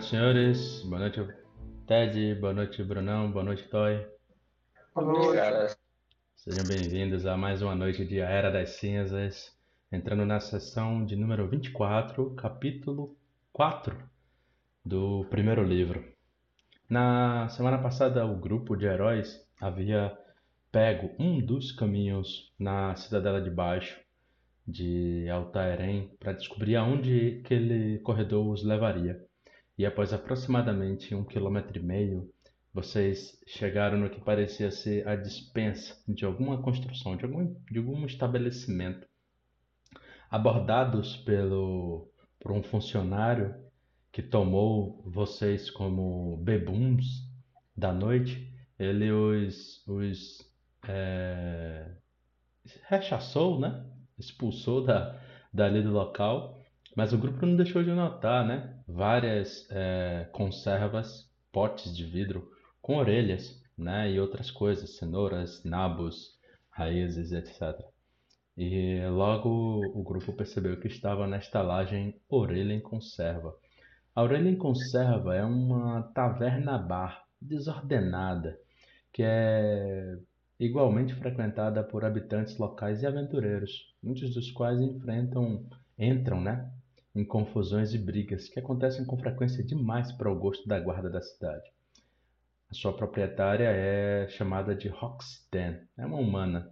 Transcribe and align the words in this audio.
noite, 0.00 0.06
senhores. 0.06 0.82
Boa 0.84 0.98
noite, 0.98 1.20
Ted. 1.86 2.34
Boa 2.36 2.54
noite, 2.54 2.82
Brunão. 2.82 3.30
Boa 3.30 3.44
noite, 3.44 3.68
Toy. 3.68 4.06
Boa 4.94 5.06
noite. 5.06 5.76
Sejam 6.36 6.64
bem-vindos 6.66 7.26
a 7.26 7.36
mais 7.36 7.60
uma 7.60 7.74
noite 7.74 8.06
de 8.06 8.22
A 8.22 8.28
Era 8.28 8.50
das 8.50 8.70
Cinzas. 8.70 9.54
Entrando 9.92 10.24
na 10.24 10.40
sessão 10.40 11.04
de 11.04 11.16
número 11.16 11.46
24, 11.48 12.34
capítulo 12.34 13.14
4 13.52 13.94
do 14.84 15.26
primeiro 15.28 15.62
livro. 15.62 16.02
Na 16.88 17.48
semana 17.50 17.76
passada, 17.76 18.24
o 18.24 18.36
grupo 18.36 18.76
de 18.76 18.86
heróis 18.86 19.46
havia 19.60 20.16
pego 20.72 21.10
um 21.18 21.44
dos 21.44 21.72
caminhos 21.72 22.54
na 22.58 22.96
Cidadela 22.96 23.42
de 23.42 23.50
Baixo 23.50 24.00
de 24.66 25.28
Altairém 25.28 26.10
para 26.18 26.32
descobrir 26.32 26.76
aonde 26.76 27.42
aquele 27.44 27.98
corredor 27.98 28.48
os 28.48 28.64
levaria. 28.64 29.28
E 29.80 29.86
após 29.86 30.12
aproximadamente 30.12 31.14
um 31.14 31.24
quilômetro 31.24 31.78
e 31.78 31.82
meio, 31.82 32.30
vocês 32.70 33.40
chegaram 33.46 33.96
no 33.96 34.10
que 34.10 34.20
parecia 34.20 34.70
ser 34.70 35.08
a 35.08 35.16
dispensa 35.16 35.96
de 36.06 36.26
alguma 36.26 36.60
construção, 36.60 37.16
de 37.16 37.24
algum, 37.24 37.54
de 37.64 37.78
algum 37.78 38.04
estabelecimento. 38.04 39.08
Abordados 40.30 41.16
pelo, 41.16 42.12
por 42.38 42.52
um 42.52 42.62
funcionário 42.62 43.54
que 44.12 44.22
tomou 44.22 45.02
vocês 45.06 45.70
como 45.70 46.36
bebuns 46.36 47.06
da 47.74 47.90
noite, 47.90 48.52
ele 48.78 49.10
os, 49.10 49.82
os 49.88 50.46
é, 50.86 51.90
rechaçou, 52.86 53.58
né? 53.58 53.82
expulsou 54.18 54.84
da, 54.84 55.18
dali 55.50 55.82
do 55.82 55.90
local, 55.90 56.60
mas 56.94 57.14
o 57.14 57.18
grupo 57.18 57.46
não 57.46 57.56
deixou 57.56 57.82
de 57.82 57.92
notar, 57.92 58.46
né? 58.46 58.76
Várias 58.92 59.66
é, 59.70 60.28
conservas, 60.32 61.30
potes 61.52 61.96
de 61.96 62.04
vidro 62.04 62.50
com 62.82 62.96
orelhas, 62.96 63.62
né? 63.76 64.10
E 64.10 64.20
outras 64.20 64.50
coisas, 64.50 64.96
cenouras, 64.96 65.64
nabos, 65.64 66.38
raízes, 66.70 67.32
etc. 67.32 67.84
E 68.56 69.00
logo 69.08 69.80
o 69.94 70.02
grupo 70.02 70.32
percebeu 70.32 70.78
que 70.78 70.88
estava 70.88 71.26
na 71.26 71.38
estalagem 71.38 72.20
Orelha 72.28 72.74
em 72.74 72.80
Conserva. 72.80 73.54
A 74.14 74.22
Orelha 74.22 74.50
em 74.50 74.56
Conserva 74.56 75.34
é 75.34 75.44
uma 75.44 76.02
taverna-bar 76.14 77.24
desordenada, 77.40 78.58
que 79.12 79.22
é 79.22 80.18
igualmente 80.58 81.14
frequentada 81.14 81.82
por 81.82 82.04
habitantes 82.04 82.58
locais 82.58 83.02
e 83.02 83.06
aventureiros, 83.06 83.94
muitos 84.02 84.34
dos 84.34 84.50
quais 84.50 84.78
enfrentam, 84.80 85.64
entram, 85.98 86.40
né, 86.40 86.70
em 87.14 87.24
confusões 87.24 87.92
e 87.94 87.98
brigas 87.98 88.48
que 88.48 88.58
acontecem 88.58 89.04
com 89.04 89.18
frequência 89.18 89.64
demais 89.64 90.12
para 90.12 90.30
o 90.30 90.38
gosto 90.38 90.68
da 90.68 90.78
guarda 90.78 91.10
da 91.10 91.20
cidade. 91.20 91.70
A 92.70 92.74
sua 92.74 92.92
proprietária 92.92 93.68
é 93.68 94.28
chamada 94.28 94.74
de 94.74 94.88
Roxden, 94.88 95.80
é 95.96 96.06
uma 96.06 96.18
humana 96.18 96.70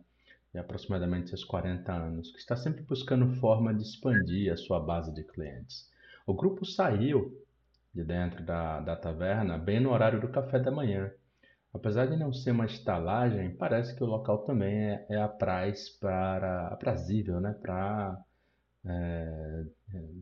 de 0.52 0.58
aproximadamente 0.58 1.28
seus 1.28 1.44
40 1.44 1.92
anos, 1.92 2.30
que 2.30 2.38
está 2.38 2.56
sempre 2.56 2.82
buscando 2.82 3.34
forma 3.36 3.74
de 3.74 3.82
expandir 3.82 4.52
a 4.52 4.56
sua 4.56 4.78
base 4.80 5.12
de 5.12 5.24
clientes. 5.24 5.90
O 6.26 6.34
grupo 6.34 6.64
saiu 6.64 7.36
de 7.92 8.04
dentro 8.04 8.44
da, 8.44 8.80
da 8.80 8.96
taverna 8.96 9.58
bem 9.58 9.80
no 9.80 9.90
horário 9.90 10.20
do 10.20 10.28
café 10.28 10.58
da 10.58 10.70
manhã 10.70 11.10
Apesar 11.72 12.06
de 12.06 12.16
não 12.16 12.32
ser 12.32 12.52
uma 12.52 12.64
estalagem, 12.64 13.54
parece 13.54 13.94
que 13.94 14.02
o 14.02 14.06
local 14.06 14.38
também 14.38 14.74
é, 14.74 15.06
é 15.10 15.20
apraz 15.20 15.88
para 15.88 16.68
aprazível, 16.68 17.40
né? 17.40 17.54
Para 17.60 18.18
é, 18.84 19.64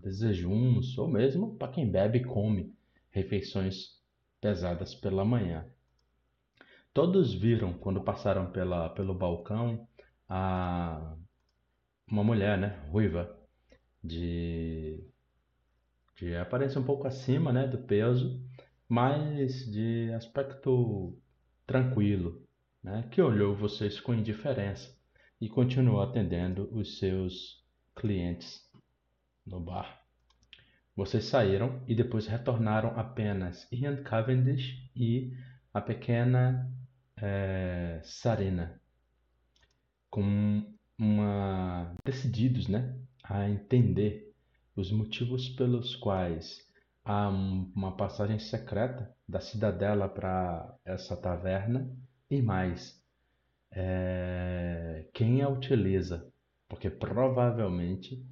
desejuns 0.02 0.96
ou 0.98 1.08
mesmo 1.08 1.56
para 1.56 1.72
quem 1.72 1.90
bebe 1.90 2.18
e 2.18 2.24
come 2.24 2.74
refeições 3.10 4.00
pesadas 4.40 4.94
pela 4.94 5.24
manhã. 5.24 5.66
Todos 6.92 7.34
viram 7.34 7.72
quando 7.74 8.02
passaram 8.02 8.50
pela, 8.50 8.88
pelo 8.90 9.14
balcão 9.14 9.86
a 10.28 11.16
uma 12.08 12.22
mulher, 12.22 12.56
né, 12.56 12.86
ruiva, 12.90 13.36
de, 14.02 15.04
de 16.16 16.36
aparência 16.36 16.80
um 16.80 16.84
pouco 16.84 17.06
acima, 17.06 17.52
né, 17.52 17.66
do 17.66 17.78
peso, 17.78 18.40
mas 18.88 19.70
de 19.70 20.12
aspecto 20.12 21.18
tranquilo, 21.66 22.42
né, 22.82 23.08
que 23.10 23.20
olhou 23.20 23.54
vocês 23.54 24.00
com 24.00 24.14
indiferença 24.14 24.96
e 25.40 25.48
continuou 25.48 26.00
atendendo 26.00 26.68
os 26.72 26.98
seus 26.98 27.65
clientes 27.96 28.62
no 29.44 29.58
bar. 29.58 30.02
Vocês 30.94 31.24
saíram 31.24 31.82
e 31.86 31.94
depois 31.94 32.26
retornaram 32.26 32.98
apenas 32.98 33.66
Ian 33.72 34.02
Cavendish 34.02 34.90
e 34.94 35.32
a 35.74 35.80
pequena 35.80 36.70
é, 37.16 38.00
com 40.10 40.64
uma 40.98 41.94
decididos, 42.04 42.68
né, 42.68 42.98
a 43.22 43.48
entender 43.48 44.34
os 44.74 44.90
motivos 44.90 45.48
pelos 45.50 45.94
quais 45.96 46.66
há 47.04 47.28
uma 47.28 47.96
passagem 47.96 48.38
secreta 48.38 49.14
da 49.28 49.40
cidadela 49.40 50.08
para 50.08 50.74
essa 50.84 51.16
taverna 51.16 51.94
e 52.30 52.40
mais 52.40 53.02
é, 53.70 55.06
quem 55.12 55.42
a 55.42 55.48
utiliza, 55.48 56.32
porque 56.68 56.90
provavelmente 56.90 58.24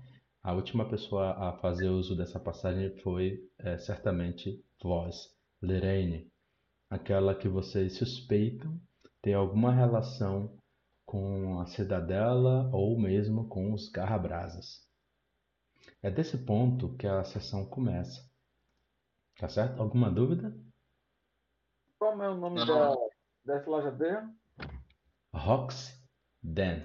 a 0.43 0.53
última 0.53 0.89
pessoa 0.89 1.33
a 1.33 1.53
fazer 1.59 1.89
uso 1.89 2.17
dessa 2.17 2.39
passagem 2.39 2.91
foi 2.99 3.49
é, 3.59 3.78
certamente 3.78 4.62
vós, 4.83 5.34
Lorraine, 5.62 6.31
aquela 6.91 7.34
que 7.34 7.49
vocês 7.49 7.97
suspeitam 7.97 8.78
ter 9.23 9.33
alguma 9.33 9.73
relação 9.73 10.55
com 11.06 11.61
a 11.61 11.67
cidadela 11.67 12.69
ou 12.73 13.00
mesmo 13.00 13.49
com 13.49 13.73
os 13.73 13.89
garrabrasas. 13.89 14.87
É 16.03 16.11
desse 16.11 16.37
ponto 16.37 16.94
que 16.97 17.06
a 17.06 17.25
sessão 17.25 17.65
começa. 17.65 18.31
Tá 19.39 19.49
certo? 19.49 19.81
Alguma 19.81 20.11
dúvida? 20.11 20.55
Como 21.99 22.23
é 22.23 22.28
o 22.28 22.37
nome 22.37 22.67
da, 22.67 22.94
dessa 23.44 23.71
loja 23.71 23.91
dele? 23.91 24.28
Roxy 25.33 25.99
Dan. 26.43 26.83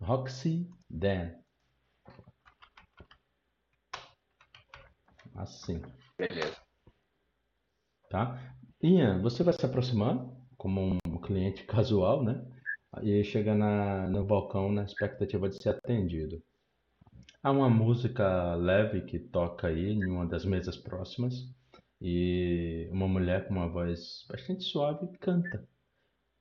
Roxy 0.00 0.68
Dan. 0.90 1.34
Assim. 5.34 5.80
Beleza. 6.16 6.56
Tá? 8.10 8.56
Ian, 8.82 9.20
você 9.22 9.42
vai 9.42 9.52
se 9.52 9.64
aproximando 9.64 10.36
como 10.56 10.98
um 11.06 11.20
cliente 11.20 11.64
casual, 11.66 12.24
né? 12.24 12.44
E 13.02 13.22
chega 13.22 13.54
na, 13.54 14.08
no 14.08 14.24
balcão 14.24 14.72
na 14.72 14.84
expectativa 14.84 15.48
de 15.48 15.62
ser 15.62 15.70
atendido. 15.70 16.42
Há 17.42 17.50
uma 17.52 17.68
música 17.68 18.54
leve 18.56 19.02
que 19.02 19.18
toca 19.18 19.68
aí 19.68 19.92
em 19.92 20.08
uma 20.08 20.26
das 20.26 20.44
mesas 20.44 20.76
próximas 20.76 21.34
e 22.00 22.88
uma 22.90 23.06
mulher 23.06 23.46
com 23.46 23.54
uma 23.54 23.68
voz 23.68 24.26
bastante 24.28 24.64
suave 24.64 25.06
canta. 25.18 25.66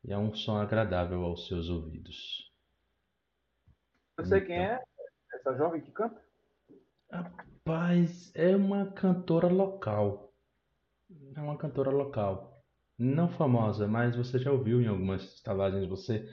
E 0.03 0.11
é 0.11 0.17
um 0.17 0.33
som 0.33 0.57
agradável 0.57 1.23
aos 1.23 1.47
seus 1.47 1.69
ouvidos. 1.69 2.46
Eu 4.17 4.25
sei 4.25 4.41
quem 4.41 4.57
é 4.57 4.81
essa 5.33 5.55
jovem 5.55 5.81
que 5.81 5.91
canta? 5.91 6.19
Rapaz, 7.11 8.31
é 8.35 8.55
uma 8.55 8.91
cantora 8.91 9.47
local. 9.47 10.33
É 11.35 11.39
uma 11.39 11.57
cantora 11.57 11.91
local. 11.91 12.63
Não 12.97 13.29
famosa, 13.29 13.87
mas 13.87 14.15
você 14.15 14.39
já 14.39 14.51
ouviu 14.51 14.81
em 14.81 14.87
algumas 14.87 15.21
estalagens. 15.35 15.87
Você 15.87 16.27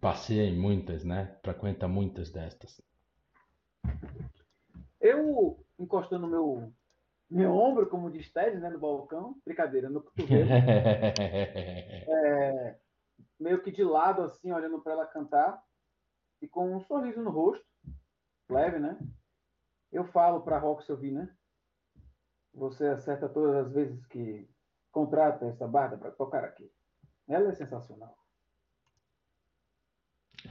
passeia 0.00 0.48
em 0.48 0.58
muitas, 0.58 1.04
né? 1.04 1.38
Frequenta 1.42 1.86
muitas 1.86 2.30
destas. 2.30 2.80
Eu, 5.00 5.62
encostando 5.78 6.26
no 6.26 6.30
meu 6.30 6.72
meu 7.30 7.52
ombro, 7.52 7.86
como 7.90 8.10
diz 8.10 8.32
Ted, 8.32 8.56
né, 8.56 8.70
no 8.70 8.78
balcão, 8.78 9.36
brincadeira, 9.44 9.90
no 9.90 10.00
cotovelo. 10.00 10.48
é, 12.08 12.78
meio 13.38 13.62
que 13.62 13.70
de 13.70 13.84
lado, 13.84 14.22
assim, 14.22 14.50
olhando 14.50 14.80
para 14.80 14.94
ela 14.94 15.06
cantar, 15.06 15.62
e 16.40 16.48
com 16.48 16.76
um 16.76 16.80
sorriso 16.80 17.20
no 17.22 17.30
rosto, 17.30 17.66
leve, 18.48 18.78
né? 18.78 18.98
Eu 19.90 20.04
falo 20.04 20.42
para 20.42 20.58
Rox 20.58 20.88
ouvir, 20.88 21.12
né? 21.12 21.34
Você 22.54 22.86
acerta 22.86 23.28
todas 23.28 23.66
as 23.66 23.72
vezes 23.72 24.04
que 24.06 24.48
contrata 24.90 25.46
essa 25.46 25.66
barda 25.66 25.96
para 25.96 26.10
tocar 26.10 26.44
aqui. 26.44 26.70
Ela 27.26 27.50
é 27.50 27.54
sensacional. 27.54 28.16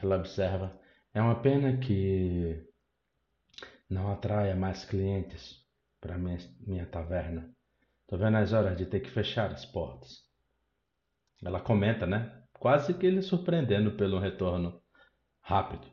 Ela 0.01 0.17
observa. 0.17 0.79
É 1.13 1.21
uma 1.21 1.41
pena 1.41 1.77
que 1.77 2.67
não 3.89 4.11
atraia 4.11 4.55
mais 4.55 4.85
clientes 4.85 5.65
para 5.99 6.17
minha, 6.17 6.37
minha 6.59 6.85
taverna. 6.85 7.53
Tô 8.07 8.17
vendo 8.17 8.37
as 8.37 8.53
horas 8.53 8.77
de 8.77 8.85
ter 8.85 8.99
que 8.99 9.09
fechar 9.09 9.51
as 9.51 9.65
portas. 9.65 10.25
Ela 11.43 11.59
comenta, 11.59 12.05
né? 12.05 12.43
Quase 12.53 12.93
que 12.93 13.05
ele 13.05 13.21
surpreendendo 13.21 13.95
pelo 13.97 14.19
retorno 14.19 14.81
rápido. 15.47 15.87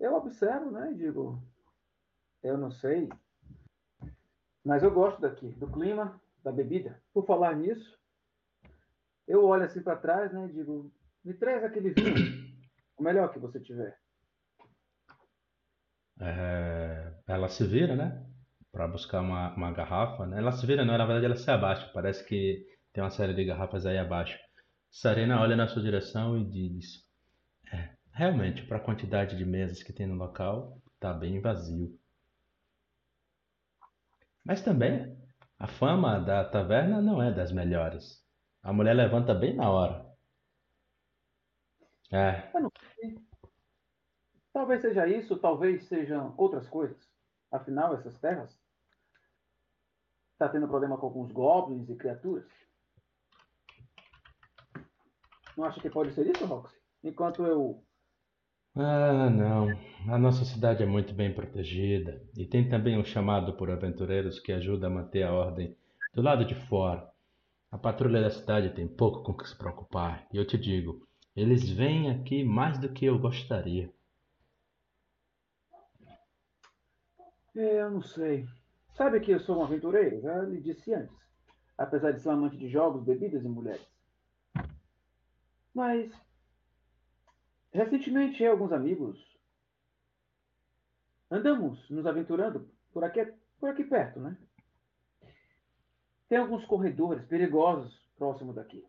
Eu 0.00 0.14
observo, 0.14 0.70
né? 0.70 0.92
Digo, 0.96 1.40
eu 2.42 2.56
não 2.56 2.70
sei. 2.70 3.08
Mas 4.64 4.82
eu 4.82 4.90
gosto 4.90 5.20
daqui, 5.20 5.48
do 5.52 5.70
clima, 5.70 6.18
da 6.42 6.50
bebida. 6.50 7.00
Por 7.12 7.26
falar 7.26 7.54
nisso, 7.54 7.98
eu 9.28 9.44
olho 9.44 9.64
assim 9.64 9.82
para 9.82 9.96
trás, 9.96 10.32
né, 10.32 10.46
e 10.48 10.52
digo, 10.52 10.90
me 11.22 11.34
traz 11.34 11.62
aquele 11.62 11.90
vinho, 11.90 12.50
o 12.96 13.02
melhor 13.02 13.30
que 13.30 13.38
você 13.38 13.60
tiver. 13.60 13.98
É, 16.18 17.12
ela 17.26 17.48
se 17.48 17.66
vira, 17.66 17.94
né? 17.94 18.26
Pra 18.72 18.88
buscar 18.88 19.20
uma, 19.20 19.54
uma 19.54 19.70
garrafa, 19.70 20.26
né? 20.26 20.38
Ela 20.38 20.52
se 20.52 20.66
vira, 20.66 20.84
não, 20.84 20.96
na 20.96 21.04
verdade 21.04 21.26
ela 21.26 21.36
se 21.36 21.50
abaixa. 21.50 21.90
Parece 21.92 22.24
que 22.24 22.66
tem 22.92 23.04
uma 23.04 23.10
série 23.10 23.34
de 23.34 23.44
garrafas 23.44 23.84
aí 23.84 23.98
abaixo. 23.98 24.38
Sarena 24.90 25.40
olha 25.40 25.56
na 25.56 25.68
sua 25.68 25.82
direção 25.82 26.38
e 26.38 26.44
diz: 26.44 27.03
realmente, 28.14 28.64
para 28.66 28.78
a 28.78 28.84
quantidade 28.84 29.36
de 29.36 29.44
mesas 29.44 29.82
que 29.82 29.92
tem 29.92 30.06
no 30.06 30.14
local, 30.14 30.80
tá 30.98 31.12
bem 31.12 31.40
vazio. 31.40 31.98
Mas 34.44 34.62
também, 34.62 35.16
a 35.58 35.66
fama 35.66 36.18
da 36.18 36.44
taverna 36.48 37.00
não 37.02 37.22
é 37.22 37.32
das 37.32 37.52
melhores. 37.52 38.22
A 38.62 38.72
mulher 38.72 38.94
levanta 38.94 39.34
bem 39.34 39.54
na 39.54 39.70
hora. 39.70 40.06
É. 42.12 42.50
Talvez 44.52 44.80
seja 44.80 45.06
isso, 45.06 45.36
talvez 45.38 45.84
sejam 45.88 46.34
outras 46.36 46.68
coisas. 46.68 46.96
Afinal, 47.50 47.94
essas 47.94 48.18
terras 48.20 48.56
está 50.32 50.48
tendo 50.48 50.68
problema 50.68 50.96
com 50.96 51.06
alguns 51.06 51.32
goblins 51.32 51.88
e 51.88 51.96
criaturas. 51.96 52.46
Não 55.56 55.64
acha 55.64 55.80
que 55.80 55.90
pode 55.90 56.12
ser 56.12 56.26
isso, 56.28 56.44
Roxy? 56.46 56.76
Enquanto 57.02 57.44
eu. 57.44 57.83
Ah, 58.76 59.30
não. 59.30 59.78
A 60.08 60.18
nossa 60.18 60.44
cidade 60.44 60.82
é 60.82 60.86
muito 60.86 61.14
bem 61.14 61.32
protegida 61.32 62.20
e 62.36 62.44
tem 62.44 62.68
também 62.68 62.98
um 62.98 63.04
chamado 63.04 63.54
por 63.54 63.70
aventureiros 63.70 64.38
que 64.38 64.52
ajuda 64.52 64.86
a 64.88 64.90
manter 64.90 65.22
a 65.22 65.32
ordem 65.32 65.76
do 66.12 66.20
lado 66.20 66.44
de 66.44 66.54
fora. 66.54 67.08
A 67.70 67.78
patrulha 67.78 68.20
da 68.20 68.30
cidade 68.30 68.74
tem 68.74 68.86
pouco 68.86 69.22
com 69.22 69.34
que 69.34 69.48
se 69.48 69.56
preocupar 69.56 70.26
e 70.32 70.36
eu 70.36 70.46
te 70.46 70.58
digo, 70.58 71.06
eles 71.36 71.68
vêm 71.70 72.10
aqui 72.10 72.44
mais 72.44 72.78
do 72.78 72.88
que 72.88 73.04
eu 73.06 73.18
gostaria. 73.18 73.92
É, 77.56 77.80
eu 77.82 77.90
não 77.90 78.02
sei. 78.02 78.46
Sabe 78.96 79.20
que 79.20 79.30
eu 79.30 79.40
sou 79.40 79.58
um 79.58 79.64
aventureiro? 79.64 80.20
Já 80.20 80.42
lhe 80.42 80.60
disse 80.60 80.92
antes. 80.92 81.16
Apesar 81.78 82.12
de 82.12 82.20
ser 82.20 82.28
um 82.28 82.32
amante 82.32 82.56
de 82.56 82.68
jogos, 82.68 83.04
bebidas 83.04 83.44
e 83.44 83.48
mulheres. 83.48 83.86
Mas. 85.72 86.23
Recentemente, 87.74 88.40
eu 88.40 88.50
e 88.50 88.52
alguns 88.52 88.72
amigos 88.72 89.18
andamos 91.28 91.90
nos 91.90 92.06
aventurando 92.06 92.68
por 92.92 93.02
aqui, 93.02 93.26
por 93.58 93.68
aqui 93.68 93.82
perto, 93.82 94.20
né? 94.20 94.36
Tem 96.28 96.38
alguns 96.38 96.64
corredores 96.66 97.24
perigosos 97.26 97.92
próximo 98.16 98.52
daqui. 98.52 98.84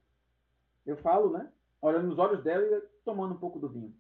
Eu 0.86 0.98
falo, 0.98 1.32
né? 1.36 1.50
Olhando 1.82 2.08
nos 2.08 2.20
olhos 2.20 2.44
dela 2.44 2.64
e 2.64 2.82
tomando 3.04 3.34
um 3.34 3.38
pouco 3.38 3.60
do 3.60 3.70
vinho. 3.70 3.92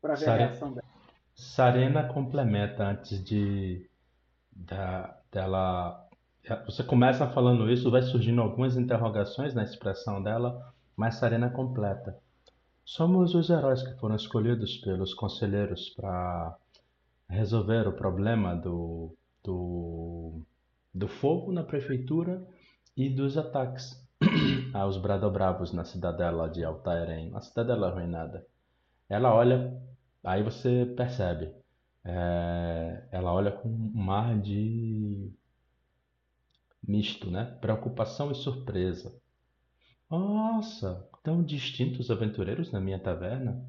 Para 0.00 0.14
ver 0.14 0.24
a 0.24 0.26
Sare- 0.26 0.44
reação 0.44 0.72
dela. 0.72 0.86
Sarena 1.34 2.06
complementa 2.12 2.84
antes 2.84 3.24
de 3.24 3.88
da, 4.52 5.18
dela. 5.32 6.06
Você 6.66 6.84
começa 6.84 7.26
falando 7.30 7.70
isso, 7.70 7.90
vai 7.90 8.02
surgindo 8.02 8.42
algumas 8.42 8.76
interrogações 8.76 9.54
na 9.54 9.64
expressão 9.64 10.22
dela, 10.22 10.74
mas 10.94 11.14
Sarena 11.14 11.48
completa. 11.48 12.22
Somos 12.84 13.34
os 13.34 13.48
heróis 13.48 13.82
que 13.82 13.98
foram 13.98 14.14
escolhidos 14.14 14.76
pelos 14.78 15.14
conselheiros 15.14 15.88
para 15.90 16.56
resolver 17.28 17.88
o 17.88 17.96
problema 17.96 18.54
do, 18.54 19.16
do, 19.42 20.42
do 20.94 21.08
fogo 21.08 21.50
na 21.50 21.62
prefeitura 21.62 22.46
e 22.94 23.08
dos 23.08 23.38
ataques 23.38 24.06
aos 24.74 24.98
Bradobravos 24.98 25.72
na 25.72 25.84
cidadela 25.84 26.48
de 26.48 26.62
Altairém, 26.62 27.30
na 27.30 27.40
cidadela 27.40 27.88
arruinada. 27.88 28.46
Ela 29.08 29.34
olha, 29.34 29.80
aí 30.22 30.42
você 30.42 30.84
percebe, 30.94 31.52
é, 32.04 33.08
ela 33.10 33.32
olha 33.32 33.50
com 33.50 33.68
um 33.68 33.92
mar 33.94 34.38
de 34.38 35.32
misto, 36.86 37.30
né? 37.30 37.46
Preocupação 37.62 38.30
e 38.30 38.34
surpresa. 38.34 39.14
Nossa, 40.10 41.08
tão 41.24 41.42
distintos 41.42 42.08
aventureiros 42.10 42.70
na 42.70 42.80
minha 42.80 43.00
taverna. 43.00 43.66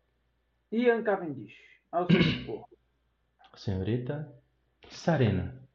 Ian 0.73 1.03
Cavendish, 1.03 1.55
ao 1.91 2.07
seu 2.07 2.23
dispor. 2.23 2.69
senhorita 3.57 4.33
Sarena, 4.91 5.67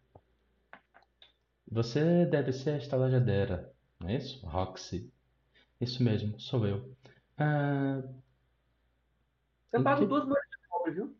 você 1.72 2.25
deve 2.25 2.51
ser 2.54 2.72
a 2.72 2.77
estalajadeira, 2.77 3.74
não 4.00 4.10
é 4.10 4.18
isso? 4.18 4.45
Roxy. 4.45 5.12
Isso 5.81 6.04
mesmo, 6.04 6.39
sou 6.39 6.68
eu. 6.68 6.95
Ah, 7.38 8.04
Eu 9.72 9.83
pago 9.83 10.01
que... 10.01 10.06
duas 10.06 10.25
moedas 10.25 10.50
de 10.50 10.68
cobre, 10.68 10.92
viu? 10.94 11.19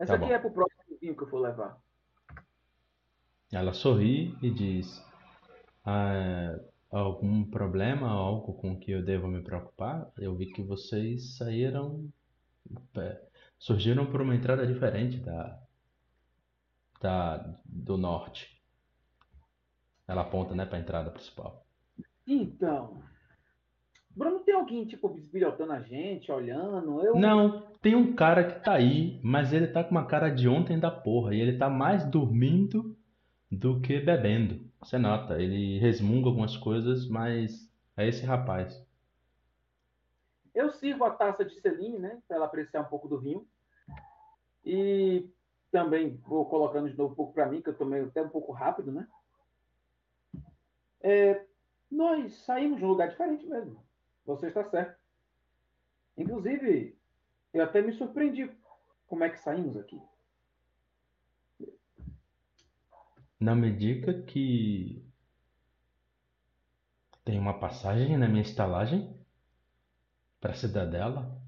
Essa 0.00 0.18
Tá 0.18 0.24
aqui 0.24 0.32
é 0.32 0.38
bom. 0.38 0.50
pro 0.50 0.64
próximo 0.64 0.98
vinho 0.98 1.14
que 1.14 1.22
eu 1.22 1.28
for 1.28 1.40
levar. 1.40 1.78
Ela 3.52 3.74
sorri 3.74 4.34
e 4.40 4.50
diz: 4.50 5.04
"Ah, 5.84 6.58
algum 6.90 7.44
problema, 7.44 8.08
algo 8.08 8.54
com 8.54 8.78
que 8.78 8.90
eu 8.92 9.04
devo 9.04 9.28
me 9.28 9.42
preocupar? 9.42 10.10
Eu 10.16 10.34
vi 10.34 10.46
que 10.46 10.62
vocês 10.62 11.36
saíram, 11.36 12.10
é, 12.96 13.20
surgiram 13.58 14.06
por 14.10 14.22
uma 14.22 14.34
entrada 14.34 14.66
diferente 14.66 15.18
da, 15.18 15.60
da 17.00 17.36
do 17.64 17.98
norte. 17.98 18.58
Ela 20.08 20.22
aponta, 20.22 20.54
né, 20.54 20.64
para 20.64 20.78
a 20.78 20.80
entrada 20.80 21.10
principal. 21.10 21.64
Então, 22.26 23.02
Bruno, 24.14 24.40
tem 24.40 24.54
alguém, 24.54 24.84
tipo, 24.84 25.08
bisbilhotando 25.08 25.72
a 25.72 25.80
gente, 25.80 26.30
olhando? 26.32 27.02
Eu. 27.02 27.16
Não, 27.16 27.62
tem 27.80 27.94
um 27.94 28.14
cara 28.14 28.44
que 28.44 28.64
tá 28.64 28.74
aí, 28.74 29.20
mas 29.22 29.52
ele 29.52 29.68
tá 29.68 29.84
com 29.84 29.92
uma 29.92 30.06
cara 30.06 30.28
de 30.28 30.48
ontem 30.48 30.78
da 30.78 30.90
porra, 30.90 31.34
e 31.34 31.40
ele 31.40 31.56
tá 31.56 31.70
mais 31.70 32.04
dormindo 32.04 32.96
do 33.50 33.80
que 33.80 34.00
bebendo. 34.00 34.68
Você 34.82 34.98
nota, 34.98 35.40
ele 35.40 35.78
resmunga 35.78 36.28
algumas 36.28 36.56
coisas, 36.56 37.08
mas 37.08 37.70
é 37.96 38.08
esse 38.08 38.24
rapaz. 38.24 38.84
Eu 40.54 40.70
sirvo 40.70 41.04
a 41.04 41.10
taça 41.10 41.44
de 41.44 41.54
Celine, 41.60 41.98
né? 41.98 42.20
Para 42.26 42.36
ela 42.36 42.46
apreciar 42.46 42.82
um 42.82 42.88
pouco 42.88 43.08
do 43.08 43.18
vinho. 43.18 43.46
E 44.64 45.28
também 45.70 46.16
vou 46.26 46.44
colocando 46.46 46.90
de 46.90 46.96
novo 46.96 47.12
um 47.12 47.16
pouco 47.16 47.32
para 47.32 47.46
mim, 47.46 47.62
que 47.62 47.68
eu 47.68 47.76
tomei 47.76 48.02
até 48.02 48.22
um 48.22 48.28
pouco 48.28 48.52
rápido, 48.52 48.90
né? 48.90 49.06
É, 51.00 51.44
nós 51.90 52.34
saímos 52.44 52.78
de 52.78 52.84
um 52.84 52.88
lugar 52.88 53.08
diferente 53.08 53.46
mesmo. 53.46 53.82
Você 54.26 54.48
está 54.48 54.64
certo. 54.64 54.98
Inclusive, 56.16 56.96
eu 57.52 57.64
até 57.64 57.80
me 57.80 57.92
surpreendi 57.92 58.50
como 59.06 59.24
é 59.24 59.30
que 59.30 59.38
saímos 59.38 59.76
aqui. 59.76 60.00
Não 63.38 63.56
me 63.56 63.74
diga 63.74 64.22
que 64.22 65.04
tem 67.24 67.38
uma 67.38 67.58
passagem 67.58 68.16
na 68.18 68.28
minha 68.28 68.42
estalagem 68.42 69.18
para 70.40 70.52
a 70.52 70.54
cidadela? 70.54 71.40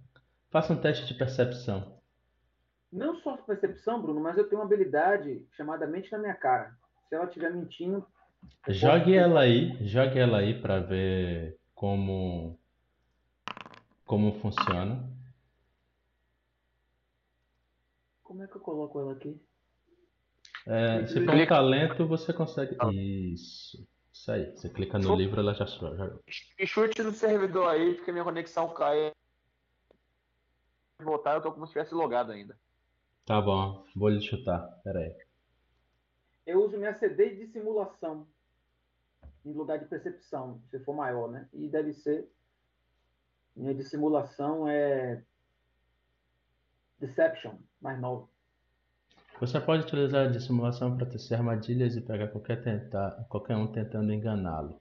Faça 0.51 0.73
um 0.73 0.81
teste 0.81 1.07
de 1.07 1.15
percepção. 1.15 2.01
Não 2.91 3.17
só 3.17 3.37
percepção, 3.39 4.01
Bruno, 4.01 4.21
mas 4.21 4.37
eu 4.37 4.49
tenho 4.49 4.61
uma 4.61 4.67
habilidade 4.67 5.47
chamada 5.53 5.87
mente 5.87 6.11
na 6.13 6.19
minha 6.19 6.35
cara. 6.35 6.77
Se 7.09 7.15
ela 7.15 7.25
estiver 7.25 7.51
mentindo, 7.51 8.07
Jogue 8.69 9.15
ela 9.15 9.41
aí, 9.41 9.77
jogue 9.87 10.19
ela 10.19 10.39
aí 10.39 10.61
para 10.61 10.81
ver 10.81 11.59
como 11.75 12.59
como 14.13 14.39
funciona. 14.41 15.09
como 18.23 18.43
é 18.43 18.47
que 18.47 18.57
eu 18.57 18.61
coloco 18.61 19.01
ela 19.01 19.15
aqui? 19.15 19.41
É, 20.67 21.07
se 21.07 21.15
for 21.15 21.31
um 21.31 21.37
Clica. 21.39 21.55
talento, 21.55 22.07
você 22.07 22.31
consegue. 22.35 22.77
Isso. 22.93 23.89
Isso 24.13 24.31
aí. 24.31 24.55
Você 24.55 24.69
clica 24.69 24.99
no 24.99 25.17
livro, 25.17 25.41
ela 25.41 25.55
já, 25.55 25.65
já 25.65 26.15
E 26.59 26.67
chute 26.67 27.03
no 27.03 27.13
servidor 27.13 27.71
aí, 27.71 27.95
porque 27.95 28.13
minha 28.13 28.23
conexão 28.23 28.75
cai. 28.75 29.13
Voltar, 31.01 31.37
eu 31.37 31.41
tô 31.41 31.51
como 31.51 31.67
se 31.67 31.73
tivesse 31.73 31.95
logado 31.95 32.33
ainda. 32.33 32.55
Tá 33.25 33.41
bom, 33.41 33.83
vou 33.97 34.11
lhe 34.11 34.21
chutar. 34.21 34.61
Pera 34.85 34.99
aí. 34.99 35.17
Eu 36.45 36.63
uso 36.63 36.77
minha 36.77 36.99
CD 36.99 37.35
de 37.35 37.47
simulação 37.47 38.29
em 39.43 39.55
lugar 39.55 39.79
de 39.79 39.87
percepção, 39.87 40.61
se 40.71 40.79
for 40.81 40.95
maior, 40.95 41.31
né? 41.31 41.49
E 41.55 41.67
deve 41.67 41.95
ser. 41.95 42.31
Minha 43.55 43.75
de 43.75 43.85
simulação 43.85 44.69
é. 44.69 45.23
Deception, 46.99 47.55
mais 47.81 48.01
nova. 48.01 48.29
Você 49.41 49.61
pode 49.61 49.83
utilizar 49.83 50.27
a 50.27 50.31
dissimulação 50.31 50.97
para 50.97 51.05
tecer 51.05 51.35
armadilhas 51.37 51.97
e 51.97 52.01
pegar 52.01 52.29
qualquer, 52.29 52.63
tentar, 52.63 53.27
qualquer 53.29 53.57
um 53.57 53.67
tentando 53.67 54.13
enganá-lo. 54.13 54.81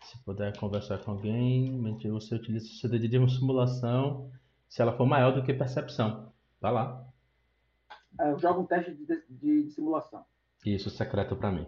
Se 0.00 0.16
puder 0.24 0.56
conversar 0.56 0.98
com 1.04 1.10
alguém, 1.10 1.70
mentir, 1.72 2.10
você 2.10 2.34
utiliza 2.34 2.66
o 2.66 2.70
CD 2.70 3.06
de 3.06 3.18
uma 3.18 3.28
simulação 3.28 4.30
se 4.68 4.80
ela 4.80 4.96
for 4.96 5.06
maior 5.06 5.32
do 5.32 5.42
que 5.42 5.52
percepção. 5.52 6.32
Vai 6.60 6.72
lá. 6.72 7.06
É, 8.20 8.30
eu 8.30 8.38
jogo 8.38 8.62
um 8.62 8.66
teste 8.66 8.94
de, 8.94 9.04
de, 9.06 9.64
de 9.64 9.70
simulação. 9.72 10.24
Isso, 10.64 10.90
secreto 10.90 11.36
pra 11.36 11.52
mim. 11.52 11.66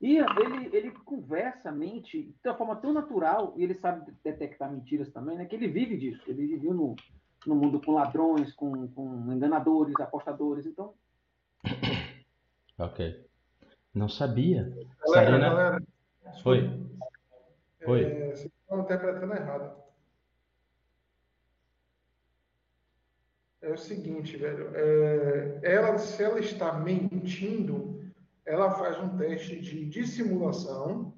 E 0.00 0.18
ele, 0.18 0.76
ele 0.76 0.90
conversa, 0.90 1.72
mente 1.72 2.22
de 2.42 2.48
uma 2.48 2.56
forma 2.56 2.76
tão 2.76 2.92
natural, 2.92 3.54
e 3.56 3.62
ele 3.62 3.74
sabe 3.74 4.12
detectar 4.22 4.70
mentiras 4.70 5.10
também, 5.12 5.36
né? 5.38 5.46
Que 5.46 5.56
ele 5.56 5.68
vive 5.68 5.96
disso. 5.96 6.22
Ele 6.26 6.46
viveu 6.46 6.74
no, 6.74 6.94
no 7.46 7.54
mundo 7.54 7.80
com 7.80 7.92
ladrões, 7.92 8.52
com, 8.52 8.88
com 8.88 9.32
enganadores, 9.32 9.94
apostadores. 10.00 10.66
Então, 10.66 10.94
Ok. 12.78 13.24
Não 13.94 14.08
sabia. 14.08 14.64
Galera, 15.04 15.30
Sarina. 15.30 15.38
galera, 15.48 15.82
Oi. 16.44 16.86
Oi. 17.86 18.02
é, 18.04 18.30
vocês 18.34 18.50
estão 18.62 18.80
interpretando 18.80 19.32
errado. 19.32 19.76
É 23.62 23.70
o 23.72 23.78
seguinte, 23.78 24.36
velho. 24.36 24.70
é, 24.74 25.60
ela, 25.62 25.96
se 25.98 26.22
ela 26.22 26.38
está 26.38 26.72
mentindo, 26.74 28.03
ela 28.46 28.70
faz 28.72 28.98
um 28.98 29.16
teste 29.16 29.60
de 29.60 29.84
dissimulação 29.86 31.14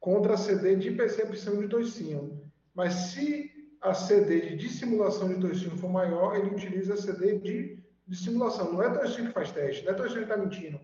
contra 0.00 0.34
a 0.34 0.36
CD 0.36 0.76
de 0.76 0.90
percepção 0.92 1.60
de 1.60 1.68
toicinho. 1.68 2.40
Mas 2.74 2.92
se 2.94 3.50
a 3.80 3.92
CD 3.94 4.40
de 4.50 4.56
dissimulação 4.56 5.28
de 5.28 5.40
toicinho 5.40 5.76
for 5.76 5.90
maior, 5.90 6.36
ele 6.36 6.50
utiliza 6.54 6.94
a 6.94 6.96
CD 6.96 7.38
de 7.38 7.78
dissimulação. 8.06 8.72
Não 8.72 8.82
é 8.82 8.90
toicinho 8.98 9.28
que 9.28 9.32
faz 9.32 9.50
teste, 9.52 9.84
não 9.84 9.92
é 9.92 9.94
toicinho 9.94 10.26
que 10.26 10.32
está 10.32 10.36
mentindo. 10.36 10.80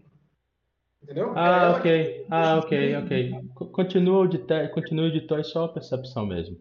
Entendeu? 1.02 1.28
É 1.30 1.32
Ah, 1.36 1.62
ela 1.64 1.78
ok. 1.78 2.26
Ah, 2.30 2.58
ok, 2.58 2.96
ok. 2.96 3.32
Co- 3.54 3.66
Continua 3.66 4.20
o 4.20 4.26
de, 4.28 4.38
te... 4.38 4.68
Continua 4.68 5.06
o 5.06 5.12
de 5.12 5.20
Toy 5.22 5.42
só 5.44 5.64
a 5.64 5.72
percepção 5.72 6.26
mesmo. 6.26 6.58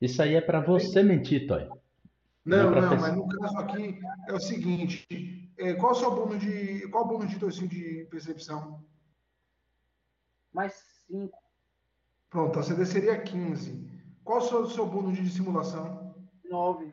Isso 0.00 0.22
aí 0.22 0.34
é 0.34 0.40
pra 0.40 0.60
você 0.60 1.02
mentir, 1.02 1.46
Toy. 1.46 1.68
Não, 2.44 2.70
não, 2.70 2.96
mas 3.00 3.16
no 3.16 3.26
caso 3.28 3.58
aqui 3.58 3.98
é 4.28 4.32
o 4.32 4.40
seguinte: 4.40 5.06
é, 5.56 5.74
qual 5.74 5.92
o 5.92 5.94
seu 5.94 6.14
bônus 6.14 6.40
de. 6.40 6.88
Qual 6.88 7.04
o 7.04 7.08
bônus 7.08 7.30
de 7.30 7.38
toicinho 7.38 7.68
de 7.68 8.06
percepção? 8.10 8.84
mais 10.54 10.72
cinco. 11.06 11.36
Pronto, 12.30 12.58
a 12.58 12.62
CD 12.62 12.86
seria 12.86 13.20
15. 13.20 13.90
Qual 14.22 14.38
o 14.38 14.42
seu, 14.42 14.66
seu 14.66 14.86
bônus 14.86 15.16
de 15.16 15.22
dissimulação? 15.22 16.14
Nove. 16.48 16.92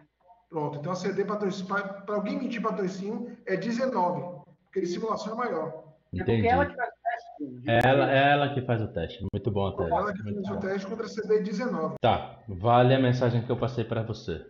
Pronto, 0.49 0.79
então 0.79 0.91
a 0.91 0.95
CD 0.95 1.23
para 1.23 2.15
alguém 2.15 2.37
mentir 2.37 2.61
para 2.61 2.75
toicinho 2.75 3.37
é 3.45 3.55
19, 3.55 4.43
porque 4.65 4.81
dissimulação 4.81 5.33
é 5.33 5.37
maior. 5.37 5.95
É 6.13 6.17
Entendi. 6.17 6.41
porque 6.41 6.47
ela 6.47 6.65
que 6.65 6.75
faz 6.75 6.89
o 6.89 7.01
teste. 7.03 7.69
É 7.69 7.87
ela, 7.87 8.11
é 8.11 8.31
ela 8.31 8.53
que 8.53 8.61
faz 8.63 8.81
o 8.81 8.87
teste. 8.89 9.27
Muito 9.31 9.51
bom 9.51 9.67
o 9.67 9.77
teste. 9.77 9.93
Ela 9.93 10.13
que 10.13 10.23
fez 10.23 10.49
o 10.49 10.59
teste 10.59 10.87
contra 10.87 11.05
a 11.05 11.09
CD 11.09 11.39
19. 11.39 11.95
Tá, 12.01 12.39
vale 12.49 12.93
a 12.93 12.99
mensagem 12.99 13.45
que 13.45 13.49
eu 13.49 13.57
passei 13.57 13.85
pra 13.85 14.03
você. 14.03 14.45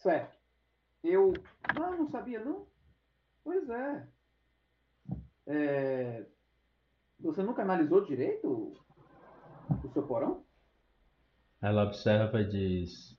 Certo. 0.00 0.38
Eu. 1.02 1.32
Não, 1.74 1.98
não 1.98 2.08
sabia, 2.10 2.42
não? 2.44 2.66
Pois 3.44 3.68
é. 3.68 4.08
É, 5.46 6.26
Você 7.20 7.42
nunca 7.42 7.62
analisou 7.62 8.04
direito 8.04 8.46
o, 8.46 9.86
o 9.86 9.92
seu 9.92 10.06
porão? 10.06 10.44
Ela 11.60 11.84
observa 11.84 12.40
e 12.40 12.48
diz: 12.48 13.18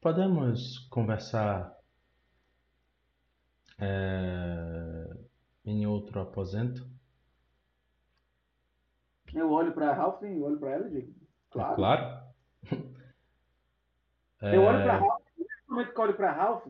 Podemos 0.00 0.86
conversar 0.88 1.76
é, 3.78 5.10
em 5.64 5.86
outro 5.86 6.20
aposento? 6.20 6.88
Eu 9.34 9.50
olho 9.50 9.74
para 9.74 9.92
Ralph 9.92 10.22
e 10.22 10.40
olho 10.40 10.58
para 10.58 10.70
ela 10.70 10.86
e 10.86 10.90
digo, 10.90 11.14
claro. 11.50 11.76
Claro. 11.76 12.26
Eu 14.40 14.62
olho 14.62 14.82
para 14.82 14.94
É, 14.94 14.98
Ralph, 14.98 15.25
momento 15.70 15.92
que 15.92 15.98
eu 15.98 16.04
olho 16.04 16.14
para 16.16 16.32
Ralph, 16.32 16.66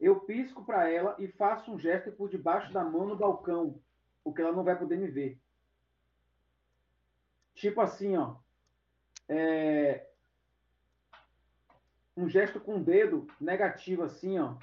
eu 0.00 0.20
pisco 0.20 0.64
para 0.64 0.88
ela 0.88 1.16
e 1.18 1.28
faço 1.28 1.72
um 1.72 1.78
gesto 1.78 2.12
por 2.12 2.28
debaixo 2.30 2.72
da 2.72 2.84
mão 2.84 3.06
no 3.06 3.16
balcão, 3.16 3.80
porque 4.22 4.40
ela 4.40 4.52
não 4.52 4.64
vai 4.64 4.76
poder 4.78 4.96
me 4.96 5.08
ver. 5.08 5.40
Tipo 7.54 7.80
assim, 7.80 8.16
ó. 8.16 8.36
é, 9.28 10.06
Um 12.16 12.28
gesto 12.28 12.60
com 12.60 12.76
o 12.76 12.82
dedo 12.84 13.26
negativo, 13.40 14.02
assim, 14.02 14.38
ó. 14.38 14.54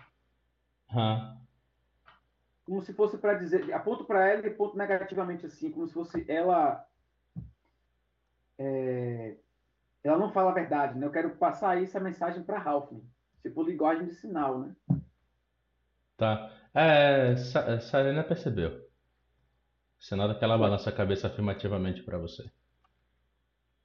Como 2.65 2.81
se 2.81 2.93
fosse 2.93 3.17
para 3.17 3.33
dizer. 3.35 3.71
Aponto 3.73 4.05
para 4.05 4.27
ela 4.27 4.41
e 4.45 4.49
aponto 4.49 4.77
negativamente, 4.77 5.45
assim, 5.45 5.69
como 5.71 5.85
se 5.87 5.93
fosse 5.93 6.25
ela. 6.29 6.87
é, 8.57 9.35
Ela 10.03 10.17
não 10.17 10.31
fala 10.31 10.51
a 10.51 10.53
verdade, 10.53 10.97
né? 10.97 11.05
Eu 11.05 11.11
quero 11.11 11.35
passar 11.35 11.81
essa 11.81 11.99
mensagem 11.99 12.43
para 12.43 12.57
Ralph. 12.59 12.91
Por 13.49 13.67
linguagem 13.67 14.05
de 14.07 14.13
sinal, 14.15 14.59
né? 14.59 14.75
tá. 16.17 16.51
É, 16.73 17.35
Sa- 17.37 17.79
Sarena 17.79 18.23
percebeu. 18.23 18.85
Você 19.99 20.15
nota 20.15 20.35
que 20.37 20.43
ela 20.43 20.57
balança 20.57 20.89
a 20.89 20.93
cabeça 20.95 21.27
afirmativamente 21.27 22.03
pra 22.03 22.17
você. 22.17 22.49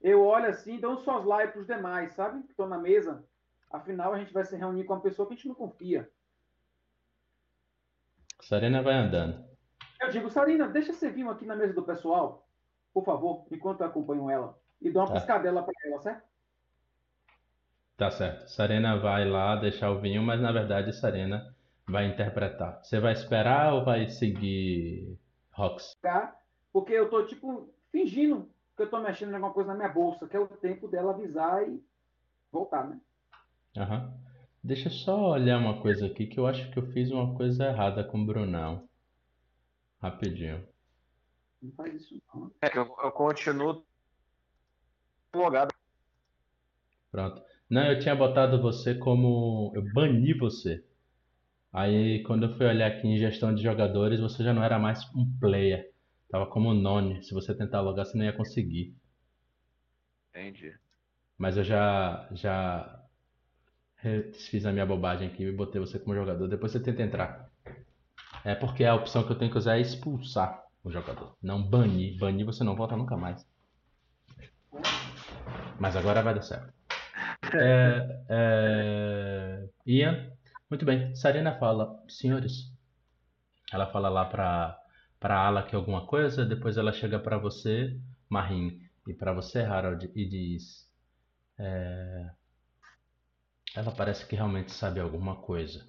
Eu 0.01 0.25
olho 0.25 0.47
assim 0.47 0.79
dou 0.79 0.93
um 0.93 0.97
soslaio 0.97 1.51
para 1.51 1.61
os 1.61 1.67
demais, 1.67 2.13
sabe? 2.13 2.43
Que 2.43 2.51
estão 2.51 2.67
na 2.67 2.77
mesa. 2.77 3.23
Afinal, 3.69 4.13
a 4.13 4.19
gente 4.19 4.33
vai 4.33 4.43
se 4.43 4.55
reunir 4.57 4.83
com 4.83 4.93
uma 4.93 5.01
pessoa 5.01 5.27
que 5.27 5.33
a 5.33 5.37
gente 5.37 5.47
não 5.47 5.55
confia. 5.55 6.09
Sarena 8.41 8.81
vai 8.81 8.95
andando. 8.95 9.45
Eu 10.01 10.09
digo, 10.09 10.29
Sarina, 10.29 10.67
deixa 10.67 10.91
você 10.93 11.09
vir 11.09 11.27
aqui 11.27 11.45
na 11.45 11.55
mesa 11.55 11.73
do 11.73 11.83
pessoal, 11.83 12.47
por 12.93 13.05
favor, 13.05 13.45
enquanto 13.51 13.81
eu 13.81 13.87
acompanho 13.87 14.29
ela. 14.29 14.59
E 14.81 14.89
dou 14.91 15.03
uma 15.03 15.07
Tá. 15.09 15.13
piscadela 15.13 15.63
para 15.63 15.73
ela, 15.85 16.01
certo? 16.01 16.27
Tá 18.01 18.09
certo. 18.09 18.47
Sarena 18.47 18.97
vai 18.97 19.29
lá 19.29 19.55
deixar 19.55 19.91
o 19.91 20.01
vinho, 20.01 20.23
mas 20.23 20.41
na 20.41 20.51
verdade 20.51 20.91
Sarena 20.91 21.55
vai 21.87 22.07
interpretar. 22.07 22.83
Você 22.83 22.99
vai 22.99 23.13
esperar 23.13 23.75
ou 23.75 23.85
vai 23.85 24.09
seguir 24.09 25.19
Rox? 25.51 25.95
Tá? 26.01 26.35
Porque 26.73 26.93
eu 26.93 27.11
tô, 27.11 27.27
tipo, 27.27 27.71
fingindo 27.91 28.49
que 28.75 28.81
eu 28.81 28.89
tô 28.89 28.99
mexendo 28.99 29.29
em 29.29 29.35
alguma 29.35 29.53
coisa 29.53 29.69
na 29.69 29.75
minha 29.75 29.89
bolsa, 29.89 30.27
que 30.27 30.35
é 30.35 30.39
o 30.39 30.47
tempo 30.47 30.87
dela 30.87 31.11
avisar 31.11 31.61
e 31.69 31.79
voltar, 32.51 32.89
né? 32.89 32.99
Aham. 33.77 34.11
Deixa 34.63 34.87
eu 34.87 34.93
só 34.93 35.33
olhar 35.33 35.59
uma 35.59 35.79
coisa 35.79 36.07
aqui 36.07 36.25
que 36.25 36.39
eu 36.39 36.47
acho 36.47 36.71
que 36.71 36.79
eu 36.79 36.91
fiz 36.93 37.11
uma 37.11 37.35
coisa 37.35 37.65
errada 37.65 38.03
com 38.03 38.17
o 38.17 38.25
Brunão. 38.25 38.89
Rapidinho. 40.01 40.67
Não 41.61 41.71
faz 41.73 41.93
isso 41.93 42.19
não. 42.33 42.51
É 42.63 42.67
que 42.67 42.79
eu, 42.79 42.95
eu 43.03 43.11
continuo 43.11 43.85
logado. 45.35 45.71
Pronto. 47.11 47.50
Não, 47.71 47.85
eu 47.85 47.99
tinha 47.99 48.13
botado 48.13 48.61
você 48.61 48.93
como. 48.93 49.71
Eu 49.73 49.81
bani 49.93 50.33
você. 50.33 50.83
Aí, 51.71 52.21
quando 52.23 52.43
eu 52.43 52.57
fui 52.57 52.65
olhar 52.65 52.87
aqui 52.87 53.07
em 53.07 53.17
gestão 53.17 53.55
de 53.55 53.63
jogadores, 53.63 54.19
você 54.19 54.43
já 54.43 54.53
não 54.53 54.61
era 54.61 54.77
mais 54.77 54.99
um 55.15 55.25
player. 55.39 55.89
Tava 56.29 56.45
como 56.47 56.73
none. 56.73 57.23
Se 57.23 57.33
você 57.33 57.55
tentar 57.55 57.79
logar, 57.79 58.05
você 58.05 58.17
não 58.17 58.25
ia 58.25 58.33
conseguir. 58.33 58.93
Entendi. 60.29 60.73
Mas 61.37 61.55
eu 61.55 61.63
já, 61.63 62.27
já 62.33 63.05
fiz 64.49 64.65
a 64.65 64.73
minha 64.73 64.85
bobagem 64.85 65.29
aqui 65.29 65.43
e 65.43 65.51
botei 65.53 65.79
você 65.79 65.97
como 65.97 66.13
jogador. 66.13 66.49
Depois 66.49 66.73
você 66.73 66.79
tenta 66.81 67.01
entrar. 67.01 67.49
É 68.43 68.53
porque 68.53 68.83
a 68.83 68.95
opção 68.95 69.23
que 69.23 69.31
eu 69.31 69.37
tenho 69.37 69.49
que 69.49 69.57
usar 69.57 69.77
é 69.77 69.81
expulsar 69.81 70.61
o 70.83 70.91
jogador, 70.91 71.37
não 71.41 71.63
banir. 71.63 72.17
Banir 72.17 72.45
você 72.45 72.65
não 72.65 72.75
volta 72.75 72.97
nunca 72.97 73.15
mais. 73.15 73.49
Mas 75.79 75.95
agora 75.95 76.21
vai 76.21 76.35
dar 76.35 76.41
certo. 76.41 76.80
É, 77.53 78.23
é... 78.29 79.69
Ian, 79.85 80.31
muito 80.69 80.85
bem. 80.85 81.15
Sarina 81.15 81.57
fala, 81.57 82.01
senhores. 82.07 82.71
Ela 83.71 83.87
fala 83.91 84.09
lá 84.09 84.25
pra, 84.25 84.77
pra 85.19 85.37
ala 85.39 85.63
que 85.63 85.75
alguma 85.75 86.05
coisa, 86.05 86.45
depois 86.45 86.77
ela 86.77 86.91
chega 86.91 87.19
pra 87.19 87.37
você, 87.37 87.99
Marim, 88.29 88.79
e 89.07 89.13
pra 89.13 89.33
você, 89.33 89.59
Harold, 89.59 90.11
e 90.15 90.25
diz: 90.25 90.89
é, 91.57 92.29
Ela 93.75 93.91
parece 93.91 94.25
que 94.27 94.35
realmente 94.35 94.71
sabe 94.71 94.99
alguma 94.99 95.35
coisa 95.41 95.85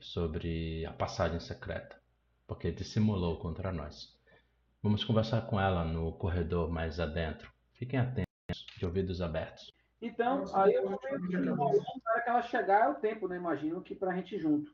sobre 0.00 0.84
a 0.86 0.92
passagem 0.92 1.40
secreta, 1.40 2.00
porque 2.46 2.70
dissimulou 2.72 3.38
contra 3.38 3.72
nós. 3.72 4.16
Vamos 4.82 5.04
conversar 5.04 5.42
com 5.42 5.60
ela 5.60 5.84
no 5.84 6.12
corredor 6.12 6.70
mais 6.70 7.00
adentro. 7.00 7.52
Fiquem 7.74 7.98
atentos, 7.98 8.26
de 8.76 8.86
ouvidos 8.86 9.20
abertos. 9.20 9.72
Então, 10.00 10.44
aí 10.54 10.74
eu 10.74 10.88
vou 10.88 10.94
acho 10.94 11.08
que 11.08 11.36
meio 11.36 11.42
que 11.42 12.22
que 12.22 12.28
ela 12.28 12.42
chegar 12.42 12.86
é 12.86 12.88
o 12.88 12.94
tempo, 12.94 13.26
né? 13.26 13.36
Imagino 13.36 13.82
que 13.82 13.94
pra 13.94 14.14
gente 14.14 14.36
ir 14.36 14.38
junto. 14.38 14.72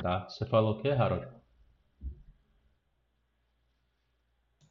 Tá? 0.00 0.28
Você 0.28 0.46
falou 0.46 0.78
o 0.78 0.82
quê, 0.82 0.90
Harold? 0.90 1.26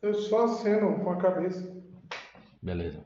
Eu 0.02 0.14
só 0.14 0.46
aceno 0.46 1.04
com 1.04 1.12
a 1.12 1.18
cabeça. 1.18 1.76
Beleza. 2.62 3.04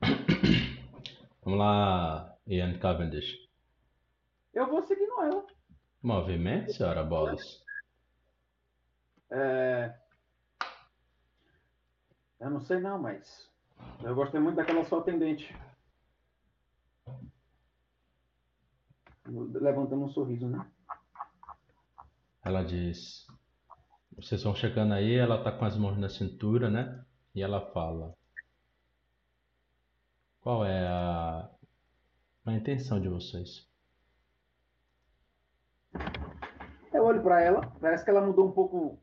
Vamos 1.44 1.58
lá, 1.58 2.36
Ian 2.46 2.76
Cavendish. 2.78 3.48
Eu 4.52 4.66
vou 4.66 4.82
seguindo 4.82 5.20
ela. 5.22 5.46
Movimento, 6.02 6.72
senhora 6.72 7.04
Bolas. 7.04 7.62
É, 9.30 9.94
Eu 12.44 12.50
não 12.50 12.60
sei 12.60 12.78
não, 12.78 12.98
mas 12.98 13.50
eu 14.02 14.14
gostei 14.14 14.40
muito 14.40 14.56
daquela 14.56 14.84
sua 14.84 15.00
atendente. 15.00 15.54
Levantando 19.26 20.04
um 20.04 20.10
sorriso, 20.10 20.48
né? 20.48 20.66
Ela 22.44 22.62
diz: 22.62 23.26
Vocês 24.16 24.42
vão 24.42 24.54
chegando 24.54 24.92
aí, 24.92 25.14
ela 25.14 25.42
tá 25.42 25.50
com 25.50 25.64
as 25.64 25.76
mãos 25.76 25.96
na 25.98 26.08
cintura, 26.08 26.68
né? 26.68 27.04
E 27.34 27.42
ela 27.42 27.72
fala: 27.72 28.14
Qual 30.40 30.64
é 30.64 30.86
a, 30.86 31.50
a 32.44 32.52
intenção 32.52 33.00
de 33.00 33.08
vocês? 33.08 33.66
Eu 36.92 37.04
olho 37.04 37.22
para 37.22 37.40
ela, 37.40 37.66
parece 37.80 38.04
que 38.04 38.10
ela 38.10 38.20
mudou 38.20 38.48
um 38.48 38.52
pouco 38.52 39.02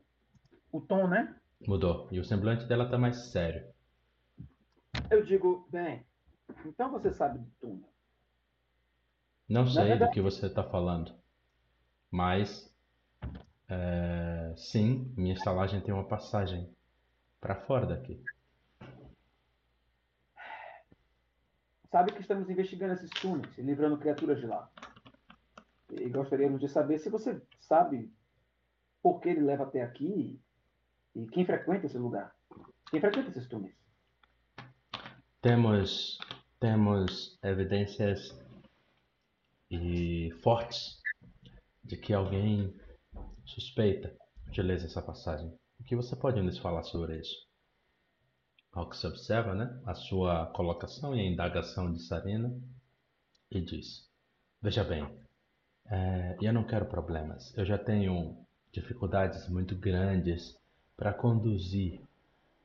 o 0.70 0.80
tom, 0.80 1.08
né? 1.08 1.36
Mudou. 1.66 2.08
E 2.12 2.20
o 2.20 2.24
semblante 2.24 2.64
dela 2.66 2.88
tá 2.88 2.96
mais 2.96 3.30
sério. 3.32 3.71
Eu 5.12 5.22
digo, 5.22 5.68
bem, 5.70 6.06
então 6.64 6.90
você 6.90 7.12
sabe 7.12 7.38
de 7.38 7.50
tudo. 7.60 7.84
Não 9.48 9.66
sei 9.66 9.84
verdade- 9.84 10.10
do 10.10 10.14
que 10.14 10.22
você 10.22 10.46
está 10.46 10.64
falando, 10.64 11.14
mas 12.10 12.74
é, 13.68 14.54
sim, 14.56 15.12
minha 15.16 15.34
estalagem 15.34 15.82
tem 15.82 15.92
uma 15.92 16.08
passagem 16.08 16.74
para 17.40 17.56
fora 17.56 17.86
daqui. 17.86 18.24
Sabe 21.90 22.12
que 22.12 22.22
estamos 22.22 22.48
investigando 22.48 22.94
esses 22.94 23.10
túneis 23.10 23.58
e 23.58 23.62
livrando 23.62 23.98
criaturas 23.98 24.40
de 24.40 24.46
lá. 24.46 24.70
E 25.90 26.08
gostaríamos 26.08 26.58
de 26.58 26.68
saber 26.68 26.98
se 26.98 27.10
você 27.10 27.38
sabe 27.60 28.10
por 29.02 29.20
que 29.20 29.28
ele 29.28 29.42
leva 29.42 29.64
até 29.64 29.82
aqui 29.82 30.40
e 31.14 31.26
quem 31.26 31.44
frequenta 31.44 31.84
esse 31.84 31.98
lugar. 31.98 32.34
Quem 32.90 32.98
frequenta 32.98 33.28
esses 33.28 33.46
túneis. 33.46 33.76
Temos 35.42 36.20
temos 36.60 37.36
evidências 37.42 38.32
e 39.68 40.30
fortes 40.40 41.02
de 41.82 41.96
que 41.96 42.14
alguém 42.14 42.72
suspeita 43.44 44.16
de 44.52 44.62
ler 44.62 44.76
essa 44.76 45.02
passagem. 45.02 45.52
O 45.80 45.82
que 45.82 45.96
você 45.96 46.14
pode 46.14 46.40
nos 46.40 46.58
falar 46.58 46.84
sobre 46.84 47.18
isso? 47.18 47.44
Ao 48.70 48.88
que 48.88 48.96
se 48.96 49.04
observa, 49.04 49.52
né? 49.52 49.82
A 49.84 49.94
sua 49.94 50.46
colocação 50.46 51.12
e 51.12 51.18
a 51.18 51.24
indagação 51.24 51.92
de 51.92 51.98
Sarina 51.98 52.56
e 53.50 53.60
diz: 53.60 54.08
Veja 54.62 54.84
bem, 54.84 55.04
é, 55.86 56.36
eu 56.40 56.52
não 56.52 56.62
quero 56.62 56.86
problemas. 56.86 57.52
Eu 57.58 57.64
já 57.64 57.76
tenho 57.76 58.36
dificuldades 58.70 59.48
muito 59.48 59.74
grandes 59.74 60.56
para 60.96 61.12
conduzir 61.12 62.00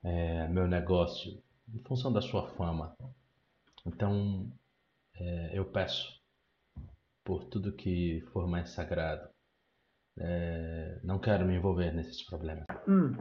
é, 0.04 0.48
meu 0.48 0.68
negócio 0.68 1.42
em 1.74 1.84
função 1.84 2.12
da 2.12 2.22
sua 2.22 2.48
fama. 2.52 2.96
Então, 3.86 4.52
é, 5.16 5.58
eu 5.58 5.66
peço 5.66 6.22
por 7.24 7.44
tudo 7.46 7.76
que 7.76 8.22
for 8.32 8.48
mais 8.48 8.70
sagrado. 8.70 9.30
É, 10.20 11.00
não 11.04 11.20
quero 11.20 11.46
me 11.46 11.56
envolver 11.56 11.92
nesses 11.94 12.24
problemas. 12.24 12.66
Hum. 12.88 13.14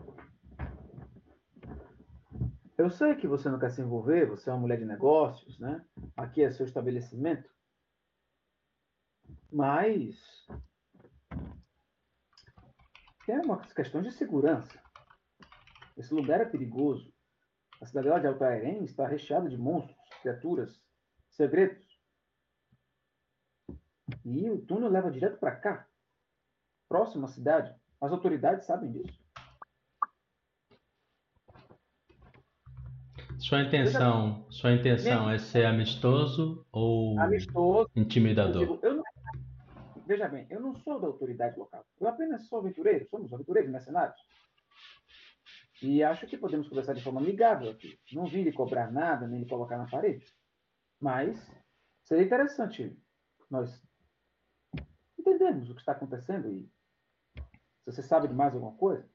Eu 2.78 2.90
sei 2.90 3.14
que 3.16 3.26
você 3.26 3.48
não 3.48 3.58
quer 3.58 3.70
se 3.70 3.80
envolver, 3.80 4.26
você 4.26 4.50
é 4.50 4.52
uma 4.52 4.60
mulher 4.60 4.78
de 4.78 4.84
negócios, 4.84 5.58
né? 5.58 5.84
Aqui 6.16 6.42
é 6.42 6.50
seu 6.50 6.66
estabelecimento. 6.66 7.48
Mas 9.50 10.46
tem 13.24 13.40
umas 13.40 13.72
questões 13.72 14.04
de 14.04 14.12
segurança. 14.12 14.80
Esse 15.96 16.12
lugar 16.12 16.40
é 16.40 16.44
perigoso. 16.44 17.15
A 17.80 17.86
cidadela 17.86 18.20
de 18.20 18.26
Altairém 18.26 18.84
está 18.84 19.06
recheada 19.06 19.48
de 19.48 19.56
monstros, 19.56 19.96
criaturas, 20.22 20.80
segredos. 21.30 21.84
E 24.24 24.48
o 24.50 24.64
túnel 24.64 24.88
leva 24.88 25.10
direto 25.10 25.38
para 25.38 25.54
cá, 25.56 25.86
próximo 26.88 27.26
à 27.26 27.28
cidade. 27.28 27.74
As 28.00 28.12
autoridades 28.12 28.66
sabem 28.66 28.90
disso. 28.92 29.18
Sua 33.38 33.62
intenção, 33.62 34.46
sua 34.50 34.72
intenção 34.72 35.30
é 35.30 35.38
ser 35.38 35.66
amistoso 35.66 36.66
ou 36.72 37.18
Amistoso. 37.20 37.90
Intimidador? 37.94 38.78
eu 38.82 38.94
não- 38.96 39.04
Veja 40.06 40.28
bem, 40.28 40.46
eu 40.48 40.60
não 40.60 40.74
sou 40.76 41.00
da 41.00 41.06
autoridade 41.08 41.58
local. 41.58 41.84
Eu 42.00 42.08
apenas 42.08 42.46
sou 42.46 42.60
aventureiro. 42.60 43.06
Somos 43.10 43.32
aventureiros, 43.32 43.70
mercenários. 43.70 44.16
E 45.82 46.02
acho 46.02 46.26
que 46.26 46.38
podemos 46.38 46.68
conversar 46.68 46.94
de 46.94 47.02
forma 47.02 47.20
amigável 47.20 47.70
aqui. 47.70 47.98
Não 48.12 48.26
vim 48.26 48.42
lhe 48.42 48.52
cobrar 48.52 48.90
nada, 48.90 49.26
nem 49.26 49.40
lhe 49.40 49.48
colocar 49.48 49.76
na 49.76 49.88
parede. 49.88 50.26
Mas 51.00 51.50
seria 52.04 52.24
interessante 52.24 52.96
nós 53.50 53.84
entendermos 55.18 55.68
o 55.68 55.74
que 55.74 55.80
está 55.80 55.92
acontecendo 55.92 56.48
e 56.48 56.70
se 57.82 57.92
você 57.92 58.02
sabe 58.02 58.28
de 58.28 58.34
mais 58.34 58.54
alguma 58.54 58.76
coisa. 58.76 59.08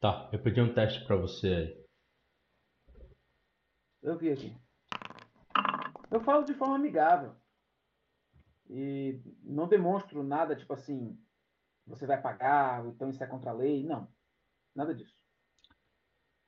Tá, 0.00 0.28
eu 0.32 0.42
pedi 0.42 0.60
um 0.60 0.74
teste 0.74 1.04
para 1.06 1.16
você 1.16 1.48
aí. 1.48 1.88
Eu 4.02 4.16
vi 4.16 4.30
aqui. 4.30 4.56
Eu 6.10 6.20
falo 6.20 6.44
de 6.44 6.54
forma 6.54 6.76
amigável. 6.76 7.34
E 8.70 9.20
não 9.42 9.66
demonstro 9.66 10.22
nada 10.22 10.54
tipo 10.54 10.72
assim, 10.72 11.18
você 11.86 12.06
vai 12.06 12.20
pagar, 12.20 12.84
ou 12.84 12.90
então 12.90 13.08
isso 13.08 13.22
é 13.22 13.26
contra 13.26 13.50
a 13.50 13.54
lei. 13.54 13.84
Não. 13.84 14.08
Nada 14.78 14.94
disso. 14.94 15.12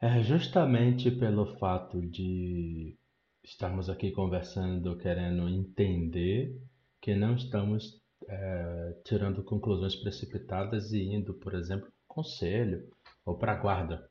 É 0.00 0.22
justamente 0.22 1.10
pelo 1.10 1.58
fato 1.58 2.00
de 2.00 2.96
estarmos 3.42 3.90
aqui 3.90 4.12
conversando, 4.12 4.96
querendo 4.96 5.48
entender, 5.48 6.56
que 7.02 7.12
não 7.12 7.34
estamos 7.34 8.00
é, 8.28 9.00
tirando 9.04 9.42
conclusões 9.42 9.96
precipitadas 9.96 10.92
e 10.92 11.02
indo, 11.02 11.34
por 11.34 11.54
exemplo, 11.54 11.92
conselho 12.06 12.88
ou 13.26 13.36
para 13.36 13.50
a 13.54 13.60
guarda 13.60 14.08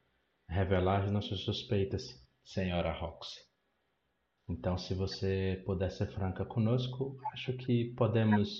revelar 0.50 1.06
as 1.06 1.12
nossas 1.14 1.40
suspeitas, 1.40 2.22
senhora 2.44 2.92
Roxy. 2.92 3.40
Então, 4.50 4.78
se 4.78 4.94
você 4.94 5.64
puder 5.66 5.92
ser 5.92 6.08
franca 6.08 6.44
conosco, 6.44 7.18
acho 7.32 7.54
que 7.54 7.94
podemos 7.96 8.58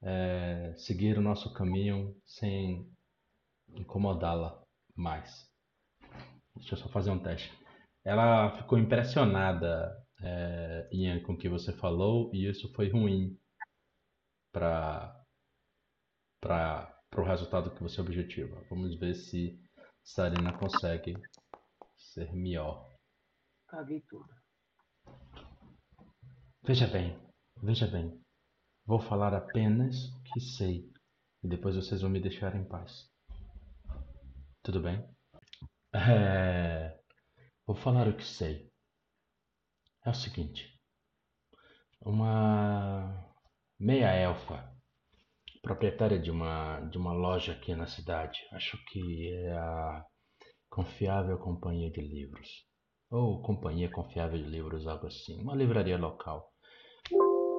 é, 0.00 0.72
seguir 0.78 1.18
o 1.18 1.22
nosso 1.22 1.52
caminho 1.52 2.16
sem 2.24 2.90
incomodá-la 3.74 4.59
mais. 5.00 5.48
Deixa 6.56 6.74
eu 6.74 6.78
só 6.78 6.88
fazer 6.88 7.10
um 7.10 7.22
teste. 7.22 7.50
Ela 8.04 8.56
ficou 8.56 8.78
impressionada, 8.78 9.96
é, 10.22 10.88
Ian, 10.92 11.22
com 11.22 11.32
o 11.32 11.38
que 11.38 11.48
você 11.48 11.72
falou, 11.72 12.30
e 12.34 12.48
isso 12.48 12.72
foi 12.74 12.88
ruim 12.90 13.38
para 14.52 15.16
para 16.40 16.96
o 17.18 17.24
resultado 17.24 17.70
que 17.74 17.82
você 17.82 18.00
objetiva. 18.00 18.64
Vamos 18.70 18.98
ver 18.98 19.14
se 19.14 19.60
Sarina 20.02 20.56
consegue 20.56 21.14
ser 21.96 22.32
melhor. 22.32 22.88
Caguei 23.68 24.00
tudo. 24.08 24.28
Veja 26.62 26.86
bem, 26.86 27.18
veja 27.62 27.86
bem. 27.86 28.20
Vou 28.86 29.00
falar 29.00 29.34
apenas 29.34 30.06
o 30.14 30.22
que 30.22 30.40
sei 30.40 30.90
e 31.42 31.48
depois 31.48 31.76
vocês 31.76 32.00
vão 32.00 32.10
me 32.10 32.20
deixar 32.20 32.54
em 32.54 32.64
paz. 32.64 33.09
Tudo 34.62 34.80
bem? 34.80 35.06
É, 35.94 36.98
Vou 37.66 37.76
falar 37.76 38.08
o 38.08 38.16
que 38.16 38.24
sei. 38.24 38.70
É 40.04 40.10
o 40.10 40.14
seguinte: 40.14 40.62
uma 42.04 43.34
meia-elfa, 43.78 44.74
proprietária 45.62 46.18
de 46.20 46.30
uma, 46.30 46.80
de 46.90 46.98
uma 46.98 47.12
loja 47.12 47.52
aqui 47.52 47.74
na 47.74 47.86
cidade, 47.86 48.40
acho 48.52 48.78
que 48.86 49.32
é 49.34 49.52
a 49.52 50.04
Confiável 50.70 51.38
Companhia 51.38 51.90
de 51.90 52.00
Livros, 52.02 52.48
ou 53.10 53.42
Companhia 53.42 53.90
Confiável 53.90 54.38
de 54.38 54.48
Livros, 54.50 54.86
algo 54.86 55.06
assim, 55.08 55.40
uma 55.42 55.56
livraria 55.56 55.98
local, 55.98 56.52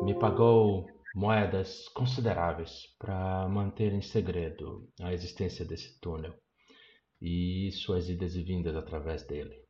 me 0.02 0.14
pagou 0.14 1.00
moedas 1.16 1.88
consideráveis 1.90 2.94
para 3.00 3.48
manter 3.48 3.94
em 3.94 4.02
segredo 4.02 4.92
a 5.02 5.14
existência 5.14 5.66
desse 5.66 5.98
túnel 6.02 6.34
e 7.22 7.72
suas 7.72 8.10
idas 8.10 8.36
e 8.36 8.42
vindas 8.42 8.76
através 8.76 9.24
dele. 9.24 9.64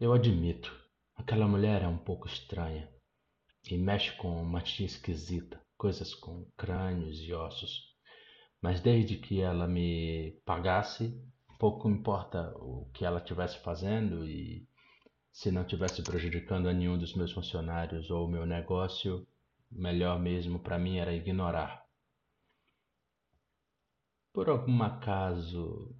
Eu 0.00 0.12
admito, 0.12 0.74
aquela 1.14 1.46
mulher 1.46 1.82
é 1.82 1.88
um 1.88 1.98
pouco 1.98 2.26
estranha 2.26 2.92
e 3.70 3.78
mexe 3.78 4.12
com 4.16 4.42
magia 4.44 4.86
esquisita, 4.86 5.62
coisas 5.78 6.14
com 6.14 6.44
crânios 6.56 7.20
e 7.20 7.32
ossos. 7.32 7.94
Mas 8.60 8.80
desde 8.80 9.16
que 9.16 9.40
ela 9.40 9.68
me 9.68 10.32
pagasse, 10.44 11.22
pouco 11.58 11.88
importa 11.88 12.52
o 12.56 12.90
que 12.92 13.04
ela 13.04 13.18
estivesse 13.18 13.58
fazendo 13.60 14.26
e 14.26 14.66
se 15.32 15.50
não 15.50 15.62
estivesse 15.62 16.02
prejudicando 16.02 16.68
a 16.68 16.72
nenhum 16.72 16.98
dos 16.98 17.14
meus 17.14 17.32
funcionários 17.32 18.10
ou 18.10 18.26
o 18.26 18.30
meu 18.30 18.44
negócio, 18.44 19.26
melhor 19.70 20.18
mesmo 20.18 20.58
para 20.58 20.78
mim 20.78 20.98
era 20.98 21.12
ignorar. 21.14 21.83
Por 24.34 24.50
algum 24.50 24.82
acaso, 24.82 25.96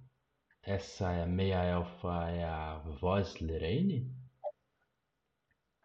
essa 0.61 1.09
é 1.13 1.25
meia 1.25 1.63
elfa 1.63 2.29
é 2.29 2.43
a 2.43 2.77
voz 2.99 3.39
Leraine? 3.39 4.13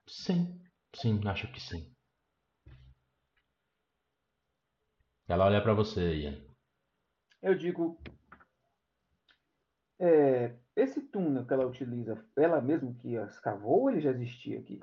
Sim, 0.08 0.60
sim, 0.96 1.20
acho 1.28 1.50
que 1.52 1.60
sim. 1.60 1.94
Ela 5.28 5.46
olha 5.46 5.62
pra 5.62 5.74
você, 5.74 6.12
Ian. 6.16 6.44
Eu 7.40 7.54
digo. 7.54 7.96
é, 10.00 10.56
esse 10.74 11.00
túnel 11.02 11.46
que 11.46 11.52
ela 11.52 11.66
utiliza, 11.66 12.26
ela 12.36 12.60
mesmo 12.60 12.96
que 12.96 13.14
escavou 13.14 13.82
ou 13.82 13.90
ele 13.90 14.00
já 14.00 14.10
existia 14.10 14.58
aqui? 14.58 14.80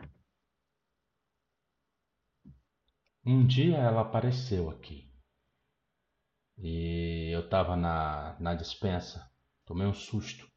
Um 3.25 3.45
dia 3.45 3.77
ela 3.77 4.01
apareceu 4.01 4.69
aqui. 4.71 5.06
E 6.59 7.31
eu 7.33 7.49
tava 7.49 7.75
na, 7.75 8.37
na 8.39 8.53
despensa. 8.53 9.29
Tomei 9.65 9.87
um 9.87 9.93
susto. 9.93 10.47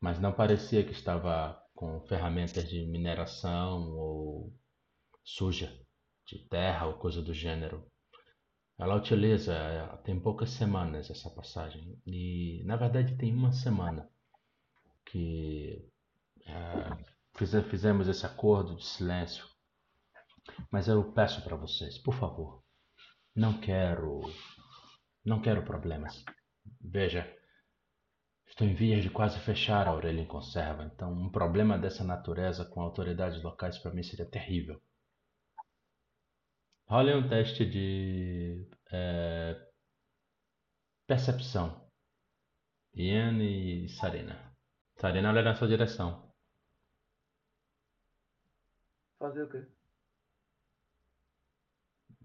Mas 0.00 0.18
não 0.18 0.32
parecia 0.32 0.82
que 0.84 0.92
estava 0.92 1.62
com 1.74 2.00
ferramentas 2.06 2.66
de 2.66 2.86
mineração 2.86 3.90
ou 3.94 4.54
suja 5.24 5.78
de 6.26 6.40
terra 6.48 6.86
ou 6.86 6.94
coisa 6.98 7.22
do 7.22 7.34
gênero. 7.34 7.86
Ela 8.78 8.96
utiliza, 8.96 9.54
eh, 9.54 9.96
tem 10.04 10.20
poucas 10.20 10.50
semanas 10.50 11.10
essa 11.10 11.30
passagem. 11.30 12.00
E 12.06 12.62
na 12.66 12.76
verdade 12.76 13.16
tem 13.18 13.34
uma 13.34 13.52
semana 13.52 14.08
que 15.06 15.88
fize- 17.36 17.62
fizemos 17.62 18.08
esse 18.08 18.26
acordo 18.26 18.74
de 18.74 18.84
silêncio. 18.84 19.46
Mas 20.70 20.86
eu 20.86 21.12
peço 21.12 21.42
para 21.42 21.56
vocês, 21.56 21.98
por 21.98 22.14
favor, 22.14 22.62
não 23.34 23.60
quero, 23.60 24.22
não 25.26 25.42
quero 25.42 25.64
problemas. 25.64 26.24
Veja, 26.80 27.26
estou 28.46 28.66
em 28.66 28.74
vias 28.74 29.02
de 29.02 29.10
quase 29.10 29.38
fechar 29.40 29.88
a 29.88 29.92
orelha 29.94 30.20
em 30.20 30.26
conserva, 30.26 30.84
então 30.84 31.12
um 31.12 31.30
problema 31.30 31.76
dessa 31.78 32.04
natureza 32.04 32.64
com 32.64 32.80
autoridades 32.80 33.42
locais 33.42 33.76
para 33.78 33.92
mim 33.92 34.02
seria 34.02 34.24
terrível. 34.24 34.80
Role 36.88 37.14
um 37.14 37.28
teste 37.28 37.66
de 37.68 38.68
eh, 38.92 39.60
percepção. 41.06 41.84
Ian 42.94 43.42
e 43.42 43.88
Sarina. 43.88 44.56
Sarina 44.96 45.28
olha 45.30 45.42
na 45.42 45.54
sua 45.56 45.66
direção. 45.68 46.32
Fazer 49.18 49.42
o 49.42 49.50
quê? 49.50 49.66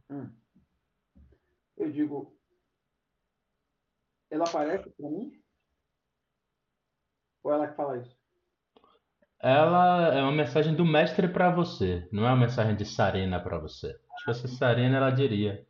Hum. 0.10 0.30
Eu 1.78 1.92
digo. 1.92 2.40
Ela 4.32 4.46
aparece 4.46 4.89
pra 4.91 5.10
mim? 5.10 5.32
Ou 7.44 7.52
ela 7.54 7.67
que 7.67 7.76
fala 7.76 7.98
isso? 7.98 8.17
Ela 9.39 10.13
é 10.15 10.22
uma 10.22 10.32
mensagem 10.32 10.74
do 10.76 10.86
mestre 10.86 11.28
para 11.28 11.50
você, 11.52 12.08
não 12.12 12.24
é 12.26 12.28
uma 12.30 12.38
mensagem 12.46 12.76
de 12.76 12.86
Sarina 12.86 13.39
para 13.39 13.58
você. 13.60 13.91
Se 14.20 14.24
fosse 14.26 14.48
Sarina, 14.48 14.98
ela 14.98 15.12
diria. 15.12 15.65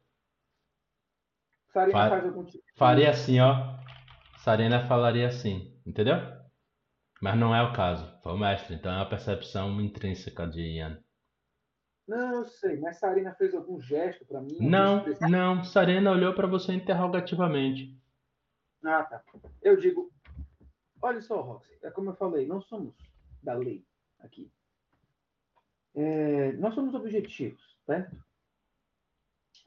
Sarina 1.73 1.93
Fa- 1.99 2.09
faz 2.09 2.25
algum 2.25 2.45
tipo. 2.45 2.63
Faria 2.77 3.09
assim, 3.09 3.39
ó. 3.39 3.77
Sarina 4.43 4.87
falaria 4.87 5.27
assim, 5.27 5.73
entendeu? 5.85 6.15
Mas 7.21 7.37
não 7.37 7.55
é 7.55 7.61
o 7.63 7.71
caso. 7.71 8.11
Foi 8.21 8.33
o 8.33 8.37
mestre, 8.37 8.75
então 8.75 8.91
é 8.91 8.95
uma 8.97 9.09
percepção 9.09 9.79
intrínseca 9.79 10.45
de 10.47 10.61
Ian. 10.61 10.99
Não, 12.07 12.39
eu 12.39 12.45
sei, 12.45 12.77
mas 12.79 12.97
Sarina 12.97 13.33
fez 13.35 13.53
algum 13.53 13.79
gesto 13.79 14.25
pra 14.25 14.41
mim? 14.41 14.57
Não, 14.59 15.05
gesto 15.05 15.27
não. 15.29 15.63
Sarina 15.63 16.11
olhou 16.11 16.33
para 16.33 16.47
você 16.47 16.73
interrogativamente. 16.73 18.00
Ah, 18.83 19.03
tá. 19.03 19.23
Eu 19.61 19.77
digo, 19.77 20.11
olha 21.01 21.21
só, 21.21 21.41
Roxy, 21.41 21.77
é 21.83 21.91
como 21.91 22.09
eu 22.09 22.15
falei, 22.15 22.47
não 22.47 22.61
somos 22.61 22.95
da 23.41 23.53
lei 23.53 23.85
aqui. 24.19 24.51
É, 25.93 26.53
nós 26.53 26.73
somos 26.73 26.93
objetivos, 26.93 27.77
certo? 27.85 28.15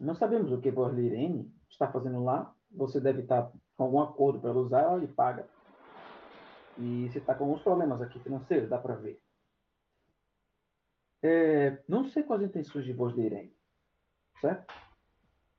Não 0.00 0.14
sabemos 0.14 0.50
o 0.50 0.60
que 0.60 0.70
Borlirene 0.70 1.52
está 1.70 1.90
fazendo 1.90 2.24
lá. 2.24 2.54
Você 2.72 3.00
deve 3.00 3.22
estar 3.22 3.52
com 3.76 3.84
algum 3.84 4.00
acordo 4.00 4.40
para 4.40 4.52
usar, 4.52 4.80
ela 4.80 4.96
lhe 4.96 5.06
paga. 5.06 5.48
E 6.78 7.08
você 7.08 7.18
está 7.18 7.34
com 7.34 7.44
alguns 7.44 7.62
problemas 7.62 8.02
aqui 8.02 8.18
financeiros, 8.18 8.68
dá 8.68 8.78
para 8.78 8.96
ver. 8.96 9.20
É, 11.22 11.82
não 11.88 12.04
sei 12.04 12.22
quais 12.22 12.42
as 12.42 12.48
intenções 12.48 12.84
de 12.84 12.92
Borlirene, 12.92 13.56
certo? 14.40 14.74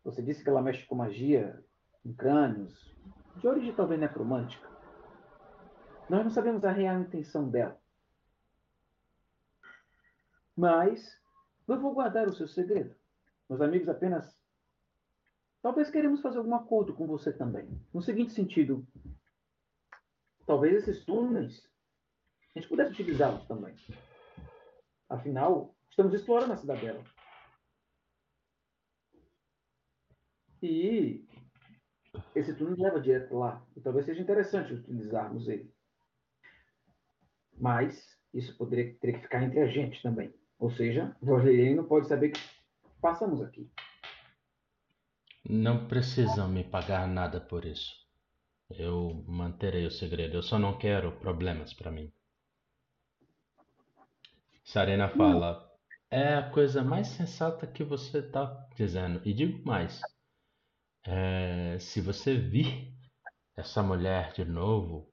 Você 0.04 0.22
disse 0.22 0.44
que 0.44 0.50
ela 0.50 0.62
mexe 0.62 0.86
com 0.86 0.96
magia, 0.96 1.63
em 2.04 2.13
crânios, 2.13 2.94
de 3.38 3.48
origem 3.48 3.76
talvez 3.76 4.00
necromântica. 4.00 4.69
Nós 6.10 6.24
não 6.24 6.32
sabemos 6.32 6.63
a 6.63 6.71
real 6.71 7.02
intenção 7.02 7.50
dela. 7.50 7.80
Mas 10.56 11.19
eu 11.67 11.80
vou 11.80 11.93
guardar 11.93 12.28
o 12.28 12.34
seu 12.34 12.48
segredo. 12.48 12.95
Meus 13.50 13.62
amigos 13.62 13.89
apenas. 13.89 14.38
Talvez 15.62 15.89
queremos 15.89 16.21
fazer 16.21 16.38
algum 16.38 16.56
acordo 16.56 16.93
com 16.93 17.08
você 17.08 17.34
também. 17.34 17.67
No 17.93 18.02
seguinte 18.02 18.34
sentido, 18.34 18.88
talvez 20.45 20.76
esses 20.76 21.04
túneis 21.04 21.67
a 22.56 22.60
gente 22.60 22.69
pudesse 22.69 22.91
utilizá-los 22.91 23.45
também. 23.48 23.76
Afinal, 25.10 25.76
estamos 25.89 26.13
explorando 26.13 26.54
a 26.54 26.58
cidadela. 26.58 27.04
E 30.62 31.24
esse 32.36 32.54
túnel 32.54 32.76
leva 32.78 33.00
direto 33.00 33.36
lá. 33.38 33.65
E 33.76 33.82
talvez 33.82 34.06
seja 34.06 34.21
interessante 34.21 34.74
utilizarmos 34.74 35.48
ele. 35.48 35.74
Mas 37.58 38.15
isso 38.34 38.56
poderia 38.58 38.93
ter 38.95 39.13
que 39.13 39.21
ficar 39.21 39.43
entre 39.43 39.62
a 39.62 39.67
gente 39.67 40.02
também. 40.02 40.34
Ou 40.60 40.69
seja, 40.71 41.15
o 41.21 41.26
Rogério 41.26 41.76
não 41.76 41.86
pode 41.86 42.08
saber 42.08 42.32
que 42.32 42.41
passamos 43.02 43.41
aqui. 43.41 43.69
Não 45.48 45.88
precisam 45.88 46.50
me 46.50 46.63
pagar 46.63 47.08
nada 47.08 47.39
por 47.39 47.65
isso. 47.65 47.93
Eu 48.69 49.24
manterei 49.28 49.86
o 49.86 49.91
segredo. 49.91 50.36
Eu 50.36 50.43
só 50.43 50.58
não 50.58 50.78
quero 50.78 51.12
problemas 51.19 51.74
para 51.74 51.91
mim. 51.91 52.12
Sarena 54.63 55.08
fala: 55.10 55.71
É 56.10 56.34
a 56.34 56.50
coisa 56.50 56.84
mais 56.84 57.08
sensata 57.08 57.67
que 57.67 57.84
você 57.84 58.17
está 58.17 58.67
dizendo. 58.76 59.21
E 59.24 59.34
digo 59.34 59.63
mais: 59.63 60.02
é, 61.08 61.78
se 61.80 62.02
você 62.02 62.36
vir 62.36 62.94
essa 63.56 63.82
mulher 63.84 64.34
de 64.34 64.44
novo, 64.44 65.12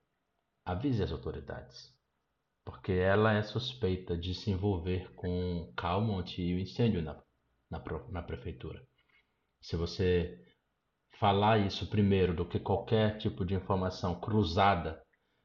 avise 0.65 1.03
as 1.03 1.13
autoridades. 1.13 1.93
Porque 2.65 2.93
ela 2.93 3.33
é 3.35 3.43
suspeita 3.43 4.17
de 4.17 4.35
se 4.35 4.51
envolver 4.51 5.13
com 5.15 5.73
Calmont 5.77 6.41
e 6.41 6.55
o 6.55 6.59
incêndio 6.59 7.03
na, 7.03 7.21
na, 7.71 7.83
na 8.09 8.23
prefeitura. 8.23 8.83
Se 9.61 9.77
você 9.77 10.39
falar 11.19 11.59
isso 11.59 11.89
primeiro 11.89 12.35
do 12.35 12.49
que 12.49 12.59
qualquer 12.59 13.19
tipo 13.19 13.45
de 13.45 13.55
informação 13.55 14.19
cruzada 14.19 15.03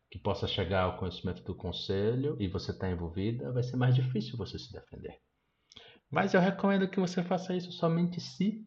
que 0.10 0.18
possa 0.18 0.48
chegar 0.48 0.84
ao 0.84 0.98
conhecimento 0.98 1.44
do 1.44 1.56
conselho 1.56 2.38
e 2.40 2.48
você 2.48 2.72
está 2.72 2.90
envolvida, 2.90 3.52
vai 3.52 3.64
ser 3.64 3.76
mais 3.76 3.94
difícil 3.94 4.38
você 4.38 4.58
se 4.58 4.72
defender. 4.72 5.20
Mas 6.10 6.34
eu 6.34 6.40
recomendo 6.40 6.88
que 6.88 7.00
você 7.00 7.22
faça 7.24 7.56
isso 7.56 7.72
somente 7.74 8.22
se 8.22 8.66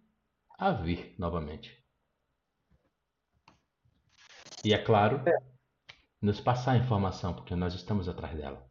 a 0.61 0.73
vir 0.73 1.15
novamente. 1.19 1.83
E 4.63 4.75
é 4.75 4.79
claro, 4.85 5.23
nos 6.21 6.39
passar 6.39 6.73
a 6.73 6.77
informação, 6.77 7.35
porque 7.35 7.57
nós 7.57 7.73
estamos 7.75 8.09
atrás 8.09 8.37
dela. 8.37 8.69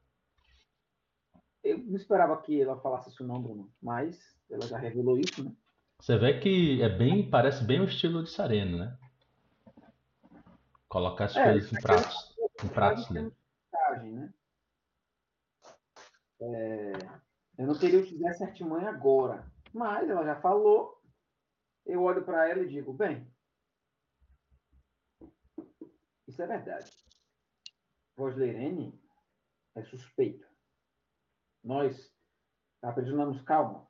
Eu 1.63 1.79
não 1.79 1.95
esperava 1.95 2.39
que 2.41 2.61
ela 2.61 2.79
falasse 2.79 3.09
isso 3.09 3.25
não, 3.25 3.41
Bruno. 3.41 3.73
Mas 3.81 4.39
ela 4.49 4.67
já 4.67 4.77
revelou 4.77 5.17
isso, 5.17 5.43
né? 5.43 5.51
Você 5.99 6.17
vê 6.17 6.39
que 6.39 6.81
é 6.81 6.87
bem, 6.89 7.27
parece 7.29 7.63
bem 7.63 7.81
o 7.81 7.85
estilo 7.85 8.23
de 8.23 8.29
Sareno, 8.29 8.77
né? 8.77 8.97
Colocar 10.87 11.25
as 11.25 11.35
É, 11.35 11.43
coisas 11.51 11.73
em 11.73 11.81
pratos, 11.81 12.35
em 12.63 12.67
pratos 12.69 13.09
Nós 13.09 13.11
limpos. 13.11 13.33
temos 13.33 13.71
vantagem, 13.71 14.11
né? 14.11 14.33
É, 16.41 16.91
eu 17.57 17.67
não 17.67 17.75
queria 17.75 17.99
utilizar 17.99 18.29
essa 18.31 18.45
artimanha 18.45 18.89
agora. 18.89 19.51
Mas 19.73 20.09
ela 20.09 20.23
já 20.23 20.39
falou. 20.39 20.98
Eu 21.89 22.03
olho 22.03 22.23
para 22.23 22.47
ela 22.47 22.61
e 22.61 22.69
digo, 22.69 22.93
bem, 22.93 23.27
isso 26.27 26.39
é 26.39 26.45
verdade. 26.45 26.91
Roslerene 28.15 28.93
é 29.75 29.81
suspeito. 29.81 30.47
Nós 31.63 32.13
aprisionamos 32.83 33.41
calma. 33.41 33.87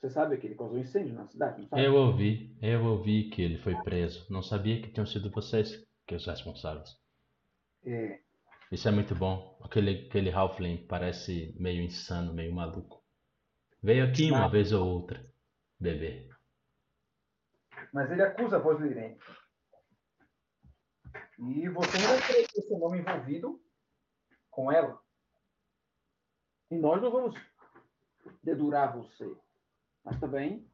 Você 0.00 0.08
sabe 0.08 0.38
que 0.38 0.46
ele 0.46 0.54
causou 0.54 0.78
incêndio 0.78 1.12
na 1.12 1.26
cidade, 1.26 1.60
não 1.60 1.68
sabe? 1.68 1.84
Eu 1.84 1.94
ouvi, 1.94 2.56
eu 2.62 2.82
ouvi 2.86 3.28
que 3.28 3.42
ele 3.42 3.58
foi 3.58 3.74
preso. 3.82 4.26
Não 4.30 4.42
sabia 4.42 4.80
que 4.80 4.90
tinham 4.90 5.06
sido 5.06 5.30
vocês 5.30 5.86
que 6.06 6.14
os 6.14 6.26
responsáveis. 6.26 6.98
É, 7.84 8.18
Isso 8.72 8.88
é 8.88 8.90
muito 8.90 9.14
bom. 9.14 9.58
Aquele, 9.62 10.06
aquele 10.06 10.30
Halfling 10.30 10.86
parece 10.86 11.54
meio 11.60 11.82
insano, 11.82 12.32
meio 12.32 12.54
maluco. 12.54 13.04
Veio 13.82 14.06
aqui 14.06 14.30
uma 14.30 14.48
vez 14.48 14.72
ou 14.72 14.86
outra 14.86 15.22
beber. 15.78 16.35
Mas 17.96 18.10
ele 18.10 18.22
acusa 18.22 18.58
a 18.58 18.60
Roslerene. 18.60 19.18
E 21.38 21.66
você 21.70 21.96
não 21.96 22.08
vai 22.08 22.46
ter 22.46 22.62
seu 22.62 22.78
nome 22.78 22.98
envolvido 22.98 23.58
com 24.50 24.70
ela. 24.70 25.00
E 26.70 26.76
nós 26.76 27.00
não 27.00 27.10
vamos 27.10 27.34
dedurar 28.42 28.94
você. 28.94 29.34
Mas 30.04 30.20
também 30.20 30.70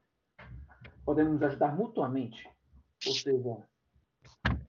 podemos 1.04 1.34
nos 1.34 1.42
ajudar 1.44 1.76
mutuamente. 1.76 2.50
Ou 3.06 3.12
seja, 3.12 3.68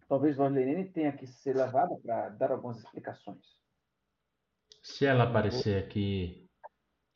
talvez 0.07 0.37
Valeriane 0.37 0.91
tenha 0.91 1.11
que 1.11 1.25
ser 1.25 1.55
levada 1.55 1.97
para 2.03 2.29
dar 2.29 2.51
algumas 2.51 2.77
explicações. 2.77 3.59
Se 4.83 5.07
ela 5.07 5.23
aparecer 5.23 5.83
aqui, 5.83 6.47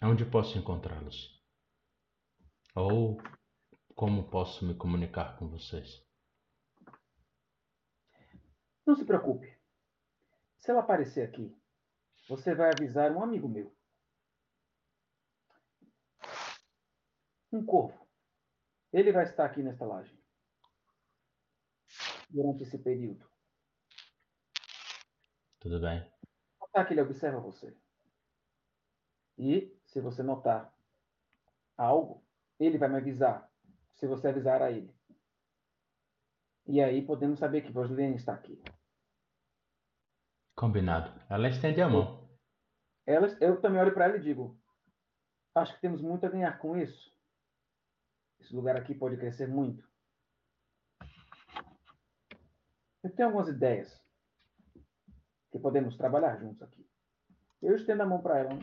onde 0.02 0.26
posso 0.26 0.58
encontrá-los? 0.58 1.40
Ou 2.74 3.22
como 3.98 4.30
posso 4.30 4.64
me 4.64 4.76
comunicar 4.76 5.36
com 5.40 5.48
vocês? 5.48 6.06
Não 8.86 8.96
se 8.96 9.04
preocupe. 9.04 9.60
Se 10.60 10.70
ela 10.70 10.82
aparecer 10.82 11.28
aqui, 11.28 11.60
você 12.30 12.54
vai 12.54 12.70
avisar 12.70 13.12
um 13.12 13.24
amigo 13.24 13.50
meu. 13.50 13.76
Um 17.52 17.66
corvo. 17.66 18.08
Ele 18.94 19.12
vai 19.12 19.24
estar 19.24 19.46
aqui 19.46 19.64
nesta 19.64 19.84
laje. 19.84 20.16
Durante 22.30 22.62
esse 22.62 22.78
período. 22.78 23.28
Tudo 25.60 25.82
bem. 25.82 26.08
Notar 26.62 26.88
que 26.88 26.94
ele 26.94 27.02
observa 27.02 27.40
você. 27.40 27.76
E, 29.40 29.76
se 29.88 30.00
você 30.00 30.22
notar 30.22 30.72
algo, 31.76 32.24
ele 32.60 32.78
vai 32.78 32.90
me 32.90 32.98
avisar. 32.98 33.52
Se 33.98 34.08
você 34.08 34.28
avisar 34.28 34.62
a 34.62 34.72
ele. 34.72 34.96
E 36.68 36.82
aí 36.82 37.02
podemos 37.02 37.40
saber 37.40 37.62
que 37.62 37.72
Rosilene 37.72 38.16
está 38.16 38.34
aqui. 38.34 38.62
Combinado. 40.56 41.20
Ela 41.30 41.48
estende 41.48 41.82
a 41.82 41.88
mão. 41.88 42.28
Ela, 43.06 43.28
eu 43.40 43.62
também 43.62 43.80
olho 43.80 43.94
para 43.94 44.06
ela 44.06 44.18
e 44.18 44.22
digo: 44.22 44.60
Acho 45.56 45.74
que 45.76 45.82
temos 45.82 46.02
muito 46.02 46.26
a 46.26 46.30
ganhar 46.30 46.58
com 46.60 46.78
isso. 46.78 47.16
Esse 48.40 48.54
lugar 48.56 48.76
aqui 48.76 48.94
pode 48.94 49.18
crescer 49.18 49.48
muito. 49.48 49.88
Eu 53.04 53.16
tenho 53.16 53.30
algumas 53.30 53.48
ideias 53.48 54.00
que 55.52 55.58
podemos 55.58 55.96
trabalhar 55.96 56.38
juntos 56.38 56.62
aqui. 56.62 56.86
Eu 57.62 57.76
estendo 57.76 58.04
a 58.04 58.06
mão 58.06 58.22
para 58.22 58.40
ela. 58.40 58.60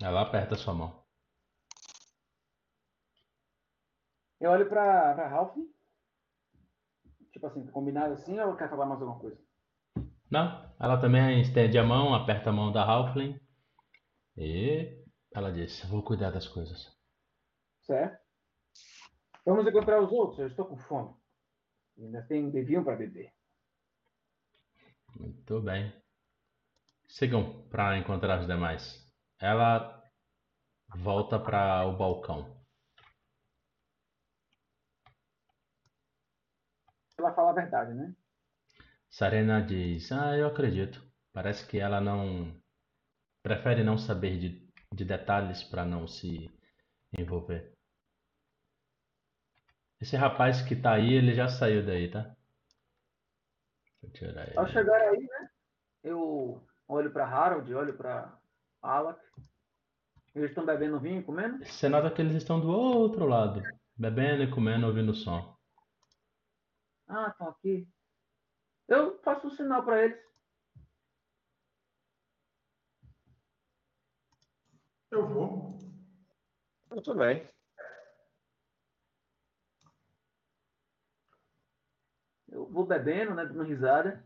Ela 0.00 0.22
aperta 0.22 0.56
sua 0.56 0.74
mão. 0.74 1.01
Eu 4.42 4.50
olho 4.50 4.68
para 4.68 5.28
Ralph. 5.28 5.56
Tipo 7.30 7.46
assim, 7.46 7.64
combinado 7.68 8.14
assim 8.14 8.36
ou 8.40 8.56
quer 8.56 8.68
falar 8.68 8.86
mais 8.86 9.00
alguma 9.00 9.20
coisa? 9.20 9.40
Não, 10.28 10.74
ela 10.80 11.00
também 11.00 11.40
estende 11.40 11.78
a 11.78 11.84
mão, 11.84 12.12
aperta 12.12 12.50
a 12.50 12.52
mão 12.52 12.72
da 12.72 12.82
Halfling 12.82 13.40
e 14.36 15.00
ela 15.32 15.52
diz: 15.52 15.84
Vou 15.84 16.02
cuidar 16.02 16.32
das 16.32 16.48
coisas. 16.48 16.92
Certo. 17.82 18.20
Vamos 19.46 19.64
encontrar 19.64 20.02
os 20.02 20.10
outros, 20.10 20.40
eu 20.40 20.48
estou 20.48 20.66
com 20.66 20.76
fome. 20.76 21.14
Ainda 21.96 22.22
tem 22.22 22.44
um 22.44 22.50
devinho 22.50 22.84
para 22.84 22.96
beber. 22.96 23.32
Muito 25.14 25.60
bem. 25.60 25.92
Sigam 27.06 27.62
para 27.68 27.96
encontrar 27.96 28.40
os 28.40 28.46
demais. 28.48 29.08
Ela 29.38 30.02
volta 30.96 31.38
para 31.38 31.86
o 31.86 31.96
balcão. 31.96 32.60
Ela 37.22 37.34
fala 37.34 37.41
a 37.52 37.54
verdade, 37.54 37.94
né? 37.94 38.14
Sarena 39.10 39.60
diz: 39.60 40.10
Ah, 40.10 40.36
eu 40.36 40.46
acredito. 40.46 41.02
Parece 41.32 41.66
que 41.66 41.78
ela 41.78 42.00
não. 42.00 42.54
Prefere 43.42 43.82
não 43.82 43.98
saber 43.98 44.38
de, 44.38 44.68
de 44.92 45.04
detalhes 45.04 45.62
para 45.62 45.84
não 45.84 46.06
se 46.06 46.50
envolver. 47.18 47.72
Esse 50.00 50.16
rapaz 50.16 50.62
que 50.62 50.74
tá 50.74 50.94
aí, 50.94 51.14
ele 51.14 51.34
já 51.34 51.48
saiu 51.48 51.84
daí, 51.84 52.10
tá? 52.10 52.34
Vou 54.00 54.10
tirar 54.10 54.48
ele. 54.48 54.58
Ao 54.58 54.66
chegar 54.66 55.00
aí, 55.00 55.20
né? 55.20 55.50
Eu 56.02 56.66
olho 56.88 57.12
para 57.12 57.26
Harold, 57.26 57.72
olho 57.74 57.96
para 57.96 58.36
Alak. 58.80 59.20
Eles 60.34 60.50
estão 60.50 60.64
bebendo 60.64 60.98
vinho 60.98 61.20
e 61.20 61.22
comendo? 61.22 61.64
Você 61.64 61.88
nota 61.88 62.10
que 62.10 62.22
eles 62.22 62.34
estão 62.34 62.58
do 62.58 62.68
outro 62.68 63.26
lado, 63.26 63.62
bebendo 63.96 64.42
e 64.42 64.50
comendo, 64.50 64.86
ouvindo 64.86 65.12
o 65.12 65.14
som. 65.14 65.51
Ah, 67.08 67.28
estão 67.28 67.48
aqui. 67.48 67.88
Eu 68.88 69.18
faço 69.22 69.46
um 69.46 69.50
sinal 69.50 69.84
para 69.84 70.04
eles. 70.04 70.20
Eu 75.10 75.28
vou. 75.28 75.78
Eu 76.90 77.02
também. 77.02 77.48
Eu 82.48 82.66
vou 82.68 82.86
bebendo, 82.86 83.34
né, 83.34 83.44
dando 83.46 83.62
risada. 83.62 84.22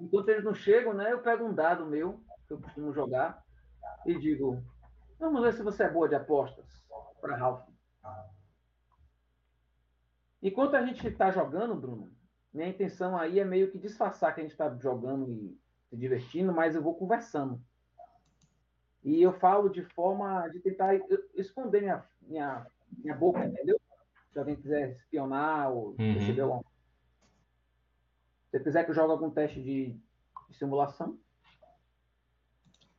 Enquanto 0.00 0.28
eles 0.28 0.44
não 0.44 0.54
chegam, 0.54 0.94
né, 0.94 1.12
eu 1.12 1.22
pego 1.22 1.44
um 1.44 1.54
dado 1.54 1.86
meu, 1.86 2.22
que 2.46 2.52
eu 2.52 2.60
costumo 2.60 2.92
jogar, 2.92 3.42
e 4.06 4.18
digo: 4.18 4.62
Vamos 5.18 5.42
ver 5.42 5.52
se 5.52 5.62
você 5.62 5.84
é 5.84 5.90
boa 5.90 6.08
de 6.08 6.14
apostas 6.14 6.66
para 7.20 7.36
Ralph. 7.36 7.68
Enquanto 10.42 10.74
a 10.76 10.84
gente 10.84 11.06
está 11.06 11.30
jogando, 11.30 11.74
Bruno, 11.74 12.12
minha 12.52 12.68
intenção 12.68 13.16
aí 13.16 13.40
é 13.40 13.44
meio 13.44 13.70
que 13.70 13.78
disfarçar 13.78 14.34
que 14.34 14.40
a 14.40 14.42
gente 14.42 14.52
está 14.52 14.74
jogando 14.76 15.30
e 15.30 15.58
se 15.88 15.96
divertindo, 15.96 16.52
mas 16.52 16.74
eu 16.74 16.82
vou 16.82 16.94
conversando. 16.94 17.60
E 19.02 19.22
eu 19.22 19.32
falo 19.32 19.68
de 19.68 19.82
forma 19.82 20.48
de 20.48 20.60
tentar 20.60 20.94
esconder 21.34 21.80
minha, 21.80 22.04
minha, 22.22 22.66
minha 22.98 23.16
boca, 23.16 23.44
entendeu? 23.44 23.80
Se 24.32 24.38
alguém 24.38 24.56
quiser 24.56 24.92
espionar 24.92 25.72
ou 25.72 25.96
uhum. 25.98 26.14
receber 26.14 26.42
alguma 26.42 26.64
Se 28.50 28.60
quiser 28.60 28.84
que 28.84 28.90
eu 28.90 28.94
jogue 28.94 29.12
algum 29.12 29.30
teste 29.30 29.62
de, 29.62 29.96
de 30.48 30.56
simulação. 30.56 31.18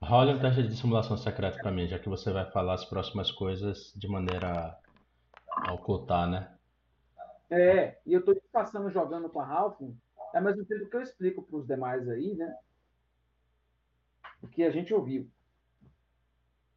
Rola 0.02 0.34
um 0.34 0.39
teste 0.39 0.63
de 0.63 0.75
simulação 0.75 1.17
secreta 1.17 1.60
para 1.60 1.71
mim, 1.71 1.88
já 1.88 1.99
que 1.99 2.10
você 2.10 2.32
vai 2.32 2.49
falar 2.52 2.73
as 2.73 2.86
próximas 2.86 3.32
coisas 3.32 3.93
de 3.95 4.08
maneira 4.08 4.78
a 5.47 5.73
ocultar, 5.73 6.28
né? 6.28 6.59
É, 7.49 7.97
e 8.05 8.13
eu 8.13 8.19
estou 8.19 8.39
passando 8.51 8.91
jogando 8.91 9.27
com 9.29 9.39
a 9.39 9.45
Ralph, 9.45 9.81
ao 10.33 10.41
mesmo 10.41 10.63
tempo 10.65 10.88
que 10.88 10.95
eu 10.95 11.01
explico 11.01 11.41
para 11.41 11.57
os 11.57 11.65
demais 11.65 12.07
aí, 12.07 12.35
né? 12.35 12.55
O 14.41 14.47
que 14.47 14.63
a 14.63 14.69
gente 14.69 14.93
ouviu. 14.93 15.27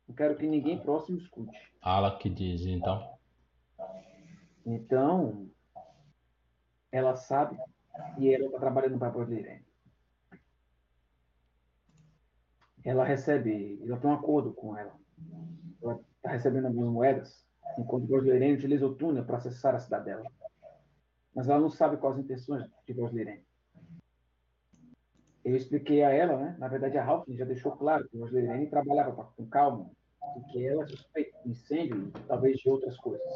Não 0.09 0.15
quero 0.15 0.37
que 0.37 0.47
ninguém 0.47 0.81
próximo 0.81 1.19
escute. 1.19 1.57
Fala 1.83 2.17
que 2.19 2.31
diz, 2.31 2.63
então. 2.63 3.19
Então, 4.65 5.51
ela 6.91 7.15
sabe 7.17 7.59
e 8.19 8.33
ela 8.33 8.47
está 8.47 8.59
trabalhando 8.59 8.99
para 8.99 9.13
a 9.13 9.31
Irene. 9.31 9.65
Ela 12.85 13.05
recebe, 13.05 13.81
ela 13.85 13.99
tem 13.99 14.11
um 14.11 14.15
acordo 14.15 14.53
com 14.55 14.77
ela. 14.77 14.95
Ela 15.83 16.01
está 16.17 16.31
recebendo 16.31 16.67
algumas 16.67 16.91
moedas, 16.91 17.47
enquanto 17.79 18.11
o 18.11 18.27
Irene 18.27 18.55
utiliza 18.55 18.87
o 18.87 18.95
túnel 18.95 19.25
para 19.25 19.37
acessar 19.37 19.75
a 19.75 19.79
cidade 19.79 20.07
dela 20.07 20.25
mas 21.35 21.49
ela 21.49 21.61
não 21.61 21.71
sabe 21.71 21.97
quais 21.97 22.17
as 22.17 22.25
intenções 22.25 22.65
de 22.87 22.93
Roslirene. 22.93 23.45
Eu 25.45 25.57
expliquei 25.57 26.05
a 26.05 26.11
ela, 26.11 26.37
né? 26.37 26.57
na 26.59 26.69
verdade 26.69 26.97
a 26.99 27.05
Ralph 27.05 27.27
já 27.29 27.45
deixou 27.45 27.73
claro 27.73 28.09
que 28.09 28.19
Roslirene 28.19 28.69
trabalhava 28.69 29.13
com 29.37 29.47
calma, 29.47 29.91
e 30.37 30.53
que 30.53 30.67
ela 30.67 30.87
suspeita 30.87 31.37
de 31.43 31.51
incêndio 31.51 32.13
talvez 32.29 32.59
de 32.59 32.69
outras 32.69 32.97
coisas. 32.99 33.27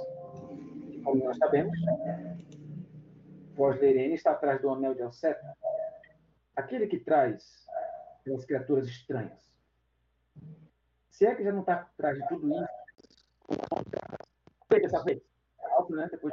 E 0.89 1.01
como 1.03 1.25
nós 1.25 1.37
sabemos, 1.37 1.77
Roslirene 3.57 4.15
está 4.15 4.33
atrás 4.33 4.61
do 4.61 4.71
anel 4.71 4.95
de 4.95 5.03
Alceta, 5.03 5.57
aquele 6.55 6.87
que 6.87 7.01
traz 7.01 7.67
aquelas 8.21 8.45
criaturas 8.45 8.87
estranhas. 8.87 9.47
Se 11.11 11.27
é 11.27 11.35
que 11.35 11.43
já 11.43 11.53
não 11.53 11.61
está 11.61 11.75
atrás 11.75 12.19
de 12.19 12.29
tudo 12.29 12.51
isso, 12.51 12.67
dessa 14.69 15.03
vez, 15.03 15.23
Ralph, 15.59 15.91
né? 15.91 16.09
depois 16.11 16.33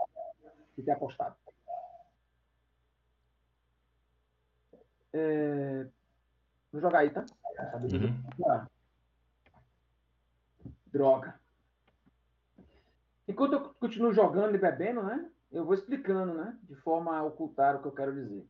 de 0.77 0.83
ter 0.83 0.91
apostado. 0.91 1.35
É... 5.13 5.87
Vou 6.71 6.81
jogar 6.81 6.99
aí, 6.99 7.09
tá? 7.11 7.25
Uhum. 7.75 8.67
Droga. 10.87 11.39
Enquanto 13.27 13.53
eu 13.53 13.73
continuo 13.75 14.13
jogando 14.13 14.55
e 14.55 14.59
bebendo, 14.59 15.03
né? 15.03 15.29
Eu 15.51 15.65
vou 15.65 15.75
explicando, 15.75 16.33
né? 16.33 16.57
De 16.63 16.75
forma 16.75 17.15
a 17.15 17.23
ocultar 17.23 17.75
o 17.75 17.81
que 17.81 17.87
eu 17.87 17.91
quero 17.91 18.13
dizer. 18.13 18.45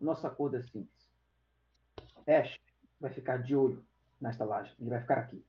Nossa 0.00 0.26
acordo 0.26 0.56
é 0.56 0.62
simples. 0.62 1.08
Ash 2.26 2.58
vai 3.00 3.12
ficar 3.12 3.36
de 3.38 3.54
olho 3.54 3.84
na 4.20 4.30
estalagem. 4.30 4.74
Ele 4.80 4.90
vai 4.90 5.00
ficar 5.00 5.18
aqui. 5.18 5.44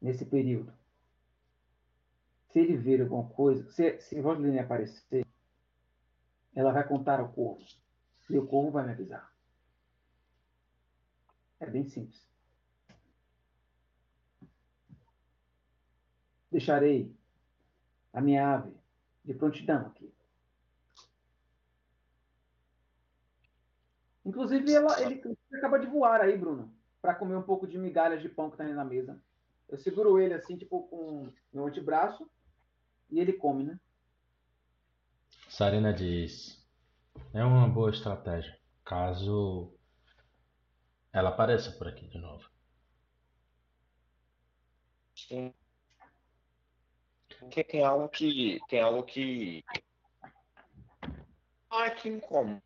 Nesse 0.00 0.24
período. 0.24 0.72
se 2.52 2.60
ele 2.60 2.76
ver 2.76 3.02
alguma 3.02 3.28
coisa, 3.30 3.70
se, 3.70 4.00
se 4.00 4.18
Rosaline 4.20 4.58
aparecer, 4.58 5.26
ela 6.54 6.72
vai 6.72 6.86
contar 6.86 7.20
ao 7.20 7.28
corvo. 7.28 7.62
E 8.28 8.38
o 8.38 8.46
corvo 8.46 8.70
vai 8.70 8.84
me 8.84 8.92
avisar. 8.92 9.32
É 11.60 11.66
bem 11.66 11.84
simples. 11.88 12.26
Deixarei 16.50 17.14
a 18.12 18.20
minha 18.20 18.54
ave 18.54 18.74
de 19.24 19.34
prontidão 19.34 19.86
aqui. 19.86 20.12
Inclusive, 24.24 24.72
ela, 24.72 25.00
ele 25.02 25.22
acaba 25.52 25.78
de 25.78 25.86
voar 25.86 26.20
aí, 26.20 26.36
Bruno, 26.36 26.74
para 27.00 27.14
comer 27.14 27.36
um 27.36 27.42
pouco 27.42 27.66
de 27.66 27.78
migalhas 27.78 28.20
de 28.20 28.28
pão 28.28 28.50
que 28.50 28.56
tá 28.56 28.64
aí 28.64 28.72
na 28.72 28.84
mesa. 28.84 29.20
Eu 29.68 29.78
seguro 29.78 30.20
ele 30.20 30.34
assim, 30.34 30.56
tipo, 30.56 30.82
com 30.88 31.32
meu 31.52 31.66
antebraço, 31.66 32.28
e 33.10 33.20
ele 33.20 33.32
come, 33.32 33.64
né? 33.64 33.78
Sarina 35.48 35.92
diz: 35.92 36.65
É 37.32 37.44
uma 37.44 37.68
boa 37.68 37.90
estratégia, 37.90 38.58
caso 38.84 39.72
ela 41.12 41.30
apareça 41.30 41.72
por 41.72 41.88
aqui 41.88 42.06
de 42.08 42.18
novo. 42.18 42.48
Sim. 45.14 45.54
Porque 47.38 47.64
tem 47.64 47.84
algo 47.84 48.08
que. 48.08 48.60
Tem 48.68 48.80
algo 48.80 49.02
que. 49.02 49.64
Não 51.70 51.84
é 51.84 51.90
que 51.90 52.08
incomode, 52.08 52.62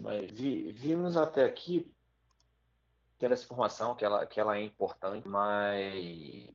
mas 0.00 0.30
vi, 0.30 0.72
vimos 0.72 1.16
até 1.16 1.44
aqui 1.44 1.92
ter 3.18 3.30
essa 3.30 3.44
informação 3.44 3.94
que 3.94 4.04
ela, 4.04 4.26
que 4.26 4.40
ela 4.40 4.56
é 4.56 4.62
importante, 4.62 5.26
mas 5.28 6.48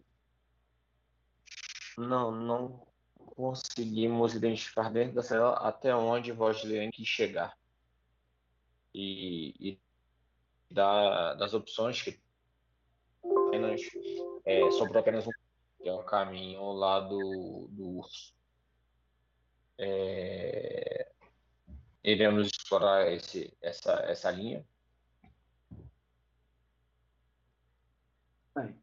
não, 1.98 2.32
não 2.32 2.88
conseguimos 3.39 4.36
identificar 4.36 4.91
dentro 4.91 5.15
da 5.15 5.23
cela 5.23 5.54
até 5.65 5.95
onde 5.95 6.34
Vosliane 6.34 6.91
quis 6.91 7.08
chegar. 7.08 7.58
E, 8.93 9.56
e 9.58 9.80
da, 10.69 11.36
das 11.36 11.54
opções 11.54 12.02
que 12.02 12.19
apenas, 13.47 13.82
é, 14.43 14.69
sobrou 14.71 14.99
apenas 14.99 15.25
um, 15.25 15.32
que 15.82 15.88
é 15.88 15.93
o 15.93 16.04
caminho 16.04 16.73
lá 16.73 16.99
do, 16.99 17.69
do 17.71 17.99
urso. 17.99 18.36
É, 19.78 21.10
iremos 22.04 22.47
explorar 22.47 23.10
esse, 23.10 23.58
essa, 23.62 23.93
essa 24.02 24.30
linha. 24.32 24.67
Bem, 28.54 28.78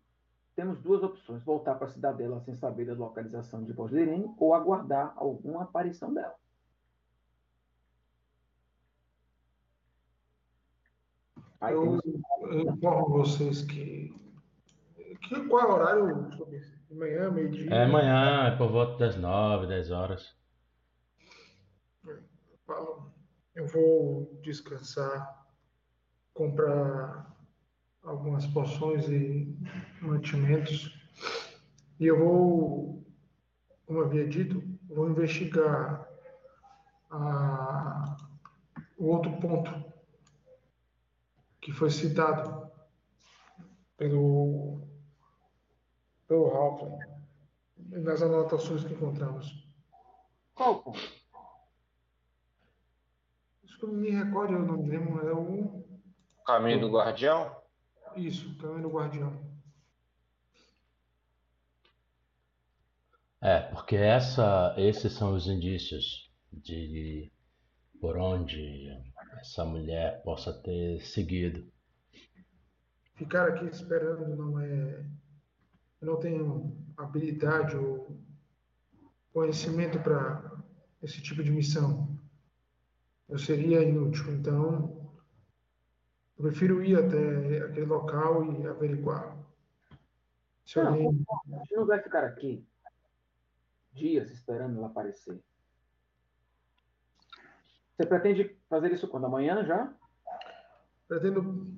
temos 0.57 0.81
duas 0.81 1.03
opções: 1.03 1.45
voltar 1.45 1.75
para 1.75 1.87
a 1.87 1.91
cidadela 1.91 2.41
sem 2.41 2.57
saber 2.57 2.87
da 2.87 2.95
localização 2.95 3.63
de 3.63 3.73
Voslerene 3.73 4.35
ou 4.39 4.55
aguardar 4.55 5.13
alguma 5.17 5.63
aparição 5.63 6.13
dela. 6.13 6.35
Aí 11.61 11.75
Eu, 11.75 12.01
informo 12.73 13.09
vocês 13.11 13.63
que, 13.63 14.15
que. 15.23 15.49
Qual 15.49 15.63
é 15.63 15.67
o 15.67 15.75
horário? 15.75 16.37
sobre 16.37 16.57
isso? 16.57 16.77
De 16.89 16.95
manhã, 16.95 17.31
meio-dia? 17.31 17.75
É 17.75 17.85
amanhã, 17.85 18.47
é 18.47 18.57
por 18.57 18.71
volta 18.71 18.97
das 18.99 19.17
9, 19.17 19.67
10 19.67 19.91
horas. 19.91 20.37
Eu 23.55 23.67
vou 23.69 24.39
descansar, 24.43 25.47
comprar 26.35 27.36
algumas 28.07 28.47
poções 28.47 29.09
e 29.09 29.55
mantimentos. 30.01 30.97
E 31.99 32.07
eu 32.07 32.19
vou, 32.19 33.05
como 33.87 34.01
havia 34.01 34.27
dito, 34.27 34.63
vou 34.89 35.11
investigar 35.11 36.09
a- 37.11 38.17
o 38.97 39.07
outro 39.07 39.33
ponto 39.41 39.71
que 41.61 41.73
foi 41.73 41.91
citado 41.91 42.71
pelo, 43.97 44.81
pelo 46.29 46.47
Halfling 46.47 46.99
nas 48.03 48.23
anotações 48.23 48.85
que 48.85 48.95
encontramos. 48.95 49.67
Qual 50.55 50.83
ponto? 50.83 50.99
Acho 53.65 53.79
que 53.79 53.85
eu 53.85 53.89
não 53.93 53.99
me 54.01 54.11
recordo 54.11 54.55
o 54.55 54.59
nome 54.65 54.89
mesmo, 54.89 55.21
é 55.21 55.33
o. 55.33 55.85
Caminho 56.47 56.81
do 56.81 56.91
Guardião? 56.91 57.55
Isso, 58.17 58.57
Caminho 58.57 58.83
do 58.83 58.91
Guardião. 58.91 59.57
É, 63.41 63.61
porque 63.61 63.95
essa, 63.95 64.75
esses 64.79 65.13
são 65.13 65.35
os 65.35 65.47
indícios 65.47 66.33
de 66.53 67.31
por 68.01 68.17
onde 68.17 68.89
essa 69.39 69.65
mulher 69.65 70.23
possa 70.23 70.53
ter 70.53 71.01
seguido. 71.03 71.71
Ficar 73.15 73.49
aqui 73.49 73.67
esperando 73.67 74.35
não 74.37 74.59
é. 74.61 75.07
Eu 76.01 76.07
não 76.09 76.17
tenho 76.19 76.77
habilidade 76.97 77.77
ou 77.77 78.19
conhecimento 79.33 79.99
para 80.01 80.51
esse 81.03 81.23
tipo 81.23 81.43
de 81.43 81.51
missão. 81.51 82.19
Eu 83.29 83.39
seria 83.39 83.83
inútil. 83.83 84.33
Então, 84.33 85.06
eu 86.39 86.45
prefiro 86.45 86.85
ir 86.85 86.97
até 86.99 87.65
aquele 87.65 87.87
local 87.87 88.45
e 88.53 88.67
averiguar. 88.67 89.37
Se 90.65 90.79
Não, 90.79 90.89
alguém. 90.89 91.27
A 91.55 91.59
gente 91.59 91.77
não 91.77 91.87
vai 91.87 92.01
ficar 92.01 92.25
aqui 92.25 92.67
dias 93.93 94.31
esperando 94.31 94.77
ela 94.77 94.89
aparecer. 94.89 95.43
Você 97.97 98.07
pretende 98.07 98.55
fazer 98.69 98.93
isso 98.93 99.09
quando? 99.09 99.25
Amanhã 99.25 99.65
já? 99.65 99.91
Pretendo, 101.09 101.75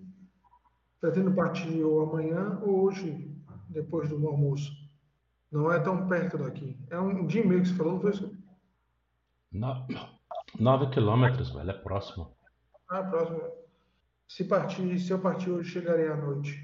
pretendo 1.01 1.33
partir 1.33 1.85
ou 1.85 2.03
amanhã 2.03 2.59
ou 2.62 2.83
hoje, 2.83 3.33
depois 3.68 4.09
do 4.09 4.27
almoço. 4.27 4.73
Não 5.53 5.73
é 5.73 5.79
tão 5.79 6.09
perto 6.09 6.37
daqui. 6.37 6.77
É 6.90 6.99
um 6.99 7.27
dia 7.27 7.42
e 7.42 7.47
meio 7.47 7.62
que 7.62 7.68
você 7.68 7.75
falou, 7.75 7.92
não 7.94 8.01
foi 8.01 8.11
isso? 8.11 8.37
No, 9.53 9.87
9 10.59 10.90
quilômetros, 10.90 11.51
velho, 11.51 11.71
é 11.71 11.75
próximo. 11.75 12.37
Ah, 12.88 13.03
próximo. 13.05 13.67
Se 14.28 14.44
partir, 14.44 14.98
se 15.00 15.10
eu 15.10 15.20
partir 15.20 15.50
hoje, 15.50 15.70
chegarei 15.70 16.06
à 16.08 16.16
noite. 16.16 16.62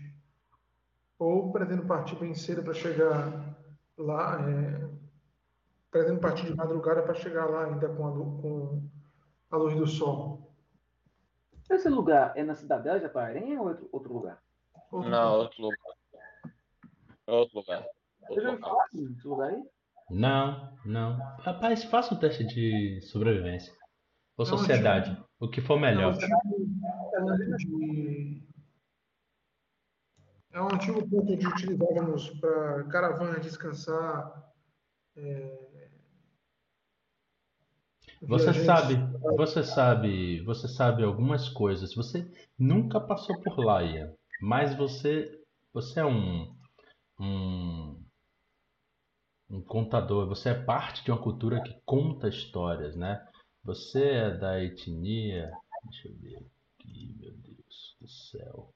Ou 1.18 1.50
pretendo 1.50 1.86
partir 1.86 2.16
bem 2.16 2.34
cedo 2.34 2.62
para 2.62 2.74
chegar 2.74 3.56
lá. 3.96 4.38
é, 4.50 4.88
pretendo 5.90 6.20
partir 6.20 6.44
de 6.46 6.54
madrugada 6.54 7.02
para 7.02 7.14
chegar 7.14 7.46
lá 7.46 7.64
ainda 7.66 7.88
com 7.88 8.06
a, 8.06 8.12
com 8.12 8.90
a 9.50 9.56
luz 9.56 9.74
do 9.76 9.86
sol. 9.86 10.52
Esse 11.70 11.88
lugar 11.88 12.36
é 12.36 12.42
na 12.42 12.54
cidadela 12.54 12.98
de 13.00 13.06
Aparém 13.06 13.56
ou 13.58 13.68
é 13.68 13.72
outro, 13.72 13.88
outro 13.92 14.12
lugar? 14.12 14.42
Outro 14.90 15.08
Não, 15.10 15.30
ponto. 15.30 15.40
outro 15.42 15.62
lugar. 15.62 15.78
Outro 17.26 17.58
lugar. 17.58 17.82
Você 18.28 18.40
Outro 18.40 18.42
já 18.42 18.50
ouviu 18.50 18.66
local. 18.66 18.70
falar 18.70 18.88
nesse 18.92 19.26
lugar 19.28 19.48
aí? 19.50 19.62
Não, 20.10 20.78
não. 20.84 21.16
Rapaz, 21.38 21.84
faça 21.84 22.14
um 22.14 22.18
teste 22.18 22.44
de 22.44 23.00
sobrevivência. 23.02 23.72
Ou 24.36 24.44
Não, 24.44 24.58
sociedade, 24.58 25.16
o 25.40 25.48
que 25.48 25.60
for 25.60 25.78
É 25.78 25.80
melhor. 25.80 26.14
de. 27.56 28.42
É 30.52 30.60
um 30.62 30.66
antigo 30.72 31.08
ponto 31.08 31.36
de 31.36 31.46
utilizávamos 31.46 32.30
para 32.40 32.84
caravanas 32.84 33.42
descansar. 33.42 34.52
é, 35.16 35.64
Você 38.22 38.52
viajantes. 38.52 38.64
sabe, 38.64 38.96
você 39.36 39.62
sabe, 39.62 40.40
você 40.44 40.68
sabe 40.68 41.02
algumas 41.02 41.48
coisas. 41.48 41.94
Você 41.94 42.30
nunca 42.58 43.00
passou 43.00 43.40
por 43.42 43.58
lá, 43.58 43.82
Ian, 43.82 44.14
mas 44.40 44.74
você, 44.76 45.42
você 45.72 46.00
é 46.00 46.04
um, 46.06 46.56
um, 47.18 48.02
um 49.50 49.60
contador. 49.62 50.28
Você 50.28 50.50
é 50.50 50.54
parte 50.64 51.04
de 51.04 51.10
uma 51.10 51.20
cultura 51.20 51.60
que 51.62 51.80
conta 51.84 52.28
histórias, 52.28 52.94
né? 52.96 53.26
Você 53.64 54.04
é 54.04 54.30
da 54.30 54.62
etnia, 54.62 55.50
deixa 55.84 56.08
eu 56.08 56.14
ver 56.18 56.36
aqui, 56.36 57.16
meu 57.18 57.32
Deus 57.32 57.96
do 57.98 58.06
céu. 58.06 58.68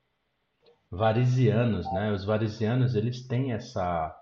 Varisianos, 0.90 1.92
né? 1.92 2.10
Os 2.10 2.24
varisianos, 2.24 2.94
eles 2.94 3.26
têm 3.26 3.52
essa 3.52 4.16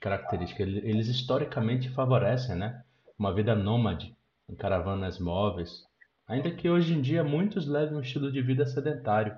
característica. 0.00 0.62
Eles, 0.62 1.08
historicamente 1.08 1.90
favorecem, 1.90 2.54
né? 2.54 2.84
Uma 3.18 3.34
vida 3.34 3.56
nômade 3.56 4.16
em 4.48 4.54
caravanas 4.54 5.18
móveis, 5.18 5.84
ainda 6.28 6.52
que 6.52 6.70
hoje 6.70 6.94
em 6.94 7.02
dia 7.02 7.24
muitos 7.24 7.66
levem 7.66 7.96
um 7.96 8.00
estilo 8.00 8.30
de 8.30 8.40
vida 8.40 8.64
sedentário, 8.64 9.36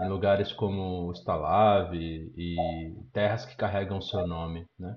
em 0.00 0.08
lugares 0.08 0.52
como 0.52 1.10
Stalag 1.12 1.96
e 1.96 2.96
terras 3.12 3.44
que 3.44 3.56
carregam 3.56 4.00
seu 4.00 4.24
nome, 4.28 4.64
né? 4.78 4.96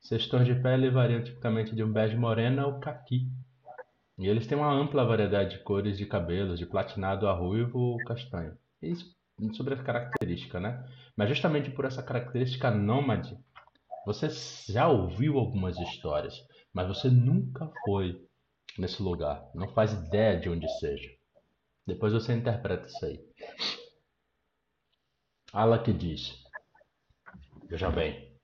Seus 0.00 0.26
tons 0.26 0.44
de 0.44 0.56
pele 0.56 0.90
variam 0.90 1.22
tipicamente 1.22 1.72
de 1.72 1.84
um 1.84 1.92
bege 1.92 2.16
moreno 2.16 2.62
ao 2.62 2.80
caqui, 2.80 3.30
e 4.20 4.28
eles 4.28 4.46
têm 4.46 4.58
uma 4.58 4.70
ampla 4.70 5.02
variedade 5.02 5.56
de 5.56 5.64
cores 5.64 5.96
de 5.96 6.04
cabelos, 6.04 6.58
de 6.58 6.66
platinado 6.66 7.26
a 7.26 7.32
ruivo 7.32 7.78
ou 7.78 7.96
castanho. 8.04 8.54
Isso 8.82 9.16
sobre 9.54 9.72
essa 9.72 9.82
característica, 9.82 10.60
né? 10.60 10.86
Mas 11.16 11.30
justamente 11.30 11.70
por 11.70 11.86
essa 11.86 12.02
característica 12.02 12.70
nômade, 12.70 13.36
Você 14.06 14.28
já 14.72 14.88
ouviu 14.88 15.38
algumas 15.38 15.78
histórias, 15.78 16.34
mas 16.72 16.88
você 16.88 17.08
nunca 17.10 17.70
foi 17.84 18.26
nesse 18.78 19.02
lugar. 19.02 19.42
Não 19.54 19.68
faz 19.68 19.92
ideia 19.92 20.38
de 20.38 20.48
onde 20.48 20.68
seja. 20.78 21.10
Depois 21.86 22.12
você 22.12 22.34
interpreta 22.34 22.86
isso 22.86 23.04
aí. 23.04 23.20
Alak 25.52 25.92
diz: 25.92 26.42
Veja 27.68 27.90
bem, 27.90 28.34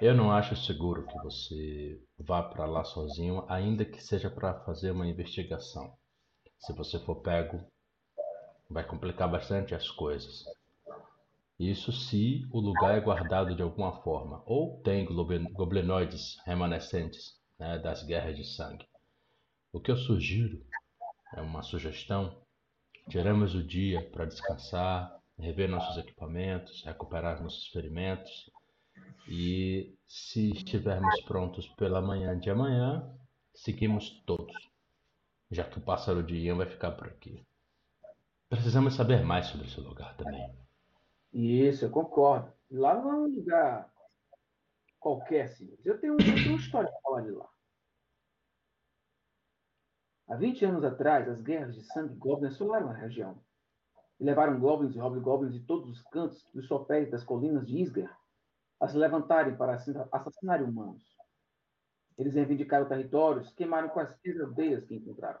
eu 0.00 0.14
não 0.14 0.30
acho 0.30 0.56
seguro 0.56 1.06
que 1.06 1.18
você 1.18 2.00
vá 2.26 2.42
para 2.42 2.66
lá 2.66 2.84
sozinho, 2.84 3.44
ainda 3.48 3.84
que 3.84 4.02
seja 4.02 4.30
para 4.30 4.60
fazer 4.64 4.90
uma 4.90 5.06
investigação. 5.06 5.96
Se 6.58 6.72
você 6.72 6.98
for 6.98 7.16
pego, 7.16 7.60
vai 8.68 8.86
complicar 8.86 9.30
bastante 9.30 9.74
as 9.74 9.90
coisas. 9.90 10.44
Isso 11.58 11.92
se 11.92 12.48
o 12.50 12.58
lugar 12.58 12.96
é 12.96 13.00
guardado 13.00 13.54
de 13.54 13.62
alguma 13.62 14.02
forma, 14.02 14.42
ou 14.46 14.80
tem 14.82 15.06
goblinoides 15.52 16.36
remanescentes 16.44 17.38
né, 17.58 17.78
das 17.78 18.02
guerras 18.02 18.36
de 18.36 18.44
sangue. 18.44 18.86
O 19.72 19.80
que 19.80 19.90
eu 19.90 19.96
sugiro 19.96 20.64
é 21.36 21.40
uma 21.40 21.62
sugestão: 21.62 22.42
tiramos 23.08 23.54
o 23.54 23.62
dia 23.62 24.08
para 24.10 24.24
descansar, 24.24 25.16
rever 25.38 25.68
nossos 25.68 25.96
equipamentos, 25.98 26.82
recuperar 26.84 27.42
nossos 27.42 27.68
ferimentos 27.68 28.50
e, 29.28 29.94
se 30.14 30.52
estivermos 30.52 31.20
prontos 31.22 31.66
pela 31.70 32.00
manhã 32.00 32.38
de 32.38 32.48
amanhã, 32.48 33.12
seguimos 33.52 34.22
todos, 34.24 34.54
já 35.50 35.68
que 35.68 35.78
o 35.78 35.84
pássaro 35.84 36.22
de 36.22 36.36
Ian 36.36 36.54
vai 36.56 36.68
ficar 36.68 36.92
por 36.92 37.08
aqui. 37.08 37.44
Precisamos 38.48 38.94
saber 38.94 39.24
mais 39.24 39.46
sobre 39.46 39.66
esse 39.66 39.80
lugar 39.80 40.16
também. 40.16 40.56
Isso, 41.32 41.84
eu 41.84 41.90
concordo. 41.90 42.52
Lá 42.70 42.94
não 42.94 43.10
é 43.10 43.14
um 43.16 43.26
lugar 43.26 43.92
qualquer, 45.00 45.46
assim. 45.46 45.76
Eu 45.84 45.98
tenho, 45.98 46.12
eu 46.12 46.18
tenho 46.18 46.48
uma 46.50 46.58
história 46.58 46.88
para 46.88 47.00
falar 47.00 47.22
de 47.22 47.32
lá. 47.32 47.48
Há 50.28 50.36
20 50.36 50.64
anos 50.64 50.84
atrás, 50.84 51.28
as 51.28 51.42
guerras 51.42 51.74
de 51.74 51.82
sangue 51.92 52.14
goblin 52.14 52.46
assolaram 52.46 52.88
a 52.88 52.94
região. 52.94 53.42
E 54.20 54.24
levaram 54.24 54.60
goblins 54.60 54.94
e 54.94 54.98
hobgoblins 55.00 55.54
de 55.54 55.66
todos 55.66 55.90
os 55.90 56.00
cantos 56.02 56.48
dos 56.54 56.68
sopés 56.68 57.10
das 57.10 57.24
colinas 57.24 57.66
de 57.66 57.78
Isgar 57.78 58.23
a 58.84 58.88
se 58.88 58.98
levantarem 58.98 59.56
para 59.56 59.78
assassinarem 60.12 60.66
humanos. 60.66 61.02
Eles 62.18 62.34
reivindicaram 62.34 62.86
territórios, 62.86 63.50
queimaram 63.54 63.88
quaisquer 63.88 64.38
aldeias 64.42 64.84
que 64.84 64.94
encontraram. 64.94 65.40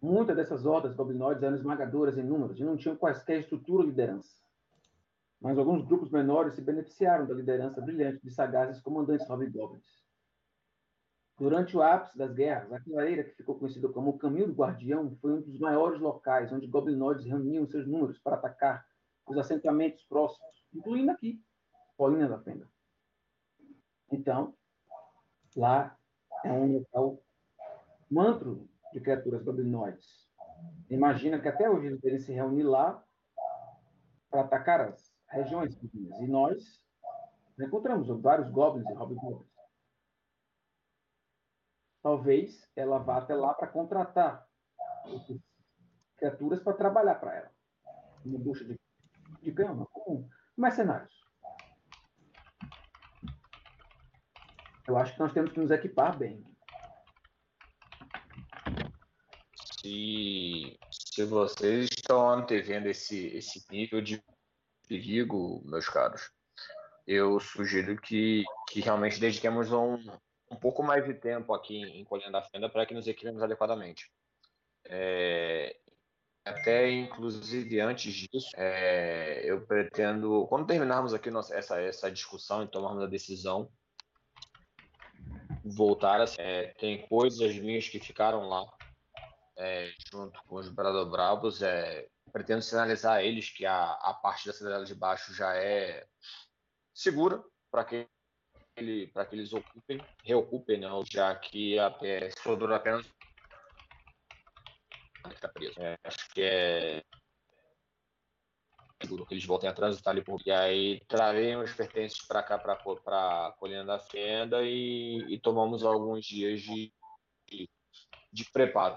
Muitas 0.00 0.34
dessas 0.34 0.66
hordas 0.66 0.96
goblinoides 0.96 1.44
eram 1.44 1.54
esmagadoras 1.54 2.18
em 2.18 2.24
números 2.24 2.58
e 2.58 2.64
não 2.64 2.76
tinham 2.76 2.96
quaisquer 2.96 3.38
estrutura 3.38 3.84
ou 3.84 3.88
liderança. 3.88 4.36
Mas 5.40 5.56
alguns 5.56 5.86
grupos 5.86 6.10
menores 6.10 6.54
se 6.54 6.60
beneficiaram 6.60 7.24
da 7.24 7.34
liderança 7.34 7.80
brilhante 7.80 8.20
de 8.20 8.34
sagazes 8.34 8.82
comandantes 8.82 9.28
hobgoblins. 9.28 10.02
Durante 11.38 11.76
o 11.76 11.82
ápice 11.82 12.18
das 12.18 12.34
guerras, 12.34 12.72
a 12.72 12.80
clareira, 12.80 13.22
que 13.22 13.36
ficou 13.36 13.56
conhecida 13.56 13.88
como 13.88 14.10
o 14.10 14.18
Caminho 14.18 14.48
do 14.48 14.54
Guardião, 14.54 15.16
foi 15.20 15.34
um 15.34 15.40
dos 15.40 15.58
maiores 15.60 16.00
locais 16.00 16.52
onde 16.52 16.66
goblinoides 16.66 17.24
reuniam 17.24 17.64
seus 17.64 17.86
números 17.86 18.18
para 18.18 18.34
atacar 18.34 18.84
os 19.28 19.38
assentamentos 19.38 20.02
próximos, 20.04 20.66
incluindo 20.74 21.12
aqui, 21.12 21.40
Colina 21.96 22.28
da 22.28 22.38
Fenda. 22.40 22.68
Então, 24.10 24.54
lá 25.56 25.98
é 26.44 26.52
um 26.52 26.78
local 26.78 27.22
mantro 28.10 28.68
de 28.92 29.00
criaturas 29.00 29.42
goblinoides. 29.42 30.28
Imagina 30.90 31.40
que 31.40 31.48
até 31.48 31.68
hoje 31.68 31.86
eles 31.86 32.00
devem 32.00 32.18
se 32.18 32.32
reunir 32.32 32.64
lá 32.64 33.02
para 34.30 34.42
atacar 34.42 34.80
as 34.80 35.14
regiões 35.28 35.74
vizinhas. 35.76 36.18
E 36.20 36.26
nós 36.26 36.84
encontramos 37.58 38.08
vários 38.20 38.50
goblins 38.50 38.88
e 38.88 38.92
hobgoblins. 38.92 39.50
Talvez 42.02 42.68
ela 42.74 42.98
vá 42.98 43.18
até 43.18 43.34
lá 43.34 43.54
para 43.54 43.68
contratar 43.68 44.46
criaturas 46.16 46.62
para 46.62 46.74
trabalhar 46.74 47.14
para 47.16 47.34
ela. 47.34 47.50
Uma 48.24 48.38
bucha 48.38 48.64
de, 48.64 48.78
de 49.40 49.52
canhão, 49.52 49.86
como 49.92 50.28
mercenários. 50.56 51.21
Eu 54.86 54.96
acho 54.96 55.14
que 55.14 55.20
nós 55.20 55.32
temos 55.32 55.52
que 55.52 55.60
nos 55.60 55.70
equipar 55.70 56.18
bem. 56.18 56.44
Se, 59.80 60.78
se 60.90 61.24
vocês 61.24 61.90
estão 61.90 62.28
antevendo 62.28 62.88
esse, 62.88 63.26
esse 63.28 63.64
nível 63.70 64.00
de 64.00 64.22
perigo, 64.88 65.62
meus 65.64 65.88
caros, 65.88 66.30
eu 67.06 67.38
sugiro 67.40 68.00
que, 68.00 68.44
que 68.68 68.80
realmente 68.80 69.20
dediquemos 69.20 69.72
um, 69.72 69.94
um 70.50 70.56
pouco 70.56 70.82
mais 70.82 71.04
de 71.04 71.14
tempo 71.14 71.52
aqui 71.54 71.82
em 71.82 72.04
Colhendo 72.04 72.36
a 72.36 72.42
Fenda 72.42 72.68
para 72.68 72.86
que 72.86 72.94
nos 72.94 73.06
equipemos 73.06 73.42
adequadamente. 73.42 74.10
É, 74.84 75.76
até, 76.44 76.90
inclusive, 76.90 77.80
antes 77.80 78.12
disso, 78.12 78.50
é, 78.56 79.42
eu 79.44 79.64
pretendo, 79.64 80.46
quando 80.48 80.66
terminarmos 80.66 81.14
aqui 81.14 81.30
nossa, 81.30 81.54
essa, 81.54 81.80
essa 81.80 82.10
discussão 82.10 82.64
e 82.64 82.68
tomarmos 82.68 83.04
a 83.04 83.06
decisão, 83.06 83.70
voltar. 85.64 86.24
É, 86.38 86.68
tem 86.74 87.06
coisas 87.06 87.54
minhas 87.56 87.88
que 87.88 87.98
ficaram 87.98 88.48
lá 88.48 88.64
é, 89.56 89.92
junto 90.10 90.42
com 90.44 90.56
os 90.56 90.68
Bradobravos, 90.68 91.62
é, 91.62 92.08
pretendo 92.32 92.62
sinalizar 92.62 93.14
a 93.14 93.22
eles 93.22 93.50
que 93.50 93.66
a, 93.66 93.92
a 93.92 94.14
parte 94.14 94.46
da 94.46 94.52
cidadela 94.52 94.84
de 94.84 94.94
baixo 94.94 95.34
já 95.34 95.54
é 95.54 96.06
segura 96.94 97.42
para 97.70 97.84
que, 97.84 98.08
ele, 98.76 99.06
que 99.06 99.34
eles 99.34 99.52
ocupem, 99.52 100.00
reocupem, 100.24 100.80
né, 100.80 100.88
já 101.10 101.34
que 101.34 101.78
a, 101.78 101.94
é, 102.02 102.30
apenas. 102.74 103.06
Tá 105.40 105.48
preso. 105.48 105.80
É, 105.80 105.96
acho 106.04 106.28
que 106.30 106.42
é 106.42 107.04
seguro 109.02 109.26
que 109.26 109.34
eles 109.34 109.44
voltem 109.44 109.68
a 109.68 109.74
transitar 109.74 110.12
ali 110.12 110.22
por. 110.22 110.40
E 110.46 110.50
aí 110.50 111.00
trarei 111.06 111.56
os 111.56 111.72
pertences 111.72 112.24
para 112.26 112.42
cá, 112.42 112.58
para 112.58 112.74
a 112.74 113.52
Colina 113.58 113.84
da 113.84 113.98
Fenda 113.98 114.62
e, 114.62 115.18
e 115.28 115.38
tomamos 115.38 115.84
alguns 115.84 116.24
dias 116.24 116.60
de, 116.62 116.92
de, 117.48 117.68
de 118.32 118.50
preparo. 118.50 118.96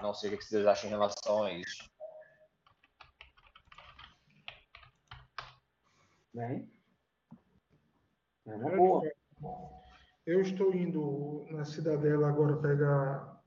Não 0.00 0.12
sei 0.12 0.34
o 0.34 0.38
que 0.38 0.44
vocês 0.44 0.66
acham 0.66 0.88
em 0.88 0.92
relação 0.92 1.44
a 1.44 1.52
isso. 1.52 1.90
Bem. 6.34 6.70
É 8.46 8.54
uma 8.54 8.76
boa. 8.76 9.02
Eu 10.24 10.40
estou 10.40 10.74
indo 10.74 11.46
na 11.50 11.64
cidadela 11.64 12.28
agora 12.28 12.56
pegar 12.56 13.42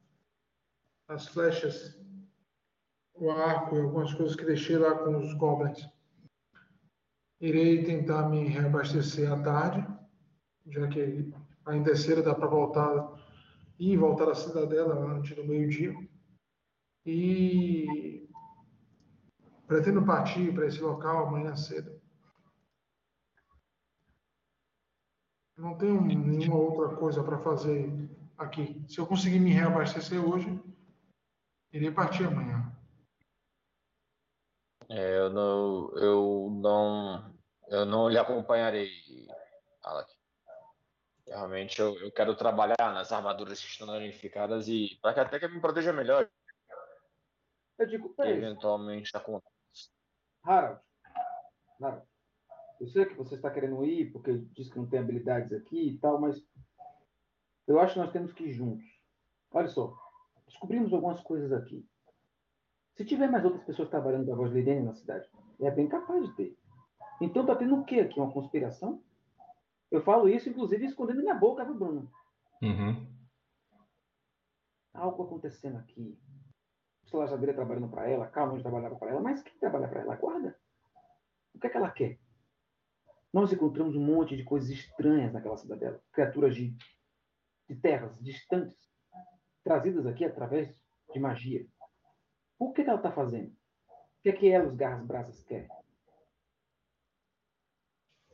as 1.07 1.27
flechas, 1.27 1.99
o 3.13 3.31
arco 3.31 3.75
e 3.75 3.81
algumas 3.81 4.13
coisas 4.13 4.35
que 4.35 4.45
deixei 4.45 4.77
lá 4.77 4.97
com 4.97 5.17
os 5.17 5.33
goblins. 5.33 5.94
Irei 7.41 7.83
tentar 7.83 8.29
me 8.29 8.47
reabastecer 8.47 9.31
à 9.31 9.41
tarde, 9.41 9.85
já 10.67 10.87
que 10.87 11.31
ainda 11.65 11.91
é 11.91 11.95
cedo, 11.95 12.23
dá 12.23 12.33
para 12.33 12.47
voltar 12.47 13.13
e 13.77 13.97
voltar 13.97 14.29
à 14.29 14.35
cidadela 14.35 14.95
antes 15.15 15.35
do 15.35 15.45
meio-dia. 15.45 15.93
E 17.05 18.27
pretendo 19.67 20.05
partir 20.05 20.53
para 20.53 20.67
esse 20.67 20.79
local 20.79 21.27
amanhã 21.27 21.55
cedo. 21.55 21.99
Não 25.57 25.77
tenho 25.77 26.01
nenhuma 26.01 26.57
outra 26.57 26.95
coisa 26.95 27.23
para 27.23 27.39
fazer 27.39 27.91
aqui. 28.37 28.83
Se 28.87 28.99
eu 28.99 29.07
conseguir 29.07 29.39
me 29.39 29.51
reabastecer 29.51 30.23
hoje, 30.23 30.61
irei 31.71 31.91
partir 31.91 32.25
amanhã. 32.25 32.64
É, 34.89 35.17
eu 35.17 35.29
não, 35.29 35.97
eu 35.97 36.49
não, 36.51 37.35
eu 37.67 37.85
não 37.85 38.09
lhe 38.09 38.17
acompanharei, 38.17 38.89
Alec. 39.83 40.13
Realmente 41.27 41.79
eu, 41.81 41.95
eu 41.99 42.11
quero 42.11 42.35
trabalhar 42.35 42.93
nas 42.93 43.11
armaduras 43.11 43.59
que 43.59 43.67
estão 43.67 43.87
danificadas 43.87 44.67
e 44.67 44.97
para 45.01 45.13
que 45.13 45.19
até 45.19 45.39
que 45.39 45.47
me 45.47 45.59
proteja 45.59 45.91
melhor. 45.91 46.29
Eu 47.79 47.87
digo, 47.87 48.09
peraí. 48.09 48.33
Eventualmente 48.33 49.15
acontece. 49.17 49.51
Harold, 50.43 50.79
Harold, 51.81 52.05
eu 52.79 52.87
sei 52.87 53.05
que 53.05 53.15
você 53.15 53.35
está 53.35 53.49
querendo 53.49 53.83
ir 53.83 54.11
porque 54.11 54.37
diz 54.53 54.71
que 54.71 54.77
não 54.77 54.87
tem 54.87 54.99
habilidades 54.99 55.51
aqui 55.51 55.89
e 55.89 55.97
tal, 55.97 56.21
mas 56.21 56.39
eu 57.67 57.79
acho 57.79 57.93
que 57.93 57.99
nós 57.99 58.11
temos 58.11 58.31
que 58.33 58.43
ir 58.43 58.53
juntos. 58.53 58.85
Olha 59.51 59.67
só, 59.67 59.97
descobrimos 60.45 60.93
algumas 60.93 61.21
coisas 61.21 61.51
aqui. 61.51 61.87
Se 62.95 63.05
tiver 63.05 63.29
mais 63.29 63.43
outras 63.43 63.63
pessoas 63.63 63.89
trabalhando 63.89 64.25
da 64.25 64.35
voz 64.35 64.51
Lidene 64.51 64.85
na 64.85 64.93
cidade, 64.93 65.29
é 65.59 65.69
bem 65.69 65.87
capaz 65.87 66.25
de 66.25 66.35
ter. 66.35 66.57
Então 67.21 67.45
tá 67.45 67.55
tendo 67.55 67.75
o 67.75 67.85
que 67.85 67.99
aqui? 67.99 68.19
Uma 68.19 68.31
conspiração? 68.31 69.01
Eu 69.91 70.01
falo 70.01 70.27
isso, 70.27 70.49
inclusive, 70.49 70.85
escondendo 70.85 71.21
minha 71.21 71.35
boca, 71.35 71.63
viu, 71.63 71.75
Bruno? 71.75 72.11
Uhum. 72.61 73.07
Algo 74.93 75.23
acontecendo 75.23 75.77
aqui. 75.77 76.17
O 77.13 77.17
ela 77.17 77.27
já 77.27 77.35
viria 77.37 77.53
trabalhando 77.53 77.87
para 77.87 78.09
ela, 78.09 78.27
calma, 78.27 78.59
trabalhava 78.59 78.95
para 78.95 79.11
ela, 79.11 79.21
mas 79.21 79.41
quem 79.41 79.57
trabalha 79.57 79.87
para 79.87 80.01
ela? 80.01 80.15
Guarda. 80.15 80.57
O 81.53 81.59
que 81.59 81.67
é 81.67 81.69
que 81.69 81.77
ela 81.77 81.91
quer? 81.91 82.19
nós 83.35 83.51
encontramos 83.51 83.97
um 83.97 84.01
monte 84.01 84.37
de 84.37 84.45
coisas 84.45 84.69
estranhas 84.69 85.33
naquela 85.33 85.57
cidadela. 85.57 86.01
Criaturas 86.13 86.55
de, 86.55 86.73
de 87.67 87.75
terras 87.75 88.17
distantes, 88.21 88.89
trazidas 89.61 90.05
aqui 90.05 90.23
através 90.23 90.73
de 91.13 91.19
magia. 91.19 91.67
O 92.57 92.71
que 92.71 92.81
ela 92.81 92.95
está 92.95 93.11
fazendo? 93.11 93.49
O 93.49 94.21
que 94.23 94.29
é 94.29 94.33
que 94.33 94.49
ela, 94.49 94.67
os 94.67 94.75
garras 94.75 95.05
brasas, 95.05 95.43
querem? 95.43 95.69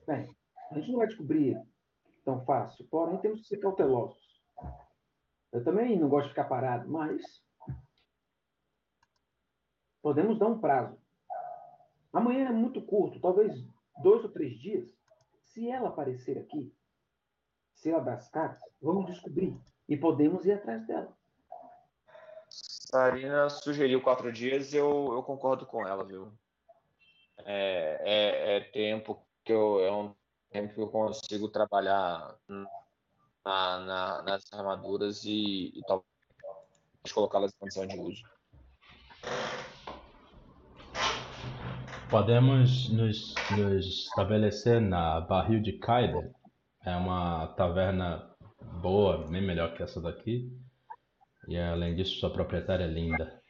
Bem, 0.06 0.36
a 0.70 0.76
gente 0.76 0.92
não 0.92 1.00
vai 1.00 1.08
descobrir 1.08 1.62
tão 2.24 2.44
fácil, 2.46 2.88
porém 2.88 3.20
temos 3.20 3.42
que 3.42 3.48
ser 3.48 3.58
cautelosos. 3.58 4.42
Eu 5.52 5.64
também 5.64 6.00
não 6.00 6.08
gosto 6.08 6.26
de 6.28 6.30
ficar 6.30 6.46
parado, 6.46 6.90
mas 6.90 7.22
podemos 10.02 10.38
dar 10.40 10.48
um 10.48 10.60
prazo. 10.60 10.98
Amanhã 12.14 12.50
é 12.50 12.54
muito 12.54 12.82
curto, 12.82 13.20
talvez 13.20 13.54
dois 14.02 14.24
ou 14.24 14.32
três 14.32 14.58
dias. 14.60 14.90
Se 15.44 15.70
ela 15.70 15.90
aparecer 15.90 16.38
aqui, 16.38 16.74
se 17.74 17.90
ela 17.90 18.04
dar 18.04 18.16
as 18.16 18.30
cartas, 18.30 18.62
vamos 18.82 19.06
descobrir 19.08 19.60
e 19.90 19.98
podemos 19.98 20.46
ir 20.46 20.54
atrás 20.54 20.86
dela. 20.88 21.18
Sarina 22.94 23.50
sugeriu 23.50 24.02
quatro 24.02 24.32
dias 24.34 24.74
e 24.74 24.78
eu, 24.78 25.14
eu 25.14 25.24
concordo 25.24 25.66
com 25.66 25.88
ela, 25.88 26.04
viu? 26.04 26.32
É, 27.46 28.02
é, 28.04 28.58
é 28.58 28.60
tempo 28.60 29.26
que 29.46 29.54
eu, 29.54 29.80
é 29.80 29.92
um 29.92 30.14
tempo 30.52 30.74
que 30.74 30.82
eu 30.82 30.90
consigo 30.90 31.48
trabalhar 31.48 32.36
na, 32.50 33.80
na, 33.80 34.22
nas 34.24 34.54
armaduras 34.54 35.24
e, 35.24 35.72
e 35.74 35.82
talvez 35.88 36.06
colocá-las 37.14 37.54
em 37.54 37.58
condição 37.58 37.88
de 37.88 37.98
uso. 37.98 38.24
Podemos 42.10 42.90
nos, 42.90 43.34
nos 43.52 43.86
estabelecer 43.86 44.82
na 44.82 45.22
Barril 45.22 45.62
de 45.62 45.80
Kaiden. 45.80 46.30
É 46.86 46.94
uma 46.98 47.48
taverna 47.56 48.36
boa, 48.82 49.26
bem 49.30 49.42
melhor 49.42 49.74
que 49.74 49.82
essa 49.82 50.02
daqui. 50.02 50.52
E 51.48 51.58
além 51.58 51.96
disso, 51.96 52.20
sua 52.20 52.32
proprietária 52.32 52.84
é 52.84 52.88
linda. 52.88 53.42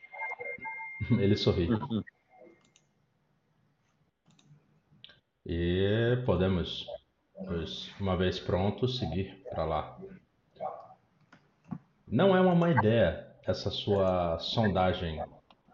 Ele 1.20 1.36
sorri. 1.36 1.68
E 5.46 6.22
podemos, 6.26 6.86
uma 8.00 8.16
vez 8.16 8.40
pronto, 8.40 8.88
seguir 8.88 9.44
para 9.50 9.66
lá. 9.66 10.00
Não 12.08 12.36
é 12.36 12.42
uma 12.42 12.56
má 12.56 12.70
ideia 12.70 13.28
essa 13.44 13.70
sua 13.70 14.38
sondagem, 14.40 15.22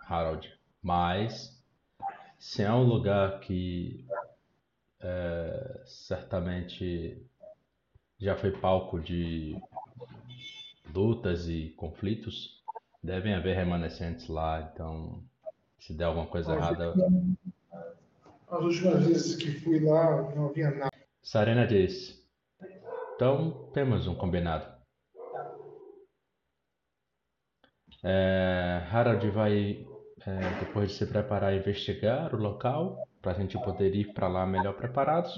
Harold, 0.08 0.52
mas 0.82 1.62
se 2.40 2.64
é 2.64 2.72
um 2.72 2.84
lugar 2.84 3.40
que 3.40 4.06
é, 5.00 5.82
certamente 5.86 7.26
já 8.20 8.36
foi 8.36 8.52
palco 8.52 9.00
de 9.00 9.60
lutas 10.94 11.48
e 11.48 11.74
conflitos, 11.78 12.64
devem 13.04 13.34
haver 13.34 13.56
remanescentes 13.56 14.28
lá, 14.28 14.70
então 14.74 15.24
se 15.80 15.94
der 15.94 16.06
alguma 16.06 16.28
coisa 16.28 16.52
As 16.54 16.58
errada. 16.58 16.88
últimas- 16.90 17.38
As 18.50 18.62
últimas 18.64 19.06
vezes 19.06 19.36
que 19.36 19.52
fui 19.60 19.80
lá, 19.80 20.22
não 20.36 20.48
havia 20.50 20.72
nada. 20.72 20.92
Sarena 21.22 21.68
disse. 21.68 22.26
Então 23.16 23.70
temos 23.74 24.08
um 24.08 24.16
combinado. 24.16 24.78
É, 28.04 28.88
Harald 28.92 29.28
vai, 29.32 29.86
é, 30.26 30.60
depois 30.60 30.92
de 30.92 30.96
se 30.98 31.06
preparar, 31.08 31.54
investigar 31.54 32.34
o 32.34 32.38
local 32.38 33.06
para 33.22 33.32
a 33.32 33.36
gente 33.36 33.58
poder 33.64 33.94
ir 33.96 34.14
para 34.14 34.28
lá 34.28 34.46
melhor 34.46 34.74
preparados. 34.76 35.34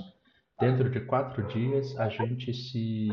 Dentro 0.60 0.90
de 0.90 1.00
quatro 1.02 1.48
dias 1.48 1.98
a 1.98 2.10
gente 2.10 2.54
se 2.54 3.08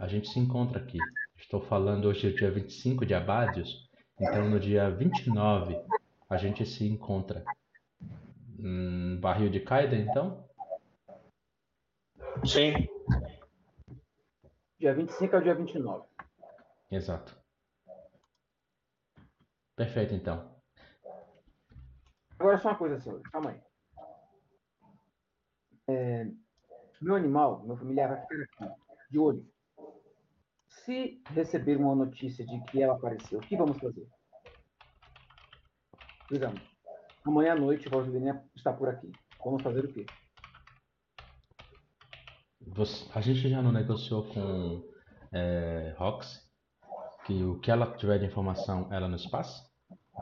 a 0.00 0.08
gente 0.08 0.28
se 0.28 0.38
encontra 0.38 0.80
aqui. 0.80 0.98
Estou 1.38 1.60
falando 1.60 2.08
hoje 2.08 2.28
é 2.28 2.30
dia 2.30 2.50
25 2.50 3.06
de 3.06 3.14
Abádios, 3.14 3.88
então 4.20 4.50
no 4.50 4.58
dia 4.60 4.90
29 4.90 5.80
a 6.28 6.36
gente 6.36 6.66
se 6.66 6.86
encontra. 6.86 7.44
Hum, 8.58 9.18
barril 9.20 9.48
de 9.48 9.60
Kaida, 9.60 9.96
então? 9.96 10.46
Sim. 12.44 12.72
Dia 14.78 14.92
25 14.92 15.36
ao 15.36 15.42
dia 15.42 15.54
29. 15.54 16.06
Exato. 16.90 17.34
Perfeito, 19.76 20.14
então. 20.14 20.54
Agora 22.38 22.58
só 22.58 22.68
uma 22.70 22.78
coisa, 22.78 23.00
senhor. 23.00 23.22
Calma 23.30 23.50
aí. 23.50 23.60
É, 25.88 26.26
meu 27.00 27.14
animal, 27.14 27.64
meu 27.64 27.76
familiar 27.76 28.08
vai 28.08 28.20
ficar 28.20 28.66
aqui, 28.66 28.74
de 29.10 29.18
olho. 29.18 29.57
Se 30.88 31.20
receber 31.34 31.76
uma 31.76 31.94
notícia 31.94 32.46
de 32.46 32.58
que 32.64 32.82
ela 32.82 32.94
apareceu, 32.94 33.40
o 33.40 33.42
que 33.42 33.54
vamos 33.58 33.76
fazer? 33.76 34.08
Digamos, 36.30 36.62
amanhã 37.26 37.52
à 37.52 37.56
noite, 37.56 37.86
Rosalina 37.90 38.42
está 38.56 38.72
por 38.72 38.88
aqui. 38.88 39.12
Vamos 39.44 39.62
fazer 39.62 39.84
o 39.84 39.92
quê? 39.92 40.06
Você- 42.68 43.06
a 43.14 43.20
gente 43.20 43.50
já 43.50 43.60
não 43.60 43.70
negociou 43.70 44.24
com 44.32 44.82
é, 45.30 45.94
Rox 45.98 46.48
que 47.26 47.44
o 47.44 47.60
que 47.60 47.70
ela 47.70 47.94
tiver 47.98 48.18
de 48.18 48.24
informação 48.24 48.90
ela 48.90 49.08
nos 49.08 49.26
passa? 49.26 49.70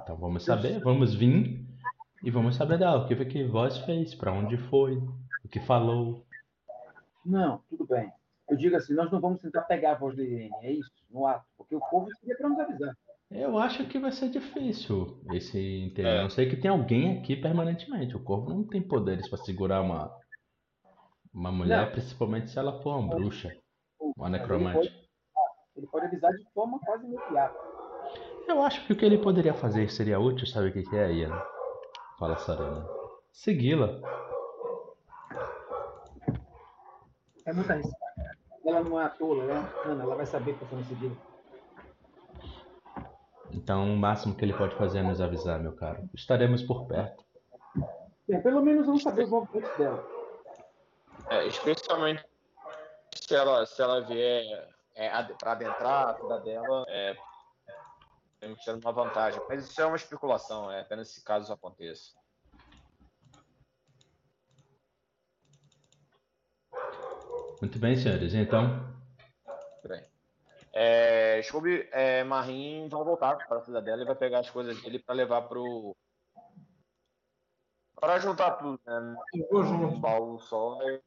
Então 0.03 0.17
vamos 0.17 0.45
saber, 0.45 0.81
vamos 0.83 1.15
vir 1.15 1.65
e 2.25 2.29
vamos 2.29 2.57
saber 2.57 2.77
dela. 2.77 3.05
O 3.05 3.07
que 3.07 3.15
foi 3.15 3.27
que 3.27 3.45
voz 3.45 3.79
fez, 3.85 4.17
para 4.17 4.33
onde 4.33 4.57
foi, 4.57 4.97
o 5.45 5.49
que 5.49 5.61
falou. 5.61 6.27
Não, 7.25 7.59
tudo 7.69 7.87
bem. 7.87 8.13
Eu 8.49 8.57
digo 8.57 8.77
assim, 8.77 8.95
nós 8.95 9.11
não 9.11 9.21
vamos 9.21 9.41
tentar 9.41 9.63
pegar 9.63 9.93
a 9.93 9.95
voz 9.99 10.15
de 10.15 10.23
Irene, 10.23 10.51
é 10.63 10.73
isso? 10.73 10.91
No 11.11 11.27
ato. 11.27 11.45
Porque 11.57 11.75
o 11.75 11.81
povo 11.91 12.07
seria 12.21 12.37
para 12.37 12.49
nos 12.49 12.59
avisar. 12.61 12.95
Eu 13.29 13.59
acho 13.59 13.85
que 13.89 13.99
vai 13.99 14.13
ser 14.13 14.29
difícil 14.31 15.21
esse 15.33 15.59
inteiro. 15.83 16.09
É. 16.09 16.19
A 16.21 16.23
não 16.23 16.31
sei 16.31 16.49
que 16.49 16.57
tem 16.57 16.71
alguém 16.71 17.19
aqui 17.19 17.35
permanentemente. 17.35 18.17
O 18.17 18.23
corvo 18.23 18.51
não 18.51 18.63
tem 18.65 18.81
poderes 18.81 19.29
para 19.29 19.39
segurar 19.39 19.81
uma, 19.83 20.17
uma 21.35 21.51
mulher, 21.51 21.87
Não. 21.87 21.93
principalmente 21.93 22.51
se 22.51 22.59
ela 22.59 22.81
for 22.83 22.99
uma 22.99 23.17
bruxa, 23.17 23.53
uma 24.01 24.13
Mas 24.17 24.33
Ele 24.33 24.39
necromante. 24.39 24.79
pode, 24.79 25.09
ele 25.77 25.87
pode 25.89 26.07
avisar 26.07 26.33
de 26.35 26.45
forma 26.55 26.79
quase 26.79 27.05
imediata. 27.05 27.59
Eu 28.47 28.63
acho 28.63 28.87
que 28.87 28.93
o 28.93 28.97
que 28.97 29.05
ele 29.05 29.19
poderia 29.19 29.55
fazer 29.55 29.91
seria 29.91 30.21
útil, 30.21 30.47
sabe 30.47 30.69
o 30.69 30.73
que 30.73 30.85
que 30.85 30.97
é, 30.97 31.13
Ian? 31.13 31.43
Fala 32.21 32.39
Sarana. 32.39 32.87
Segui-la. 33.33 34.01
É 37.45 37.53
muito 37.53 37.71
arriscado. 37.73 38.06
Ela 38.67 38.83
não 38.83 39.01
é 39.01 39.05
a 39.05 39.09
tola, 39.09 39.45
ela 39.45 39.53
é 39.53 39.59
uma 39.59 39.69
cana, 39.69 40.03
ela 40.03 40.17
vai 40.17 40.27
saber 40.27 40.55
que 40.55 40.63
eu 40.63 40.67
estou 40.67 40.85
seguindo. 40.85 41.17
Então, 43.53 43.95
o 43.95 43.97
máximo 43.97 44.35
que 44.35 44.45
ele 44.45 44.53
pode 44.53 44.75
fazer 44.75 44.99
é 44.99 45.03
nos 45.03 45.21
avisar, 45.21 45.61
meu 45.61 45.73
caro. 45.75 46.11
Estaremos 46.13 46.63
por 46.63 46.87
perto. 46.87 47.25
Bem, 48.29 48.43
pelo 48.43 48.61
menos 48.61 48.87
vamos 48.87 49.03
saber 49.03 49.25
os 49.25 49.31
movimentos 49.31 49.77
dela. 49.79 50.05
É, 51.31 51.47
especialmente 51.47 52.25
se 53.15 53.35
ela, 53.35 53.65
se 53.65 53.81
ela 53.81 54.01
vier 54.01 54.69
é, 54.95 55.09
para 55.39 55.53
adentrar 55.53 56.09
a 56.09 56.17
cidadela, 56.17 56.85
é, 56.89 57.17
temos 58.41 58.59
que 58.59 58.65
ter 58.65 58.75
uma 58.75 58.93
vantagem. 58.93 59.41
Mas 59.49 59.65
isso 59.65 59.81
é 59.81 59.87
uma 59.87 59.97
especulação, 59.97 60.71
é 60.73 60.81
apenas 60.81 61.09
se 61.09 61.25
caso 61.25 61.45
isso 61.45 61.53
aconteça. 61.53 62.13
Muito 67.61 67.79
bem, 67.79 67.97
senhores. 67.97 68.35
Então, 68.35 68.95
bem. 69.87 70.05
É, 70.73 71.41
Scooby, 71.43 71.89
é, 71.91 72.23
Marim 72.25 72.89
vão 72.89 73.05
voltar 73.05 73.37
para 73.49 73.59
a 73.59 73.63
cidadela 73.63 74.03
e 74.03 74.05
vai 74.05 74.15
pegar 74.15 74.41
as 74.41 74.51
coisas 74.51 74.81
dele 74.83 74.99
para 74.99 75.15
levar 75.15 75.43
pro. 75.43 75.97
Para 77.99 78.19
juntar 78.19 78.53
tudo, 78.53 78.79
né? 78.87 79.17
Eu 79.35 79.49
vou 79.51 79.63
Um 79.63 79.65
junto. 79.67 80.01
baú 80.01 80.39
só. 80.41 80.79
e- 80.83 81.01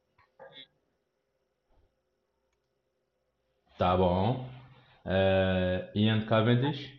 tá 3.77 3.95
bom. 3.95 4.49
É, 5.05 5.91
Ian 5.93 6.25
Cavendish. 6.25 6.97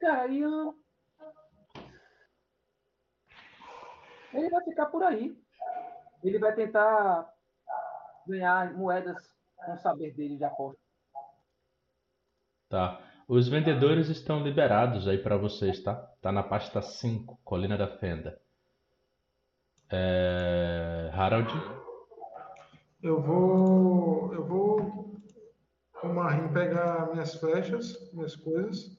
Cara, 0.00 0.26
Ian. 0.28 0.74
Ele 4.32 4.48
vai 4.50 4.64
ficar 4.64 4.86
por 4.86 5.02
aí. 5.02 5.36
Ele 6.24 6.38
vai 6.38 6.54
tentar 6.54 7.32
ganhar 8.28 8.74
moedas 8.74 9.16
com 9.56 9.72
o 9.72 9.78
saber 9.78 10.14
dele 10.14 10.36
de 10.36 10.44
aposta. 10.44 10.80
Tá. 12.68 13.00
Os 13.26 13.48
vendedores 13.48 14.08
estão 14.08 14.42
liberados 14.42 15.06
aí 15.06 15.18
para 15.18 15.36
vocês, 15.36 15.82
tá? 15.82 15.94
Tá 16.20 16.32
na 16.32 16.42
pasta 16.42 16.80
5, 16.80 17.38
Colina 17.44 17.76
da 17.76 17.88
Fenda. 17.88 18.40
É, 19.90 21.10
Harold. 21.12 21.52
Eu 23.02 23.20
vou. 23.20 24.32
Eu 24.34 24.44
vou 24.44 25.08
com 26.00 26.08
o 26.08 26.14
Marim 26.14 26.52
pegar 26.52 27.10
minhas 27.10 27.34
flechas, 27.34 28.12
minhas 28.12 28.36
coisas. 28.36 28.96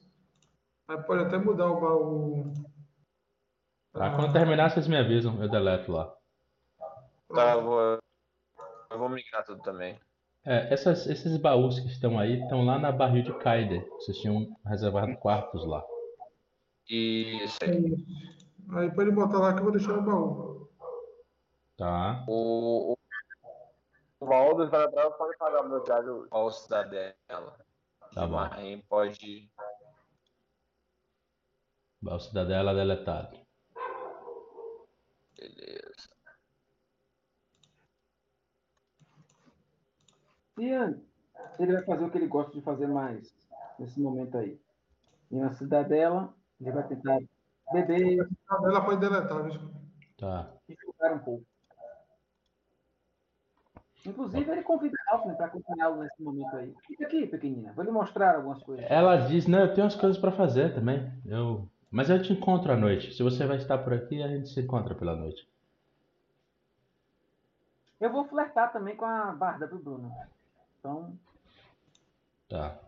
Aí 0.88 0.98
pode 1.02 1.24
até 1.24 1.38
mudar 1.38 1.70
o 1.70 1.80
baú. 1.80 2.52
Tá, 3.92 4.14
quando 4.14 4.32
terminar, 4.32 4.70
vocês 4.70 4.86
me 4.86 4.96
avisam, 4.96 5.42
eu 5.42 5.48
deleto 5.48 5.92
lá. 5.92 6.14
Tá, 7.34 7.52
eu 7.52 7.64
vou, 7.64 7.98
eu 8.90 8.98
vou 8.98 9.08
migrar 9.08 9.44
tudo 9.44 9.62
também. 9.62 9.98
É, 10.44 10.72
essas- 10.72 11.06
esses 11.06 11.36
baús 11.36 11.78
que 11.80 11.86
estão 11.88 12.18
aí 12.18 12.40
estão 12.42 12.64
lá 12.64 12.78
na 12.78 12.90
barril 12.90 13.22
de 13.22 13.32
Kaider. 13.38 13.86
Vocês 13.90 14.18
tinham 14.18 14.56
reservado 14.66 15.16
quartos 15.18 15.66
lá. 15.66 15.84
Isso 16.88 17.58
aí. 17.62 17.94
Aí 18.72 18.90
pode 18.94 19.10
botar 19.10 19.38
lá 19.38 19.52
que 19.52 19.60
eu 19.60 19.64
vou 19.64 19.72
deixar 19.72 19.92
no 19.92 20.02
baú. 20.02 20.68
Tá? 21.76 22.24
O, 22.28 22.92
o, 22.92 22.96
o 24.20 24.26
baú 24.26 24.54
dos 24.54 24.70
Varadel 24.70 25.12
pode 25.12 25.36
pagar 25.38 25.62
meu 25.62 25.82
diário 25.82 26.26
ao 26.30 26.50
cidadela. 26.50 27.14
Tá 28.14 28.26
bom. 28.26 28.36
Marim 28.36 28.80
pode. 28.88 29.50
Baú 32.02 32.18
Cidadela 32.18 32.74
deletado. 32.74 33.38
Ian, 40.60 41.00
ele 41.58 41.72
vai 41.72 41.82
fazer 41.82 42.04
o 42.04 42.10
que 42.10 42.18
ele 42.18 42.26
gosta 42.26 42.52
de 42.52 42.60
fazer 42.60 42.86
mais 42.86 43.34
nesse 43.78 44.00
momento 44.00 44.36
aí. 44.36 44.60
E 45.30 45.36
na 45.36 45.52
cidadela, 45.52 46.32
ele 46.60 46.72
vai 46.72 46.86
tentar 46.86 47.18
beber 47.72 48.28
Ela 48.50 48.84
pode 48.84 49.00
deletar, 49.00 49.42
viu? 49.44 49.70
Tá. 50.18 50.50
e 50.68 50.74
jogar 50.74 51.14
um 51.14 51.18
pouco. 51.20 51.44
Inclusive, 54.04 54.50
ele 54.50 54.62
convida 54.62 54.96
a 55.08 55.14
Alfred 55.14 55.36
para 55.36 55.46
acompanhá-lo 55.46 56.02
nesse 56.02 56.22
momento 56.22 56.56
aí. 56.56 56.74
Fica 56.86 57.06
aqui, 57.06 57.26
pequenina. 57.26 57.72
Vou 57.72 57.84
lhe 57.84 57.90
mostrar 57.90 58.34
algumas 58.34 58.62
coisas. 58.62 58.84
Ela 58.88 59.16
diz, 59.16 59.46
não, 59.46 59.60
eu 59.60 59.74
tenho 59.74 59.84
umas 59.84 59.96
coisas 59.96 60.18
pra 60.18 60.32
fazer 60.32 60.74
também. 60.74 61.12
Eu... 61.26 61.68
Mas 61.90 62.08
eu 62.08 62.22
te 62.22 62.32
encontro 62.32 62.72
à 62.72 62.76
noite. 62.76 63.12
Se 63.12 63.22
você 63.22 63.46
vai 63.46 63.56
estar 63.56 63.78
por 63.78 63.92
aqui, 63.92 64.22
a 64.22 64.28
gente 64.28 64.48
se 64.48 64.60
encontra 64.60 64.94
pela 64.94 65.16
noite. 65.16 65.46
Eu 68.00 68.10
vou 68.10 68.24
flertar 68.24 68.72
também 68.72 68.96
com 68.96 69.04
a 69.04 69.32
barda 69.32 69.66
do 69.66 69.78
Bruno. 69.78 70.10
Então, 70.80 71.18
Tá. 72.48 72.80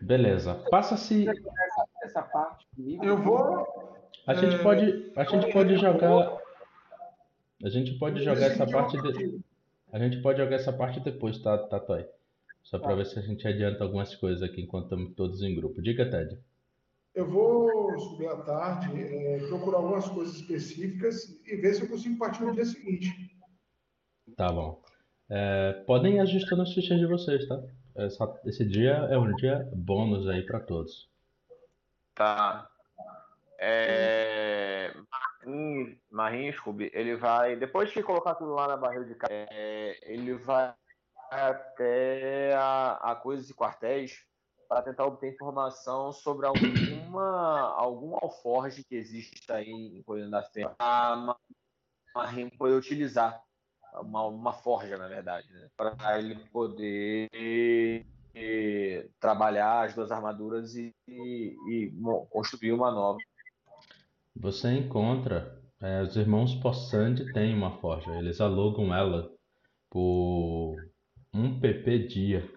Beleza. 0.00 0.54
Passa-se. 0.70 1.28
essa, 1.28 1.88
essa 2.02 2.22
parte 2.22 2.66
comigo. 2.74 3.04
Eu 3.04 3.18
vou. 3.22 3.66
A 4.26 4.34
gente 4.34 4.54
É, 4.54 4.62
pode, 4.62 5.12
a 5.16 5.24
gente 5.24 5.52
pode 5.52 5.76
jogar. 5.76 6.38
A 7.62 7.68
gente 7.68 7.98
pode 7.98 8.22
jogar 8.24 8.46
essa 8.46 8.66
parte. 8.66 8.96
De... 9.02 9.40
A 9.92 9.98
gente 9.98 10.22
pode 10.22 10.38
jogar 10.38 10.56
essa 10.56 10.72
parte 10.72 11.00
depois, 11.00 11.38
tá, 11.38 11.58
tá, 11.58 11.78
Toy? 11.80 12.06
Só 12.62 12.78
pra 12.78 12.94
ver 12.94 13.06
se 13.06 13.18
a 13.18 13.22
gente 13.22 13.46
adianta 13.46 13.84
algumas 13.84 14.14
coisas 14.14 14.42
aqui 14.42 14.62
enquanto 14.62 14.84
estamos 14.84 15.14
todos 15.14 15.42
em 15.42 15.54
grupo. 15.54 15.82
Diga, 15.82 16.10
Ted. 16.10 16.38
Eu 17.14 17.30
vou 17.30 17.98
subir 17.98 18.28
à 18.28 18.36
tarde, 18.42 18.90
é, 19.02 19.38
procurar 19.48 19.78
algumas 19.78 20.08
coisas 20.08 20.34
específicas 20.36 21.28
e 21.46 21.56
ver 21.56 21.74
se 21.74 21.82
eu 21.82 21.88
consigo 21.88 22.18
partir 22.18 22.42
no 22.42 22.52
dia 22.52 22.64
seguinte. 22.64 23.36
Tá 24.36 24.52
bom. 24.52 24.82
É, 25.28 25.72
podem 25.86 26.16
ir 26.16 26.20
ajustando 26.20 26.62
as 26.62 26.72
fichas 26.72 26.98
de 26.98 27.06
vocês, 27.06 27.46
tá? 27.48 27.60
Essa- 27.96 28.40
esse 28.44 28.64
dia 28.64 28.92
é 29.10 29.18
um 29.18 29.34
dia 29.34 29.68
bônus 29.74 30.28
aí 30.28 30.44
pra 30.44 30.60
todos. 30.60 31.08
Tá. 32.14 32.68
É... 33.58 34.92
Marim, 36.10 36.52
Scooby, 36.52 36.90
ele 36.92 37.16
vai. 37.16 37.56
Depois 37.56 37.92
que 37.92 38.02
colocar 38.02 38.34
tudo 38.34 38.52
lá 38.52 38.68
na 38.68 38.76
barril 38.76 39.04
de 39.04 39.14
ca- 39.14 39.28
é, 39.30 39.98
ele 40.02 40.34
vai 40.34 40.74
até 41.30 42.54
a, 42.54 42.92
a 43.12 43.14
coisas 43.16 43.48
e 43.48 43.54
quartéis 43.54 44.24
para 44.68 44.82
tentar 44.82 45.06
obter 45.06 45.32
informação 45.32 46.12
sobre 46.12 46.46
alguma 46.46 47.72
algum 47.78 48.14
alforge 48.16 48.84
que 48.84 48.96
exista 48.96 49.54
aí 49.56 49.70
em 49.70 50.02
Coisa 50.02 50.28
da 50.28 50.42
Fé. 50.42 50.68
A 50.78 51.14
Ma- 51.16 51.36
Marim 52.14 52.48
poder 52.50 52.74
utilizar. 52.74 53.42
Uma, 54.00 54.24
uma 54.26 54.52
forja, 54.52 54.96
na 54.96 55.08
verdade, 55.08 55.50
né? 55.52 55.68
Para 55.76 56.18
ele 56.18 56.34
poder 56.50 57.28
eh, 57.32 59.08
trabalhar 59.18 59.86
as 59.86 59.94
duas 59.94 60.10
armaduras 60.12 60.74
e, 60.74 60.94
e- 61.08 61.56
e 61.68 61.92
construir 62.30 62.72
uma 62.72 62.90
nova. 62.90 63.20
Você 64.36 64.70
encontra. 64.72 65.62
é, 65.80 66.02
os 66.02 66.16
irmãos 66.16 66.54
Possandi 66.54 67.32
têm 67.32 67.54
uma 67.54 67.78
forja. 67.78 68.10
Eles 68.12 68.40
alugam 68.40 68.94
ela 68.94 69.30
por 69.90 70.82
um 71.32 71.60
PP 71.60 71.98
dia. 72.06 72.50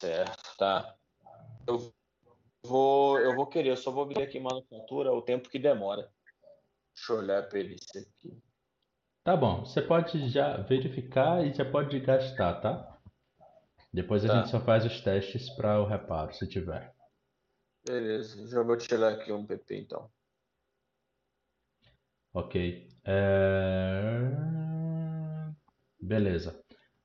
Certo, 0.00 0.56
tá. 0.58 0.96
Eu 1.66 1.92
vou, 2.64 3.18
eu 3.18 3.34
vou 3.34 3.46
querer, 3.46 3.70
eu 3.70 3.76
só 3.76 3.90
vou 3.90 4.06
ver 4.06 4.22
aqui 4.22 4.38
em 4.38 4.42
manufatura 4.42 5.12
o 5.12 5.22
tempo 5.22 5.48
que 5.48 5.58
demora. 5.58 6.10
Deixa 6.94 7.12
eu 7.12 7.18
olhar 7.18 7.48
ele 7.54 7.74
isso 7.74 7.98
aqui. 7.98 8.45
Tá 9.26 9.36
bom, 9.36 9.64
você 9.64 9.82
pode 9.82 10.28
já 10.28 10.56
verificar 10.58 11.44
e 11.44 11.52
já 11.52 11.64
pode 11.64 11.98
gastar, 11.98 12.60
tá? 12.60 12.96
Depois 13.92 14.24
a 14.24 14.28
Tá. 14.28 14.38
gente 14.38 14.50
só 14.52 14.60
faz 14.60 14.86
os 14.86 15.00
testes 15.00 15.50
para 15.50 15.80
o 15.80 15.84
reparo, 15.84 16.32
se 16.32 16.46
tiver. 16.46 16.94
Beleza, 17.84 18.46
já 18.46 18.62
vou 18.62 18.76
tirar 18.76 19.14
aqui 19.14 19.32
um 19.32 19.44
PP 19.44 19.78
então. 19.78 20.08
Ok. 22.32 22.86
É, 23.04 24.30
Beleza. 26.00 26.62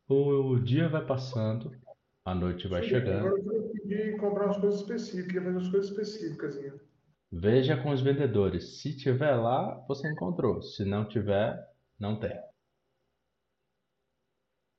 O 0.08 0.60
dia 0.60 0.88
vai 0.90 1.04
passando, 1.04 1.72
a 2.24 2.36
noite 2.36 2.68
vai 2.68 2.84
Sim, 2.84 2.90
chegando. 2.90 3.30
Agora 3.30 3.42
eu 3.42 3.44
vou 3.46 3.70
pedir 3.72 4.16
comprar 4.20 4.46
umas 4.46 4.58
coisas 4.58 4.82
específicas, 4.82 5.44
fazer 5.44 5.58
umas 5.58 5.70
coisas 5.70 5.90
específicas. 5.90 6.56
Veja 7.32 7.82
com 7.82 7.90
os 7.90 8.00
vendedores. 8.02 8.80
Se 8.80 8.96
tiver 8.96 9.34
lá, 9.34 9.84
você 9.88 10.08
encontrou. 10.08 10.62
Se 10.62 10.86
não 10.86 11.08
tiver, 11.08 11.71
não 12.02 12.20
tem. 12.20 12.36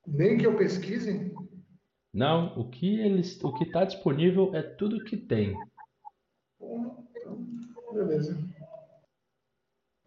Nem 0.05 0.37
que 0.37 0.45
eu 0.45 0.57
pesquise? 0.57 1.33
Não, 2.13 2.59
o 2.59 2.69
que 2.69 2.99
eles, 2.99 3.41
o 3.41 3.53
que 3.53 3.63
está 3.63 3.85
disponível 3.85 4.53
é 4.53 4.61
tudo 4.61 5.03
que 5.05 5.15
tem. 5.15 5.57
Então, 6.59 7.07
beleza. 7.93 8.37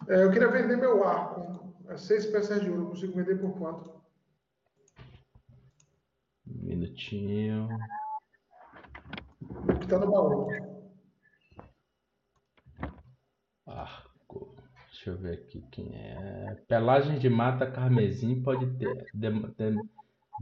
É, 0.08 0.24
eu 0.24 0.30
queria 0.30 0.50
vender 0.50 0.76
meu 0.76 1.02
arco. 1.08 1.74
É 1.88 1.96
seis 1.96 2.26
peças 2.26 2.60
de 2.60 2.68
ouro. 2.68 2.82
Eu 2.82 2.88
consigo 2.90 3.14
vender 3.14 3.40
por 3.40 3.56
quanto? 3.58 3.90
Um 6.46 6.62
minutinho. 6.62 7.68
O 9.40 9.78
que 9.78 9.84
está 9.84 9.98
no 9.98 10.10
baú. 10.10 10.48
Arco. 13.66 14.05
Deixa 15.06 15.20
eu 15.20 15.22
ver 15.22 15.34
aqui 15.38 15.62
quem 15.70 15.94
é. 15.94 16.56
Pelagem 16.66 17.16
de 17.20 17.30
mata 17.30 17.70
carmesim 17.70 18.42
pode 18.42 18.76
ter. 18.76 19.06
de- 19.14 19.30
de- 19.30 19.88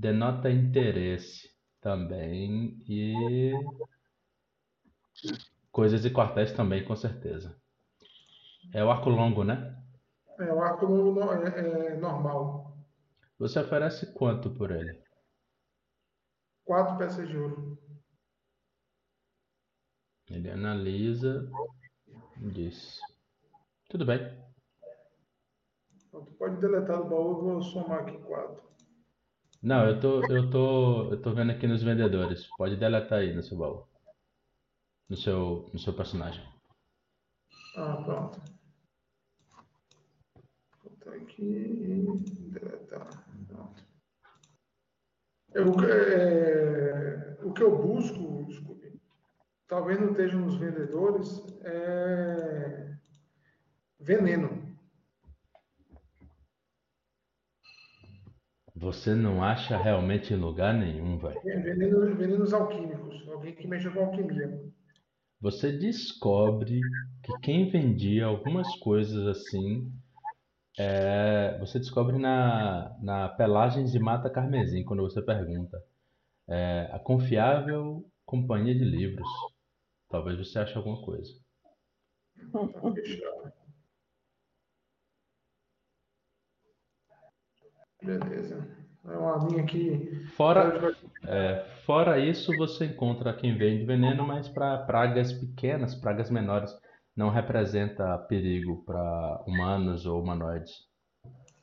denota 0.01 0.51
interesse 0.51 1.51
também. 1.83 2.79
E. 2.89 3.53
Coisas 5.71 6.03
e 6.07 6.11
quartéis 6.11 6.51
também, 6.53 6.83
com 6.83 6.97
certeza. 6.97 7.61
É 8.73 8.83
o 8.83 8.91
arco 8.91 9.11
longo, 9.11 9.45
né? 9.45 9.77
É, 10.39 10.51
o 10.51 10.63
arco 10.63 10.87
longo 10.87 11.21
no- 11.21 11.31
é, 11.31 11.93
é 11.93 11.97
normal. 11.99 12.75
Você 13.39 13.59
oferece 13.59 14.15
quanto 14.15 14.49
por 14.49 14.71
ele? 14.71 14.99
Quatro 16.65 16.97
peças 16.97 17.29
de 17.29 17.37
ouro. 17.37 17.79
Ele 20.31 20.51
analisa. 20.51 21.51
Diz. 22.39 22.99
Tudo 23.91 24.07
bem. 24.07 24.44
Então, 26.15 26.25
tu 26.27 26.33
pode 26.35 26.61
deletar 26.61 26.99
do 26.99 27.09
baú, 27.09 27.31
eu 27.31 27.43
vou 27.43 27.63
somar 27.63 28.03
aqui 28.03 28.17
quatro. 28.19 28.63
Não, 29.61 29.85
eu 29.89 29.99
tô, 29.99 30.25
eu 30.31 30.49
tô, 30.49 31.11
eu 31.11 31.21
tô 31.21 31.35
vendo 31.35 31.51
aqui 31.51 31.67
nos 31.67 31.83
vendedores. 31.83 32.47
Pode 32.57 32.77
deletar 32.77 33.19
aí 33.19 33.35
no 33.35 33.43
seu 33.43 33.59
baú. 33.59 33.85
No 35.09 35.17
seu, 35.17 35.69
no 35.73 35.79
seu 35.81 35.93
personagem. 35.93 36.45
Ah, 37.77 38.01
pronto. 38.05 38.41
Vou 40.85 40.93
botar 40.93 41.17
aqui 41.17 41.43
e 41.43 42.51
deletar. 42.51 43.09
Pronto. 43.49 43.85
Eu, 45.53 45.73
é, 45.91 47.39
o 47.43 47.53
que 47.53 47.63
eu 47.63 47.77
busco, 47.77 48.47
Scooby, 48.53 49.01
talvez 49.67 50.01
não 50.01 50.13
esteja 50.13 50.37
nos 50.37 50.57
vendedores, 50.59 51.45
é 51.63 52.97
veneno. 53.99 54.64
Você 58.85 59.15
não 59.15 59.43
acha 59.43 59.79
realmente 59.79 60.35
em 60.35 60.37
lugar 60.37 60.75
nenhum, 60.75 61.17
velho. 61.17 61.41
Veneno, 61.43 62.15
venenos 62.15 62.53
alquímicos. 62.53 63.27
Alguém 63.27 63.55
que 63.55 63.67
mexa 63.67 63.91
com 63.91 64.01
alquimia. 64.01 64.63
Você 65.41 65.73
descobre 65.73 66.83
que 67.23 67.39
quem 67.41 67.71
vendia 67.71 68.27
algumas 68.27 68.77
coisas 68.77 69.27
assim 69.27 69.91
é, 70.79 71.57
você 71.61 71.79
descobre 71.79 72.19
na, 72.19 72.95
na 73.01 73.29
Pelagens 73.31 73.91
de 73.91 73.99
Mata 73.99 74.29
Carmesim, 74.29 74.85
quando 74.85 75.03
você 75.03 75.23
pergunta. 75.23 75.83
É, 76.47 76.91
a 76.93 76.99
confiável 76.99 78.05
companhia 78.27 78.75
de 78.75 78.85
livros. 78.85 79.27
Talvez 80.11 80.37
você 80.37 80.59
ache 80.59 80.77
alguma 80.77 81.01
coisa. 81.03 81.33
Tá 82.53 82.93
fechado. 82.93 83.64
Beleza. 88.05 88.69
É 89.07 89.17
uma 89.17 89.37
linha 89.47 89.63
aqui. 89.63 90.25
Fora, 90.37 90.95
é, 91.27 91.65
fora 91.85 92.19
isso, 92.19 92.57
você 92.57 92.87
encontra 92.87 93.35
quem 93.35 93.57
vende 93.57 93.85
veneno, 93.85 94.27
mas 94.27 94.49
para 94.49 94.79
pragas 94.79 95.33
pequenas, 95.33 95.95
pragas 95.95 96.31
menores, 96.31 96.75
não 97.17 97.29
representa 97.29 98.19
perigo 98.19 98.83
para 98.85 99.43
humanos 99.47 100.07
ou 100.07 100.23
humanoides. 100.23 100.73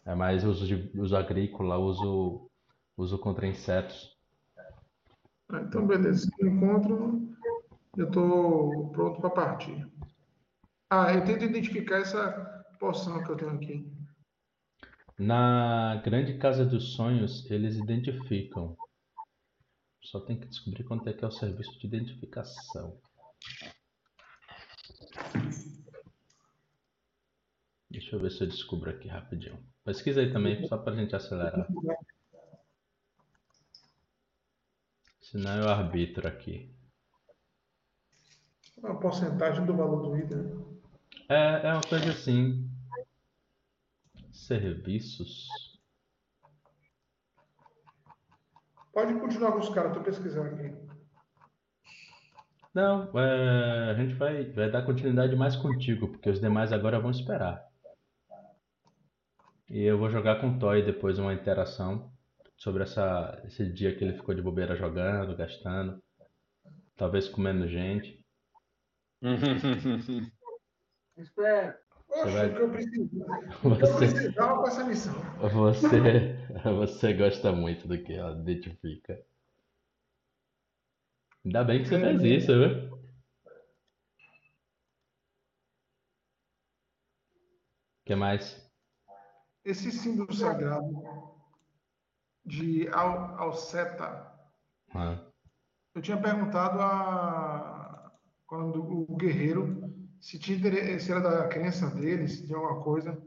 É 0.06 0.16
mais 0.16 0.44
uso, 0.44 0.66
de, 0.66 0.92
uso 1.00 1.16
agrícola, 1.16 1.78
uso, 1.78 2.50
uso 2.98 3.18
contra 3.20 3.48
insetos. 3.48 4.18
Ah, 5.50 5.62
então, 5.62 5.86
beleza. 5.86 6.28
Se 6.28 6.48
encontro, 6.48 7.28
eu 7.98 8.08
estou 8.08 8.90
pronto 8.92 9.20
para 9.20 9.30
partir. 9.30 9.88
Ah, 10.90 11.14
eu 11.14 11.24
tento 11.24 11.46
identificar 11.46 11.98
essa 11.98 12.64
poção 12.80 13.24
que 13.24 13.32
eu 13.32 13.36
tenho 13.36 13.52
aqui. 13.52 14.01
Na 15.22 15.98
grande 15.98 16.36
casa 16.40 16.66
dos 16.66 16.96
sonhos, 16.96 17.46
eles 17.52 17.76
identificam. 17.76 18.76
Só 20.02 20.20
tem 20.20 20.36
que 20.36 20.48
descobrir 20.48 20.84
quanto 20.84 21.08
é 21.08 21.14
que 21.14 21.24
é 21.24 21.28
o 21.28 21.32
serviço 21.32 21.80
de 21.80 21.86
identificação. 21.86 23.00
Deixa 27.88 28.16
eu 28.16 28.20
ver 28.20 28.32
se 28.32 28.42
eu 28.42 28.48
descubro 28.48 28.90
aqui 28.90 29.08
rapidinho. 29.08 29.64
Pesquisa 29.86 30.22
aí 30.22 30.34
também, 30.34 30.68
só 30.68 30.76
pra 30.80 30.96
gente 30.96 31.16
acelerar. 31.16 31.68
Senão 35.22 35.56
eu 35.56 35.70
arbitro 35.70 36.28
aqui. 36.28 36.74
A 38.82 38.96
porcentagem 38.96 39.68
do 39.68 39.76
valor 39.76 40.02
do 40.02 40.18
item. 40.18 40.82
É, 41.30 41.68
é 41.68 41.74
uma 41.74 41.82
coisa 41.82 42.10
assim. 42.10 42.71
Serviços. 44.52 45.48
Pode 48.92 49.18
continuar 49.18 49.54
com 49.54 49.60
os 49.60 49.70
caras, 49.70 49.94
tô 49.94 50.04
pesquisando 50.04 50.50
aqui. 50.50 50.76
Não, 52.74 53.18
é, 53.18 53.92
a 53.92 53.94
gente 53.94 54.14
vai, 54.16 54.44
vai 54.52 54.70
dar 54.70 54.86
continuidade 54.86 55.38
mais 55.38 55.56
contigo, 55.56 56.10
porque 56.10 56.30
os 56.30 56.42
demais 56.42 56.74
agora 56.74 57.00
vão 57.00 57.12
esperar. 57.12 57.66
E 59.70 59.84
eu 59.84 59.98
vou 59.98 60.10
jogar 60.10 60.42
com 60.42 60.50
o 60.50 60.60
Toy 60.60 60.84
depois 60.84 61.18
uma 61.18 61.34
interação 61.34 62.12
sobre 62.58 62.84
essa, 62.84 63.42
esse 63.46 63.72
dia 63.72 63.96
que 63.96 64.04
ele 64.04 64.18
ficou 64.18 64.36
de 64.36 64.42
bobeira 64.42 64.76
jogando, 64.76 65.34
gastando, 65.34 66.04
talvez 66.98 67.30
comendo 67.30 67.70
gente. 67.70 68.22
Espera. 71.16 71.80
Poxa, 72.12 72.32
vai- 72.32 72.54
que 72.54 72.62
eu 72.62 72.70
preciso. 72.70 73.10
Eu 73.64 73.70
Você, 73.70 73.98
precisava 73.98 74.58
com 74.62 74.68
essa 74.68 74.84
missão. 74.84 75.14
você, 75.50 76.36
você 76.78 77.14
gosta 77.14 77.52
muito 77.54 77.88
do 77.88 77.98
que 78.04 78.14
ela 78.14 78.38
identifica. 78.40 79.24
Ainda 81.46 81.64
bem 81.64 81.82
que 81.82 81.88
você 81.90 82.00
fez 82.00 82.22
isso, 82.22 82.52
viu? 82.54 82.94
O 82.96 83.02
que 88.06 88.16
mais? 88.16 88.70
Esse 89.64 89.92
símbolo 89.92 90.34
sagrado 90.34 90.92
de 92.46 92.88
Al 92.90 93.40
Alceta, 93.40 94.28
Ah, 94.94 95.18
eu 95.96 96.02
tinha 96.02 96.20
perguntado 96.22 96.80
a 96.82 98.12
quando 98.48 98.84
o 98.84 99.16
guerreiro 99.16 99.81
se, 100.22 100.40
tinha, 100.40 101.00
se 101.00 101.12
era 101.12 101.20
da 101.20 101.48
crença 101.48 101.90
dele, 101.90 102.28
se 102.28 102.46
tinha 102.46 102.58
alguma 102.58 102.84
coisa. 102.84 103.22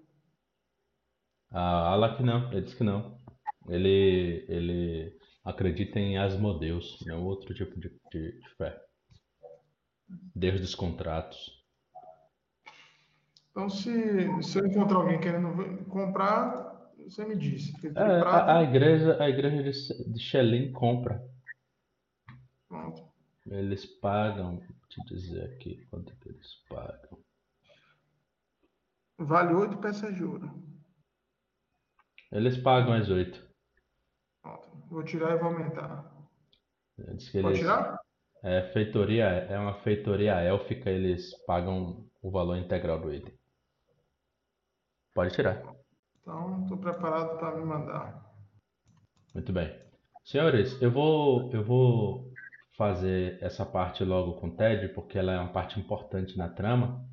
A 1.50 1.92
Alak 1.92 2.22
não, 2.22 2.50
ele 2.52 2.62
disse 2.62 2.76
que 2.76 2.84
não. 2.84 3.20
Ele, 3.68 4.44
ele 4.48 5.18
acredita 5.44 5.98
em 5.98 6.16
Asmodeus, 6.16 7.04
não 7.06 7.24
outro 7.24 7.52
tipo 7.54 7.78
de, 7.78 7.90
de, 8.10 8.40
de 8.40 8.48
fé. 8.56 8.80
Deus 10.34 10.60
dos 10.60 10.74
contratos. 10.74 11.64
Então, 13.50 13.68
se, 13.68 14.42
se 14.42 14.58
eu 14.58 14.66
encontrar 14.66 14.98
alguém 14.98 15.20
querendo 15.20 15.84
comprar, 15.84 16.92
você 16.98 17.24
me 17.24 17.36
diz. 17.36 17.72
É, 17.84 18.00
a, 18.00 18.58
a 18.58 18.62
igreja, 18.62 19.22
a 19.22 19.28
igreja 19.28 19.62
de, 19.62 20.18
Shelin 20.18 20.72
compra. 20.72 21.24
pronto. 22.68 23.04
Eles 23.46 23.84
pagam, 23.84 24.60
te 24.88 25.04
dizer 25.04 25.44
aqui 25.54 25.84
quanto 25.86 26.12
é 26.12 26.16
que 26.16 26.28
eles 26.28 26.54
pagam. 26.68 27.18
Vale 29.18 29.54
oito 29.54 29.78
peças 29.78 30.14
de 30.14 30.24
ouro. 30.24 30.50
Eles 32.32 32.56
pagam 32.58 32.92
as 32.94 33.08
oito. 33.08 33.46
Pronto. 34.42 34.68
Vou 34.90 35.04
tirar 35.04 35.36
e 35.36 35.38
vou 35.38 35.48
aumentar. 35.52 36.12
Diz 36.98 37.28
que 37.28 37.40
Pode 37.40 37.58
eles, 37.58 37.60
tirar? 37.60 37.98
é 38.42 38.62
feitoria, 38.72 39.24
é 39.24 39.58
uma 39.58 39.74
feitoria 39.82 40.34
élfica, 40.40 40.90
eles 40.90 41.34
pagam 41.44 42.08
o 42.22 42.30
valor 42.30 42.56
integral 42.56 43.00
do 43.00 43.12
item. 43.12 43.34
Pode 45.14 45.34
tirar. 45.34 45.62
Então, 46.20 46.62
estou 46.62 46.78
preparado 46.78 47.38
para 47.38 47.56
me 47.56 47.64
mandar. 47.64 48.34
Muito 49.34 49.52
bem. 49.52 49.80
Senhores, 50.24 50.80
eu 50.80 50.90
vou, 50.90 51.52
eu 51.52 51.62
vou 51.62 52.33
fazer 52.76 53.38
essa 53.40 53.64
parte 53.64 54.04
logo 54.04 54.34
com 54.34 54.48
o 54.48 54.56
Ted, 54.56 54.88
porque 54.88 55.18
ela 55.18 55.32
é 55.32 55.38
uma 55.38 55.52
parte 55.52 55.78
importante 55.78 56.36
na 56.36 56.48
trama. 56.48 57.04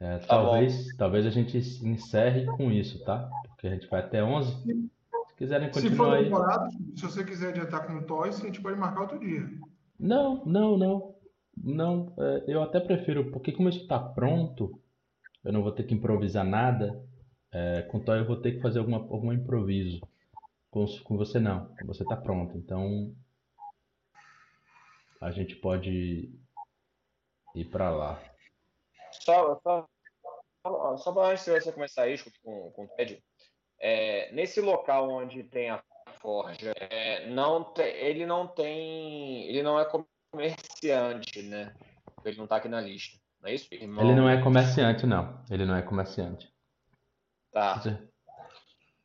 É, 0.00 0.18
Tá 0.18 0.38
bom. 0.38 0.44
talvez, 0.44 0.96
talvez 0.96 1.26
a 1.26 1.30
gente 1.30 1.58
encerre 1.58 2.46
com 2.46 2.70
isso, 2.70 3.02
tá? 3.04 3.28
Porque 3.48 3.66
a 3.66 3.70
gente 3.70 3.88
vai 3.88 4.00
até 4.00 4.22
11. 4.22 4.52
Se 4.62 5.34
quiserem 5.36 5.72
Se 5.72 5.90
for 5.90 6.06
continuar 6.06 6.14
aí. 6.14 6.30
se 6.96 7.02
você 7.02 7.24
quiser 7.24 7.48
adiantar 7.50 7.86
com 7.86 7.94
o 7.94 8.02
Toys, 8.06 8.40
a 8.40 8.46
gente 8.46 8.60
pode 8.62 8.78
marcar 8.78 9.02
outro 9.02 9.18
dia. 9.18 9.44
Não, 9.98 10.44
não, 10.44 10.78
não. 10.78 11.14
Não, 11.60 12.14
é, 12.18 12.44
eu 12.46 12.62
até 12.62 12.78
prefiro, 12.78 13.32
porque 13.32 13.50
como 13.50 13.68
isso 13.68 13.80
está 13.82 13.98
pronto, 13.98 14.80
eu 15.44 15.52
não 15.52 15.62
vou 15.62 15.72
ter 15.72 15.82
que 15.82 15.94
improvisar 15.94 16.44
nada. 16.46 17.02
É, 17.52 17.82
com 17.82 17.98
o 17.98 18.00
Toy 18.04 18.18
eu 18.20 18.26
vou 18.26 18.36
ter 18.36 18.52
que 18.52 18.60
fazer 18.60 18.78
alguma, 18.78 18.98
algum 18.98 19.32
improviso. 19.32 20.00
Com, 20.70 20.86
com 21.02 21.16
você 21.16 21.40
não, 21.40 21.68
você 21.84 22.04
está 22.04 22.16
pronto. 22.16 22.56
Então 22.56 23.12
a 25.20 25.30
gente 25.30 25.56
pode 25.56 26.30
ir 27.54 27.64
para 27.66 27.90
lá. 27.90 28.20
Só, 29.12 29.58
só, 29.62 29.86
só, 30.62 30.96
só 30.98 31.12
para 31.12 31.28
antes 31.32 31.44
de 31.44 31.50
você 31.60 31.72
começar 31.72 32.08
isso 32.08 32.30
com, 32.42 32.70
com 32.72 32.84
o 32.84 32.88
Ted, 32.88 33.22
é, 33.80 34.30
nesse 34.32 34.60
local 34.60 35.08
onde 35.10 35.42
tem 35.44 35.70
a 35.70 35.82
forja, 36.20 36.72
é, 36.78 37.28
não 37.30 37.64
te- 37.72 37.82
ele 37.82 38.26
não 38.26 38.46
tem, 38.46 39.44
ele 39.48 39.62
não 39.62 39.78
é 39.78 39.86
comerciante, 40.30 41.42
né? 41.42 41.74
Ele 42.24 42.36
não 42.36 42.46
tá 42.46 42.56
aqui 42.56 42.68
na 42.68 42.80
lista, 42.80 43.16
não 43.40 43.48
é 43.48 43.54
isso? 43.54 43.68
Irmão? 43.72 44.04
Ele 44.04 44.14
não 44.14 44.28
é 44.28 44.42
comerciante, 44.42 45.06
não. 45.06 45.42
Ele 45.50 45.64
não 45.64 45.74
é 45.76 45.82
comerciante. 45.82 46.52
Tá. 47.52 47.80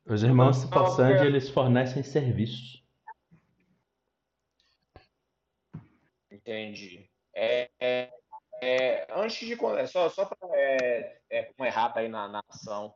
Os 0.06 0.22
irmãos 0.22 0.62
Não, 0.64 0.70
Possand, 0.70 1.12
porque- 1.12 1.26
eles 1.26 1.48
fornecem 1.48 2.02
serviços. 2.02 2.83
Entendi. 6.44 7.08
É, 7.34 7.70
é, 7.80 8.12
é, 8.62 9.06
antes 9.10 9.46
de. 9.46 9.54
é 9.54 9.86
Só, 9.86 10.10
só 10.10 10.26
para 10.26 10.38
é, 10.52 11.18
é, 11.30 11.50
uma 11.58 11.66
errata 11.66 12.00
aí 12.00 12.08
na, 12.08 12.28
na 12.28 12.42
ação. 12.48 12.94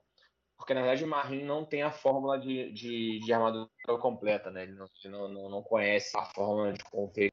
Porque, 0.56 0.74
na 0.74 0.82
verdade, 0.82 1.04
o 1.04 1.08
Marin 1.08 1.44
não 1.44 1.64
tem 1.64 1.82
a 1.82 1.90
fórmula 1.90 2.38
de, 2.38 2.70
de, 2.72 3.20
de 3.20 3.32
armadura 3.32 3.70
completa, 4.00 4.50
né? 4.50 4.64
Ele 4.64 4.72
não, 4.72 5.28
não, 5.28 5.48
não- 5.48 5.62
conhece 5.62 6.16
a 6.18 6.24
fórmula 6.26 6.72
de 6.72 6.84
confecção. 6.84 7.32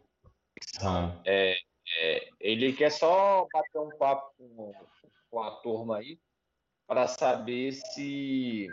Ah, 0.82 1.22
É, 1.26 1.58
ele 2.40 2.72
quer 2.74 2.92
só 2.92 3.48
bater 3.52 3.80
um 3.80 3.98
papo 3.98 4.34
com, 4.38 4.74
com 5.30 5.42
a 5.42 5.52
turma 5.58 5.98
aí 5.98 6.20
para 6.88 7.08
saber 7.08 7.74
se, 7.74 8.68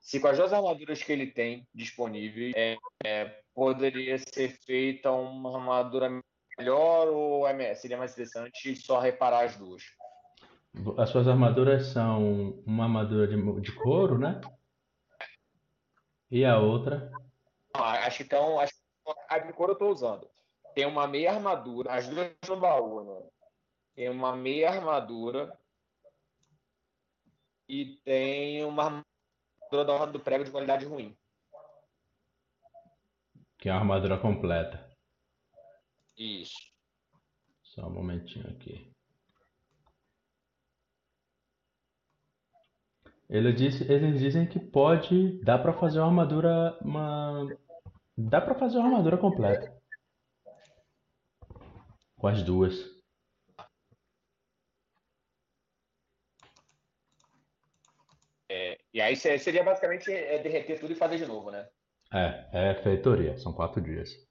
se 0.00 0.18
com 0.20 0.28
as 0.28 0.38
duas 0.38 0.52
armaduras 0.52 1.02
que 1.02 1.12
ele 1.12 1.26
tem 1.26 1.66
disponíveis 1.74 2.54
é, 2.56 2.76
é, 3.04 3.42
poderia 3.54 4.16
ser 4.18 4.58
feita 4.64 5.12
uma 5.12 5.58
armadura 5.58 6.08
melhor 6.60 7.08
ou 7.08 7.48
é, 7.48 7.74
seria 7.74 7.96
mais 7.96 8.12
interessante 8.12 8.76
só 8.76 9.00
reparar 9.00 9.44
as 9.44 9.56
duas. 9.56 9.82
as 10.98 11.08
suas 11.08 11.26
armaduras 11.26 11.86
são 11.86 12.62
uma 12.66 12.84
armadura 12.84 13.26
de, 13.26 13.60
de 13.60 13.72
couro, 13.72 14.18
né? 14.18 14.40
E 16.30 16.44
a 16.44 16.58
outra. 16.58 17.10
Ah, 17.74 18.06
Acho 18.06 18.18
que 18.18 18.22
então, 18.24 18.60
acho 18.60 18.72
a 19.28 19.38
de 19.38 19.52
cor 19.52 19.68
eu 19.68 19.72
estou 19.72 19.90
usando. 19.90 20.30
Tem 20.74 20.86
uma 20.86 21.08
meia 21.08 21.32
armadura, 21.32 21.92
as 21.92 22.06
duas 22.06 22.30
no 22.48 22.60
baú, 22.60 23.02
né? 23.02 23.28
Tem 23.96 24.08
uma 24.08 24.36
meia 24.36 24.70
armadura 24.70 25.58
e 27.68 27.96
tem 28.04 28.64
uma 28.64 28.84
armadura 28.84 29.84
da 29.84 29.92
Ordem 29.92 30.12
do 30.12 30.20
Prego 30.20 30.44
de 30.44 30.50
qualidade 30.50 30.84
ruim. 30.84 31.16
Que 33.58 33.68
é 33.68 33.72
uma 33.72 33.80
armadura 33.80 34.16
completa. 34.18 34.89
Isso. 36.20 36.58
Só 37.62 37.86
um 37.86 37.94
momentinho 37.94 38.46
aqui. 38.50 38.92
Ele 43.26 43.52
disse, 43.54 43.90
eles 43.90 44.20
dizem 44.20 44.46
que 44.46 44.60
pode, 44.60 45.42
dá 45.42 45.56
pra 45.56 45.72
fazer 45.72 45.98
uma 46.00 46.08
armadura, 46.08 46.78
uma, 46.82 47.56
dá 48.18 48.38
pra 48.38 48.54
fazer 48.54 48.76
uma 48.76 48.88
armadura 48.88 49.16
completa. 49.16 49.80
Com 52.18 52.26
as 52.26 52.42
duas. 52.42 52.74
É, 58.50 58.78
e 58.92 59.00
aí 59.00 59.16
se- 59.16 59.38
seria 59.38 59.64
basicamente 59.64 60.12
é, 60.12 60.38
derreter 60.42 60.78
tudo 60.78 60.92
e 60.92 60.96
fazer 60.96 61.16
de 61.16 61.24
novo, 61.24 61.50
né? 61.50 61.66
É, 62.12 62.72
é 62.72 62.82
feitoria, 62.82 63.38
são 63.38 63.54
quatro 63.54 63.80
dias. 63.80 64.28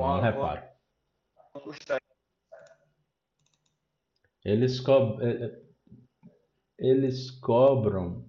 Não 0.00 0.20
reparo. 0.20 0.62
Eles, 4.44 4.80
co 4.80 5.20
eh, 5.22 5.44
eh, 5.44 5.62
eles 6.78 7.30
cobram. 7.40 8.28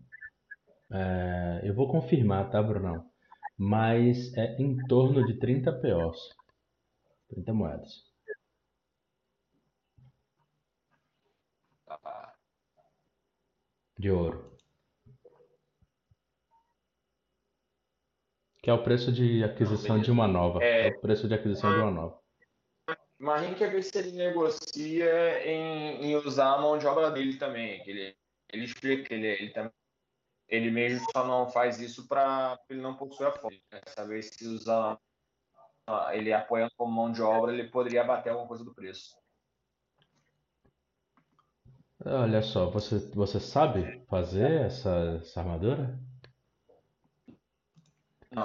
é, 0.92 1.62
eu 1.64 1.74
vou 1.76 1.90
confirmar, 1.90 2.50
tá, 2.52 2.62
Brunão? 2.62 3.10
Mas 3.58 4.34
é 4.38 4.56
em 4.62 4.86
torno 4.88 5.24
de 5.24 5.36
30 5.40 5.72
POs. 5.74 6.18
30 7.30 7.54
moedas. 7.54 8.06
Ah, 11.88 12.34
de 14.00 14.10
ouro. 14.12 14.49
Que 18.70 18.72
é 18.72 18.74
o 18.76 18.84
preço 18.84 19.12
de 19.12 19.44
aquisição 19.44 20.00
de 20.00 20.12
uma 20.12 20.28
nova. 20.28 20.64
É. 20.64 20.90
É 20.90 20.92
o 20.92 21.02
preço 21.02 21.28
de 21.28 21.34
aquisição 21.34 21.74
de 21.74 21.80
uma 21.80 21.90
nova. 21.90 22.20
Mas 23.18 23.42
a 23.42 23.46
gente 23.48 23.58
quer 23.58 23.72
ver 23.72 23.82
se 23.82 23.98
ele 23.98 24.12
negocia 24.12 25.44
em, 25.44 26.06
em 26.06 26.16
usar 26.16 26.54
a 26.54 26.62
mão 26.62 26.78
de 26.78 26.86
obra 26.86 27.10
dele 27.10 27.36
também. 27.38 27.82
Que 27.82 27.90
ele, 27.90 28.16
ele 28.54 28.66
explica 28.66 29.06
que 29.06 29.14
ele, 29.16 29.26
ele, 29.26 29.50
também, 29.50 29.72
ele 30.48 30.70
mesmo 30.70 31.04
só 31.12 31.26
não 31.26 31.50
faz 31.50 31.80
isso 31.80 32.08
para 32.08 32.60
ele 32.70 32.80
não 32.80 32.96
possuir 32.96 33.30
a 33.30 33.32
fome. 33.32 33.60
Quer 33.72 33.82
saber 33.88 34.22
se 34.22 34.46
usar 34.46 35.00
ah, 35.88 36.16
ele 36.16 36.32
apoiando 36.32 36.72
como 36.78 36.92
mão 36.92 37.12
de 37.12 37.24
obra, 37.24 37.52
ele 37.52 37.72
poderia 37.72 38.02
abater 38.02 38.32
alguma 38.32 38.48
coisa 38.48 38.64
do 38.64 38.76
preço. 38.76 39.18
Olha 42.06 42.44
só, 42.44 42.70
você, 42.70 43.00
você 43.16 43.40
sabe 43.40 44.06
fazer 44.06 44.62
essa, 44.62 45.20
essa 45.20 45.40
armadura? 45.40 46.00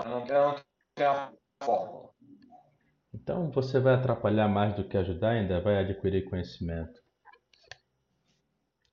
Não, 0.02 0.24
tem, 0.24 0.34
não 0.34 0.56
tem 0.94 1.06
a 1.06 1.32
fórmula. 1.62 2.10
Então 3.12 3.50
você 3.50 3.78
vai 3.78 3.94
atrapalhar 3.94 4.48
mais 4.48 4.74
do 4.74 4.88
que 4.88 4.96
ajudar, 4.96 5.30
ainda 5.30 5.60
vai 5.60 5.78
adquirir 5.78 6.28
conhecimento. 6.28 7.00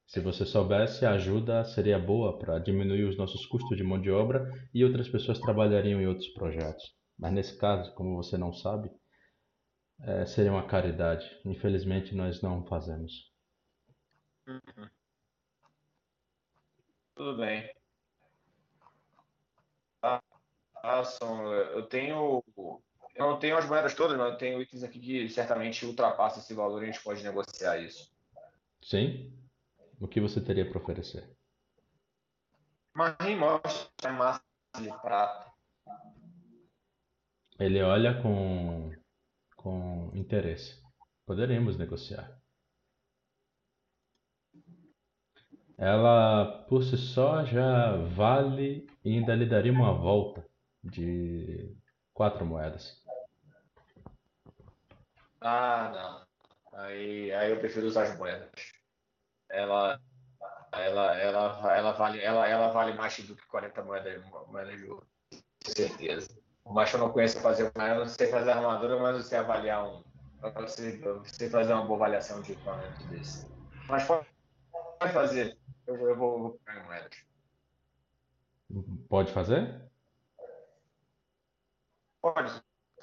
Se 0.05 0.19
você 0.19 0.45
soubesse, 0.45 1.05
a 1.05 1.11
ajuda 1.13 1.63
seria 1.63 1.97
boa 1.97 2.37
para 2.37 2.59
diminuir 2.59 3.05
os 3.05 3.17
nossos 3.17 3.45
custos 3.45 3.77
de 3.77 3.83
mão 3.83 3.99
de 3.99 4.11
obra 4.11 4.51
e 4.73 4.83
outras 4.83 5.07
pessoas 5.07 5.39
trabalhariam 5.39 6.01
em 6.01 6.07
outros 6.07 6.27
projetos. 6.33 6.83
Mas 7.17 7.31
nesse 7.31 7.57
caso, 7.57 7.93
como 7.95 8.17
você 8.17 8.37
não 8.37 8.51
sabe, 8.51 8.91
eh, 10.01 10.25
seria 10.25 10.51
uma 10.51 10.67
caridade. 10.67 11.25
Infelizmente, 11.45 12.13
nós 12.13 12.41
não 12.41 12.65
fazemos. 12.65 13.31
Tudo 17.15 17.37
bem. 17.37 17.69
Ah, 20.03 20.21
ah, 20.83 21.03
são, 21.03 21.53
eu 21.53 21.83
tenho. 21.83 22.43
Eu 23.13 23.27
não 23.27 23.37
tenho 23.37 23.57
as 23.57 23.67
moedas 23.67 23.93
todas, 23.93 24.17
mas 24.17 24.31
eu 24.31 24.37
tenho 24.37 24.61
itens 24.61 24.83
aqui 24.83 24.99
que 24.99 25.29
certamente 25.29 25.85
ultrapassam 25.85 26.39
esse 26.39 26.53
valor 26.53 26.81
e 26.81 26.89
a 26.89 26.91
gente 26.91 27.03
pode 27.03 27.23
negociar 27.23 27.77
isso. 27.77 28.11
Sim? 28.81 29.31
O 29.99 30.07
que 30.07 30.19
você 30.19 30.41
teria 30.41 30.67
para 30.67 30.81
oferecer? 30.81 31.29
Mas 32.93 33.15
nem 33.21 33.37
mostra 33.37 34.09
a 34.09 34.13
massa 34.13 34.43
de 34.79 34.89
prata. 35.01 35.51
Ele 37.59 37.81
olha 37.83 38.19
com, 38.21 38.91
com 39.55 40.11
interesse. 40.15 40.81
Poderemos 41.27 41.77
negociar. 41.77 42.41
Ela, 45.77 46.65
por 46.67 46.83
si 46.83 46.97
só, 46.97 47.45
já 47.45 47.97
vale 47.97 48.87
e 49.03 49.17
ainda 49.17 49.35
lhe 49.35 49.45
daria 49.45 49.71
uma 49.71 49.93
volta 49.93 50.50
de 50.83 51.75
quatro 52.13 52.45
moedas. 52.45 53.01
Ah, 55.41 55.91
não. 55.93 56.79
Aí, 56.79 57.31
aí 57.33 57.51
eu 57.51 57.59
prefiro 57.59 57.87
usar 57.87 58.03
as 58.03 58.17
moedas. 58.17 58.49
Ela, 59.49 59.99
ela, 60.71 61.17
ela, 61.19 61.77
ela 61.77 61.91
vale, 61.93 62.21
ela, 62.21 62.47
ela 62.47 62.71
vale 62.71 62.93
mais 62.93 63.17
do 63.19 63.35
que 63.35 63.45
40 63.47 63.83
moedas, 63.83 64.23
moedas 64.47 64.77
de 64.77 64.89
ouro. 64.89 65.07
Com 65.65 65.71
certeza. 65.71 66.29
Mas 66.65 66.93
eu 66.93 66.99
não 66.99 67.11
conheço 67.11 67.39
fazer, 67.41 67.71
eu 67.75 67.95
não 67.99 68.07
sei 68.07 68.27
fazer 68.27 68.51
armadura, 68.51 68.97
mas 68.99 69.17
eu 69.17 69.23
sei 69.23 69.39
avaliar 69.39 69.87
um. 69.87 70.03
Eu 70.43 70.67
sei, 70.67 71.01
eu 71.03 71.23
sei 71.25 71.49
fazer 71.49 71.73
uma 71.73 71.85
boa 71.85 71.97
avaliação 71.97 72.41
de 72.41 72.53
equipamento 72.53 73.03
desse. 73.07 73.47
Mas 73.87 74.05
pode 74.05 74.25
fazer. 75.13 75.57
Eu, 75.85 75.97
vou- 75.97 76.09
eu 76.09 76.15
vou, 76.15 76.59
pegar 76.65 76.83
moedas. 76.85 77.17
Pode 79.09 79.33
fazer? 79.33 79.90
Pode. 82.21 82.61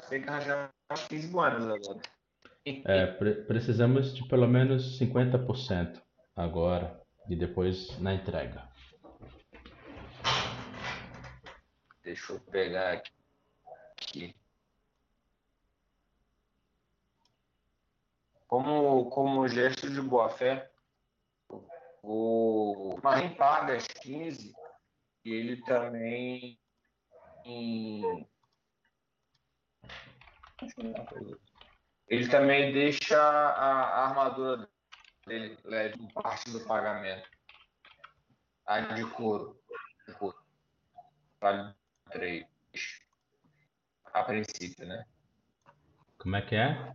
Tem 0.09 0.23
que 0.23 0.29
arranjar 0.29 0.71
umas 0.89 1.07
15 1.09 1.29
moedas 1.29 1.65
agora. 1.65 2.01
É, 2.65 3.07
pre- 3.07 3.43
precisamos 3.45 4.15
de 4.15 4.27
pelo 4.29 4.47
menos 4.47 4.99
50% 4.99 6.01
agora 6.37 7.03
e 7.29 7.35
depois 7.35 7.99
na 7.99 8.15
entrega. 8.15 8.69
Deixa 12.03 12.33
eu 12.33 12.41
pegar 12.41 12.93
aqui. 12.93 13.13
aqui. 14.01 14.37
Como, 18.47 19.11
como 19.11 19.47
gesto 19.49 19.91
de 19.91 20.01
boa 20.01 20.31
fé, 20.31 20.71
o 22.03 22.99
Marim 23.03 23.35
paga 23.35 23.77
as 23.77 23.87
15 23.87 24.55
e 25.25 25.33
ele 25.33 25.57
também. 25.63 26.59
em- 27.45 28.27
Ele 32.09 32.29
também 32.29 32.73
deixa 32.73 33.21
a, 33.21 33.85
a 33.85 34.09
armadura 34.09 34.69
dele 35.27 35.59
leve 35.65 36.03
em 36.03 36.09
parte 36.09 36.51
do 36.51 36.61
pagamento. 36.67 37.29
A 38.67 38.81
de 38.81 39.05
couro. 39.11 39.61
De 40.07 40.15
couro. 40.15 40.37
Vale 41.41 41.75
3. 42.11 42.47
A 44.13 44.23
princípio, 44.25 44.87
né? 44.87 45.07
Como 46.19 46.37
é 46.37 46.43
que 46.43 46.57
é? 46.57 46.95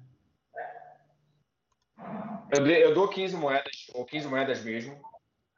Eu, 2.51 2.65
eu 2.67 2.93
dou 2.93 3.07
15 3.07 3.35
moedas, 3.35 3.87
ou 3.93 4.05
15 4.05 4.27
moedas 4.27 4.63
mesmo, 4.63 5.01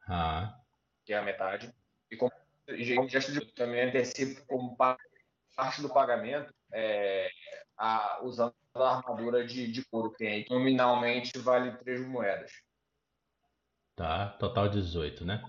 Ah, 0.08 0.60
que 1.04 1.14
é 1.14 1.18
a 1.18 1.22
metade. 1.24 1.74
E 2.12 2.16
como 2.16 2.32
de 2.68 3.54
também 3.54 3.82
antecipo 3.82 4.46
como 4.46 4.76
pa- 4.76 4.98
parte 5.56 5.82
do 5.82 5.90
pagamento, 5.90 6.54
é, 6.72 7.30
a, 7.78 8.22
usando 8.24 8.54
a 8.74 8.98
armadura 8.98 9.46
de, 9.46 9.72
de 9.72 9.86
couro 9.86 10.12
que 10.12 10.46
Nominalmente 10.50 11.38
vale 11.40 11.78
3 11.78 12.08
moedas. 12.08 12.52
tá. 13.96 14.30
Total 14.40 14.70
18, 14.70 15.26
né? 15.26 15.42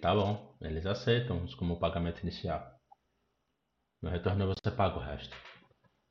Tá 0.00 0.14
bom. 0.14 0.56
Eles 0.60 0.86
aceitam 0.86 1.44
isso 1.44 1.56
como 1.56 1.78
pagamento 1.78 2.20
inicial. 2.22 2.80
No 4.02 4.08
retorno 4.10 4.46
você 4.46 4.70
paga 4.70 4.96
o 4.96 5.00
resto. 5.00 5.36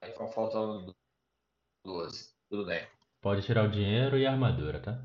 Aí 0.01 0.11
estão 0.11 0.31
faltando 0.31 0.95
12. 1.83 2.33
Tudo 2.49 2.65
bem. 2.65 2.87
Pode 3.21 3.41
tirar 3.43 3.65
o 3.65 3.71
dinheiro 3.71 4.17
e 4.17 4.25
a 4.25 4.31
armadura, 4.31 4.79
tá? 4.81 5.03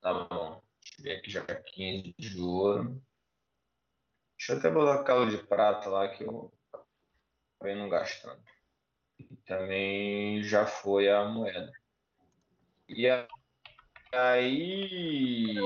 Tá 0.00 0.12
bom. 0.12 0.62
Deixa 0.98 1.00
eu 1.00 1.04
ver 1.04 1.16
aqui 1.18 1.30
já 1.30 1.44
que 1.44 1.52
é 1.52 1.62
15 1.62 2.14
de 2.18 2.40
ouro. 2.40 3.02
Deixa 4.36 4.52
eu 4.52 4.58
até 4.58 4.70
botar 4.70 5.00
aquela 5.00 5.30
de 5.30 5.38
prata 5.46 5.88
lá 5.88 6.08
que 6.08 6.24
eu 6.24 6.52
acabei 7.64 7.74
não 7.74 7.88
gastando. 7.88 8.40
E 9.18 9.36
também 9.46 10.42
já 10.42 10.66
foi 10.66 11.08
a 11.08 11.24
moeda. 11.24 11.72
E 12.88 13.06
aí 14.12 15.56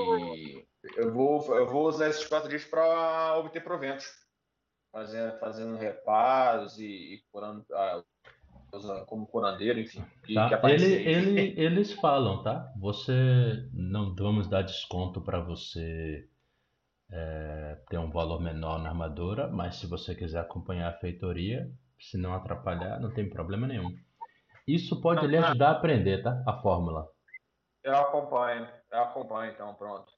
eu 0.95 1.13
vou, 1.13 1.55
eu 1.55 1.67
vou 1.67 1.87
usar 1.87 2.07
esses 2.07 2.25
quatro 2.25 2.49
dias 2.49 2.63
para 2.63 3.37
obter 3.37 3.61
proventos. 3.61 4.07
Fazendo, 4.91 5.37
fazendo 5.37 5.77
reparos 5.77 6.79
e, 6.79 6.85
e 6.85 7.23
curando, 7.31 7.63
ah, 7.73 8.03
como 9.05 9.27
curandeiro, 9.27 9.79
enfim. 9.79 10.03
Tá? 10.33 10.59
Ele, 10.63 10.93
ele, 10.93 11.53
eles 11.61 11.93
falam, 11.93 12.41
tá? 12.41 12.73
Você 12.79 13.69
não 13.71 14.15
vamos 14.15 14.47
dar 14.47 14.63
desconto 14.63 15.21
para 15.21 15.39
você 15.39 16.27
é, 17.11 17.77
ter 17.87 17.99
um 17.99 18.09
valor 18.09 18.41
menor 18.41 18.79
na 18.79 18.89
armadura, 18.89 19.47
mas 19.47 19.75
se 19.75 19.85
você 19.85 20.15
quiser 20.15 20.39
acompanhar 20.39 20.89
a 20.89 20.97
feitoria, 20.97 21.71
se 21.99 22.17
não 22.17 22.33
atrapalhar, 22.33 22.99
não 22.99 23.13
tem 23.13 23.29
problema 23.29 23.67
nenhum. 23.67 23.97
Isso 24.67 25.01
pode 25.01 25.25
lhe 25.27 25.37
ajudar 25.37 25.69
a 25.69 25.71
aprender, 25.71 26.23
tá? 26.23 26.43
A 26.47 26.61
fórmula. 26.61 27.11
Eu 27.83 27.95
acompanho, 27.95 28.67
eu 28.91 28.99
acompanho 28.99 29.51
então, 29.51 29.73
pronto. 29.75 30.11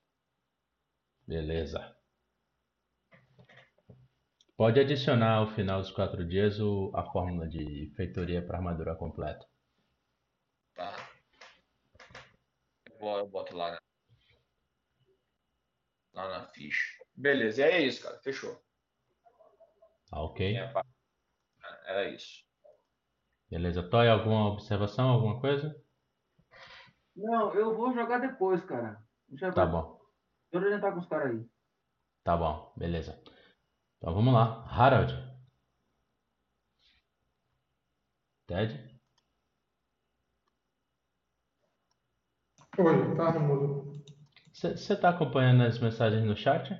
Beleza. 1.28 1.96
Pode 4.58 4.80
adicionar 4.80 5.38
ao 5.38 5.48
final 5.48 5.82
dos 5.82 5.92
quatro 5.92 6.24
dias 6.28 6.60
o, 6.60 6.92
a 6.94 7.04
fórmula 7.12 7.48
de 7.48 7.92
feitoria 7.96 8.46
para 8.46 8.58
armadura 8.58 8.96
completa. 8.96 9.48
Tá. 10.76 10.94
Eu, 13.00 13.28
boto 13.28 13.56
lá, 13.56 13.80
lá 16.14 16.30
na 16.30 16.48
ficha. 16.50 17.04
Beleza, 17.16 17.62
e 17.62 17.64
é 17.64 17.82
isso, 17.82 18.04
cara. 18.04 18.20
Fechou. 18.20 18.62
Ah, 20.12 20.22
ok. 20.24 20.56
Era 21.86 22.10
isso. 22.10 22.44
Beleza. 23.50 23.84
Toy, 23.84 24.08
alguma 24.08 24.48
observação, 24.50 25.10
alguma 25.10 25.40
coisa? 25.40 25.76
Não, 27.16 27.54
eu 27.54 27.76
vou 27.76 27.94
jogar 27.94 28.20
depois, 28.20 28.64
cara. 28.66 29.02
Deixa 29.28 29.52
Tá 29.52 29.66
bom. 29.66 30.00
Eu 30.52 30.62
orientar 30.62 30.94
com 30.94 31.00
os 31.00 31.08
caras 31.08 31.32
aí. 31.32 31.46
Tá 32.24 32.38
bom, 32.38 32.74
beleza. 32.78 33.22
Então 33.98 34.14
vamos 34.14 34.34
lá. 34.34 34.66
Harold. 34.68 35.14
Ted? 38.48 39.00
Oi, 42.78 43.16
tá 43.16 43.40
no. 43.40 43.92
Você 44.54 44.94
está 44.94 45.10
acompanhando 45.10 45.64
as 45.64 45.80
mensagens 45.80 46.24
no 46.24 46.36
chat? 46.36 46.74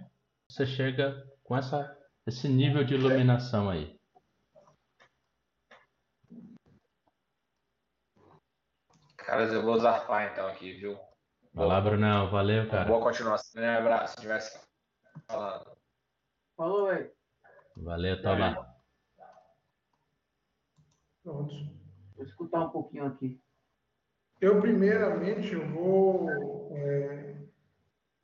Você 0.48 0.66
chega 0.66 1.26
com 1.44 1.56
essa, 1.56 1.98
esse 2.26 2.48
nível 2.48 2.84
de 2.84 2.96
iluminação 2.96 3.70
aí. 3.70 4.01
Caras, 9.32 9.54
eu 9.54 9.64
vou 9.64 9.80
zarpar 9.80 10.30
então 10.30 10.46
aqui, 10.46 10.74
viu? 10.74 11.00
Vai 11.54 11.66
lá, 11.66 11.80
Brunão. 11.80 12.30
Valeu, 12.30 12.70
cara. 12.70 12.84
Boa 12.84 13.02
continuação. 13.02 13.64
Um 13.64 13.78
abraço. 13.78 14.16
Se 14.16 14.20
tivesse 14.20 14.60
falando. 15.26 15.72
Falou, 16.58 16.88
velho. 16.88 17.10
Valeu, 17.78 18.22
tá 18.22 18.38
lá. 18.38 18.76
Pronto. 21.24 21.54
Vou 22.14 22.26
escutar 22.26 22.66
um 22.66 22.72
pouquinho 22.72 23.06
aqui. 23.06 23.42
Eu, 24.42 24.60
primeiramente, 24.60 25.54
eu 25.54 25.66
vou. 25.66 26.28
é, 26.76 27.38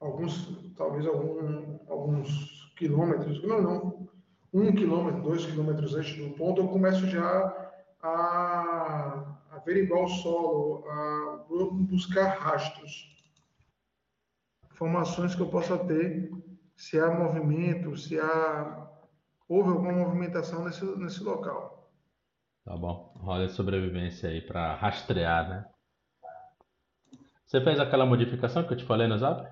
alguns, 0.01 0.73
talvez 0.75 1.07
algum, 1.07 1.79
alguns 1.87 2.73
quilômetros, 2.75 3.41
não, 3.43 3.61
não, 3.61 4.09
um 4.53 4.75
quilômetro, 4.75 5.21
dois 5.21 5.45
quilômetros 5.45 5.95
antes 5.95 6.17
do 6.17 6.35
ponto, 6.35 6.59
eu 6.59 6.67
começo 6.67 7.07
já 7.07 7.71
a 8.01 9.36
averiguar 9.67 10.05
o 10.05 10.07
solo, 10.07 10.85
a 10.89 11.45
buscar 11.89 12.39
rastros, 12.39 13.13
informações 14.71 15.35
que 15.35 15.41
eu 15.41 15.49
possa 15.49 15.77
ter, 15.77 16.31
se 16.73 16.97
há 16.97 17.11
movimento, 17.11 17.97
se 17.97 18.17
há 18.17 18.87
houve 19.49 19.69
alguma 19.69 19.91
movimentação 19.91 20.63
nesse, 20.63 20.85
nesse 20.97 21.21
local. 21.21 21.91
Tá 22.63 22.75
bom. 22.77 23.13
Rola 23.17 23.45
a 23.45 23.49
sobrevivência 23.49 24.29
aí 24.29 24.41
pra 24.41 24.75
rastrear, 24.75 25.49
né? 25.49 25.65
Você 27.45 27.61
fez 27.61 27.79
aquela 27.79 28.05
modificação 28.05 28.65
que 28.65 28.73
eu 28.73 28.77
te 28.77 28.85
falei 28.85 29.07
no 29.07 29.17
zap? 29.17 29.49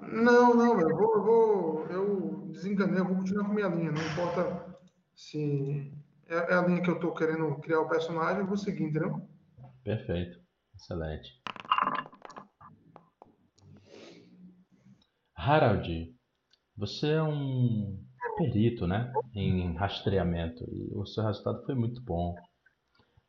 Não, 0.00 0.54
não, 0.54 0.80
eu 0.80 0.96
vou, 0.96 1.14
eu 1.14 1.22
vou, 1.22 1.86
eu 1.88 2.48
desenganei, 2.52 3.00
eu 3.00 3.04
vou 3.04 3.16
continuar 3.16 3.44
com 3.44 3.54
minha 3.54 3.68
linha, 3.68 3.90
não 3.90 4.02
importa 4.02 4.76
se 5.14 5.92
é, 6.28 6.36
é 6.36 6.54
a 6.54 6.62
linha 6.62 6.82
que 6.82 6.90
eu 6.90 6.94
estou 6.94 7.12
querendo 7.12 7.56
criar 7.56 7.80
o 7.80 7.88
personagem, 7.88 8.40
eu 8.40 8.46
vou 8.46 8.56
seguir, 8.56 8.84
entendeu? 8.84 9.27
Perfeito. 9.88 10.38
Excelente. 10.74 11.40
Harald, 15.34 16.14
você 16.76 17.12
é 17.12 17.22
um 17.22 17.98
perito, 18.36 18.86
né? 18.86 19.10
Em 19.34 19.74
rastreamento. 19.76 20.62
E 20.70 20.94
o 20.94 21.06
seu 21.06 21.24
resultado 21.24 21.64
foi 21.64 21.74
muito 21.74 22.02
bom. 22.02 22.34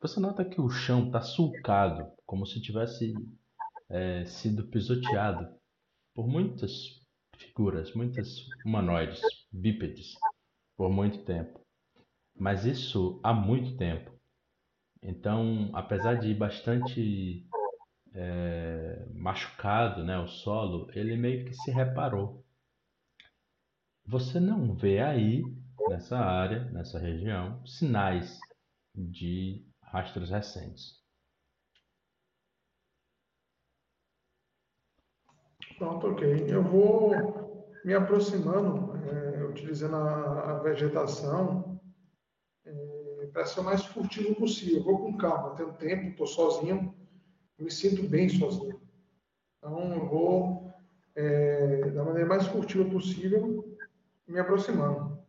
Você 0.01 0.19
nota 0.19 0.43
que 0.43 0.59
o 0.59 0.69
chão 0.69 1.05
está 1.05 1.21
sulcado, 1.21 2.11
como 2.25 2.45
se 2.45 2.61
tivesse 2.61 3.13
é, 3.89 4.25
sido 4.25 4.67
pisoteado 4.67 5.47
por 6.13 6.27
muitas 6.27 6.73
figuras, 7.37 7.93
muitas 7.93 8.35
humanoides, 8.65 9.21
bípedes, 9.49 10.11
por 10.75 10.89
muito 10.89 11.23
tempo. 11.23 11.65
Mas 12.37 12.65
isso 12.65 13.17
há 13.23 13.33
muito 13.33 13.77
tempo. 13.77 14.18
Então, 15.01 15.69
apesar 15.73 16.15
de 16.15 16.33
bastante 16.33 17.47
é, 18.13 19.05
machucado, 19.13 20.03
né, 20.03 20.17
o 20.19 20.27
solo, 20.27 20.89
ele 20.93 21.15
meio 21.15 21.45
que 21.45 21.53
se 21.53 21.71
reparou. 21.71 22.43
Você 24.05 24.39
não 24.39 24.73
vê 24.73 24.99
aí, 24.99 25.43
nessa 25.87 26.17
área, 26.17 26.65
nessa 26.71 26.99
região, 26.99 27.65
sinais 27.65 28.39
de 28.95 29.65
rastros 29.81 30.29
recentes. 30.29 30.99
Pronto, 35.77 36.07
ok. 36.07 36.45
Eu 36.47 36.63
vou 36.63 37.13
me 37.85 37.93
aproximando, 37.93 38.97
é, 39.07 39.45
utilizando 39.45 39.95
a, 39.95 40.51
a 40.51 40.59
vegetação, 40.59 41.68
para 43.31 43.45
ser 43.45 43.59
o 43.59 43.63
mais 43.63 43.83
furtivo 43.85 44.35
possível. 44.35 44.77
Eu 44.77 44.83
vou 44.83 44.99
com 44.99 45.17
calma, 45.17 45.55
tenho 45.55 45.73
tempo, 45.73 46.09
estou 46.09 46.27
sozinho, 46.27 46.93
me 47.57 47.71
sinto 47.71 48.07
bem 48.07 48.29
sozinho. 48.29 48.79
Então, 49.57 49.93
eu 49.93 50.07
vou, 50.07 50.73
é, 51.15 51.89
da 51.91 52.03
maneira 52.03 52.27
mais 52.27 52.47
furtiva 52.47 52.89
possível, 52.89 53.77
me 54.27 54.39
aproximando. 54.39 55.19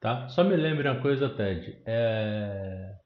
Tá? 0.00 0.28
Só 0.28 0.44
me 0.44 0.56
lembre 0.56 0.88
uma 0.88 1.02
coisa, 1.02 1.28
Ted. 1.28 1.82
É... 1.84 2.96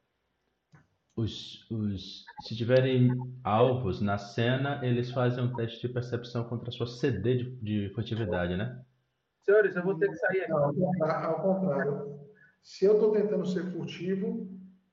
Os, 1.15 1.71
os, 1.71 2.25
se 2.43 2.57
tiverem 2.57 3.11
alvos 3.45 4.01
na 4.01 4.17
cena, 4.17 4.81
eles 4.83 5.11
fazem 5.11 5.45
um 5.45 5.53
teste 5.53 5.87
de 5.87 5.93
percepção 5.93 6.45
contra 6.45 6.71
a 6.71 6.73
sua 6.73 6.87
CD 6.87 7.37
de, 7.37 7.57
de 7.57 7.95
furtividade, 7.95 8.57
né? 8.57 8.83
Senhores, 9.43 9.77
eu 9.77 9.83
vou 9.83 9.99
ter 9.99 10.09
que 10.09 10.17
sair 10.17 10.43
aqui. 10.43 10.51
Não, 10.51 11.05
ao 11.07 11.43
contrário. 11.43 12.22
Se 12.63 12.85
eu 12.85 12.95
estou 12.95 13.13
tentando 13.13 13.45
ser 13.45 13.65
furtivo, 13.73 14.49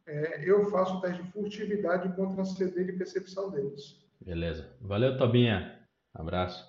é, 0.06 0.44
eu 0.44 0.70
faço 0.72 0.98
o 0.98 1.02
teste 1.02 1.22
de 1.22 1.32
furtividade 1.32 2.14
contra 2.16 2.42
a 2.42 2.46
CD 2.46 2.84
de 2.84 2.94
percepção 2.94 3.52
deles. 3.52 4.04
Beleza. 4.20 4.76
Valeu, 4.82 5.18
Tobinha. 5.18 5.88
Abraço. 6.14 6.68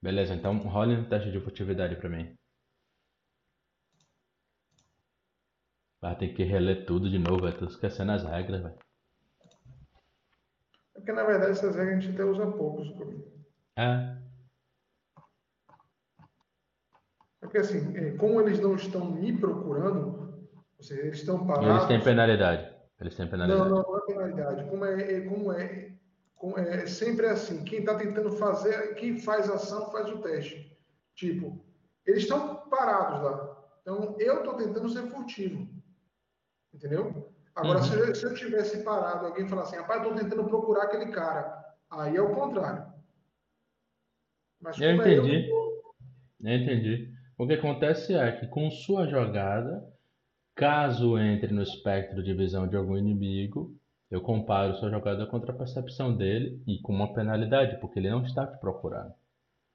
Beleza, 0.00 0.34
então 0.34 0.56
role 0.58 0.96
um 0.96 1.08
teste 1.08 1.30
de 1.30 1.40
furtividade 1.40 1.96
pra 1.96 2.08
mim. 2.08 2.34
Vai 6.00 6.16
ter 6.16 6.28
que 6.28 6.42
reler 6.42 6.86
tudo 6.86 7.10
de 7.10 7.18
novo, 7.18 7.42
vai. 7.42 7.52
Tô 7.52 7.66
esquecendo 7.66 8.12
as 8.12 8.22
regras, 8.24 8.62
velho. 8.62 8.78
É 10.94 11.00
porque, 11.00 11.12
na 11.12 11.24
verdade, 11.24 11.52
essas 11.52 11.74
regras 11.76 11.98
a 11.98 12.00
gente 12.00 12.14
até 12.14 12.24
usa 12.24 12.50
poucos. 12.52 12.88
É, 13.76 13.82
É 13.82 14.20
porque, 17.40 17.58
assim, 17.58 17.96
é, 17.96 18.12
como 18.12 18.40
eles 18.40 18.60
não 18.60 18.74
estão 18.74 19.04
me 19.10 19.36
procurando, 19.36 20.48
ou 20.78 20.84
seja, 20.84 21.00
eles 21.02 21.18
estão 21.18 21.46
parados... 21.46 21.68
eles 21.68 21.86
têm 21.86 22.00
penalidade. 22.02 22.70
Eles 23.00 23.14
têm 23.14 23.24
Não, 23.24 23.30
penalidade. 23.30 23.70
não, 23.70 23.82
não 23.82 23.96
é 23.96 24.00
penalidade. 24.06 24.70
Como 24.70 24.84
é, 24.84 25.02
é- 25.12 25.20
como 25.22 25.52
é, 25.52 25.92
como 26.36 26.58
é 26.58 26.86
sempre 26.86 27.26
assim, 27.26 27.64
quem 27.64 27.80
está 27.80 27.94
tentando 27.96 28.32
fazer, 28.32 28.94
quem 28.94 29.18
faz 29.18 29.48
ação 29.50 29.90
faz 29.90 30.08
o 30.10 30.18
teste. 30.18 30.76
Tipo, 31.14 31.64
eles 32.06 32.22
estão 32.24 32.56
parados 32.68 33.22
lá. 33.22 33.56
Então, 33.82 34.16
eu 34.18 34.38
estou 34.38 34.54
tentando 34.54 34.88
ser 34.90 35.02
furtivo. 35.08 35.66
Entendeu? 36.74 37.32
Agora, 37.54 37.78
Uhum. 37.78 37.84
se, 37.84 37.94
eu, 37.94 38.14
se 38.14 38.24
eu 38.24 38.34
tivesse 38.34 38.82
parado, 38.84 39.26
alguém 39.26 39.48
falar 39.48 39.62
assim, 39.62 39.76
rapaz, 39.76 40.02
estou 40.02 40.14
tentando 40.16 40.44
procurar 40.44 40.84
aquele 40.84 41.06
cara. 41.10 41.58
Aí 41.90 42.16
é 42.16 42.22
o 42.22 42.34
contrário. 42.34 42.86
Mas 44.60 44.78
Eu 44.78 44.90
como 44.90 45.02
é 45.02 45.14
eu 45.18 45.24
entendi. 45.26 45.50
Eu 46.40 46.56
entendi. 46.56 47.14
O 47.40 47.46
que 47.46 47.54
acontece 47.54 48.14
é 48.14 48.30
que 48.38 48.46
com 48.46 48.70
sua 48.70 49.06
jogada, 49.08 49.82
caso 50.54 51.18
entre 51.18 51.52
no 51.54 51.62
espectro 51.62 52.22
de 52.22 52.34
visão 52.34 52.68
de 52.68 52.76
algum 52.76 52.96
inimigo, 52.96 53.76
eu 54.10 54.20
comparo 54.22 54.74
sua 54.76 54.90
jogada 54.90 55.26
contra 55.26 55.52
a 55.52 55.56
percepção 55.56 56.16
dele 56.16 56.62
e 56.66 56.80
com 56.80 56.92
uma 56.92 57.12
penalidade, 57.14 57.80
porque 57.80 57.98
ele 57.98 58.10
não 58.10 58.22
está 58.24 58.46
te 58.46 58.58
procurando. 58.60 59.14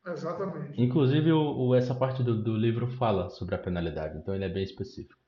Exatamente. 0.08 0.82
Inclusive, 0.82 1.32
o, 1.32 1.68
o- 1.70 1.76
essa 1.76 1.96
parte 1.96 2.24
do, 2.24 2.42
do 2.42 2.56
livro 2.58 2.88
fala 2.88 3.30
sobre 3.32 3.56
a 3.56 3.60
penalidade, 3.60 4.18
então 4.18 4.36
ele 4.36 4.46
é 4.46 4.50
bem 4.50 4.64
específico. 4.64 5.20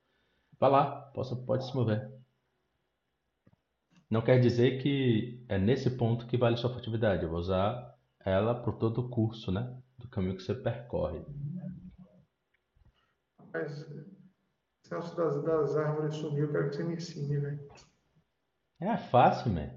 Vá 0.60 0.68
lá, 0.70 0.86
possa, 1.14 1.36
pode 1.36 1.66
se 1.66 1.76
mover. 1.76 2.10
Não 4.10 4.22
quer 4.22 4.38
dizer 4.42 4.82
que 4.84 5.42
é 5.48 5.58
nesse 5.58 5.90
ponto 5.92 6.28
que 6.28 6.38
vale 6.38 6.58
sua 6.58 6.70
furtividade. 6.70 7.24
Eu 7.24 7.30
vou 7.30 7.40
usar 7.40 7.96
ela 8.20 8.54
por 8.54 8.78
todo 8.78 9.00
o 9.00 9.10
curso, 9.10 9.50
né? 9.52 9.78
Do 9.98 10.10
caminho 10.10 10.36
que 10.36 10.44
você 10.44 10.54
percorre. 10.54 11.22
Mas, 13.58 13.90
negócio 14.92 15.18
das, 15.18 15.44
das 15.44 15.76
árvores 15.78 16.16
sumiu, 16.16 16.46
eu 16.46 16.52
quero 16.52 16.70
que 16.70 16.76
você 16.76 16.84
me 16.84 16.94
ensine, 16.94 17.40
velho. 17.40 17.72
É 18.80 18.96
fácil, 18.98 19.52
man. 19.52 19.72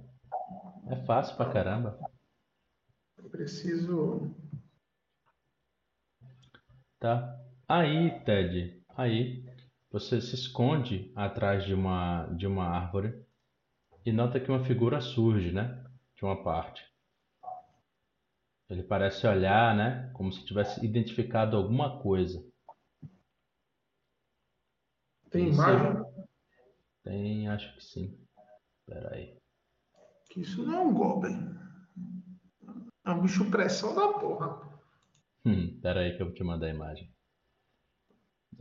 É 0.87 0.97
fácil 1.07 1.35
pra 1.37 1.51
caramba. 1.51 1.99
Eu 3.17 3.31
preciso. 3.31 4.37
Tá? 6.99 7.41
Aí, 7.67 8.23
Ted, 8.25 8.85
aí 8.91 9.47
você 9.91 10.21
se 10.21 10.35
esconde 10.35 11.11
atrás 11.17 11.65
de 11.65 11.73
uma 11.73 12.27
de 12.35 12.47
uma 12.47 12.67
árvore 12.67 13.25
e 14.05 14.13
nota 14.13 14.39
que 14.39 14.51
uma 14.51 14.65
figura 14.65 15.01
surge, 15.01 15.53
né? 15.53 15.83
De 16.15 16.23
uma 16.23 16.45
parte. 16.45 16.85
Ele 18.69 18.83
parece 18.83 19.27
olhar, 19.27 19.75
né? 19.75 20.11
Como 20.13 20.31
se 20.31 20.45
tivesse 20.45 20.85
identificado 20.85 21.57
alguma 21.57 21.99
coisa. 22.03 22.50
Tem 25.31 25.49
Isso. 25.49 25.61
imagem? 25.61 26.05
Tem, 27.05 27.49
acho 27.49 27.75
que 27.75 27.85
sim. 27.85 28.19
Espera 28.81 29.15
aí. 29.15 29.37
Que 30.29 30.41
isso 30.41 30.65
não 30.65 30.75
é 30.75 30.81
um 30.81 30.95
Goblin. 30.95 31.57
É 33.05 33.11
um 33.11 33.21
bicho 33.23 33.51
pressão 33.51 33.95
da 33.95 34.19
porra. 34.19 34.61
Hum, 35.45 35.73
Espera 35.75 36.01
aí 36.01 36.17
que 36.17 36.23
eu 36.23 36.27
vou 36.27 36.35
te 36.35 36.45
mandar 36.45 36.67
a 36.67 36.71
imagem. 36.71 37.11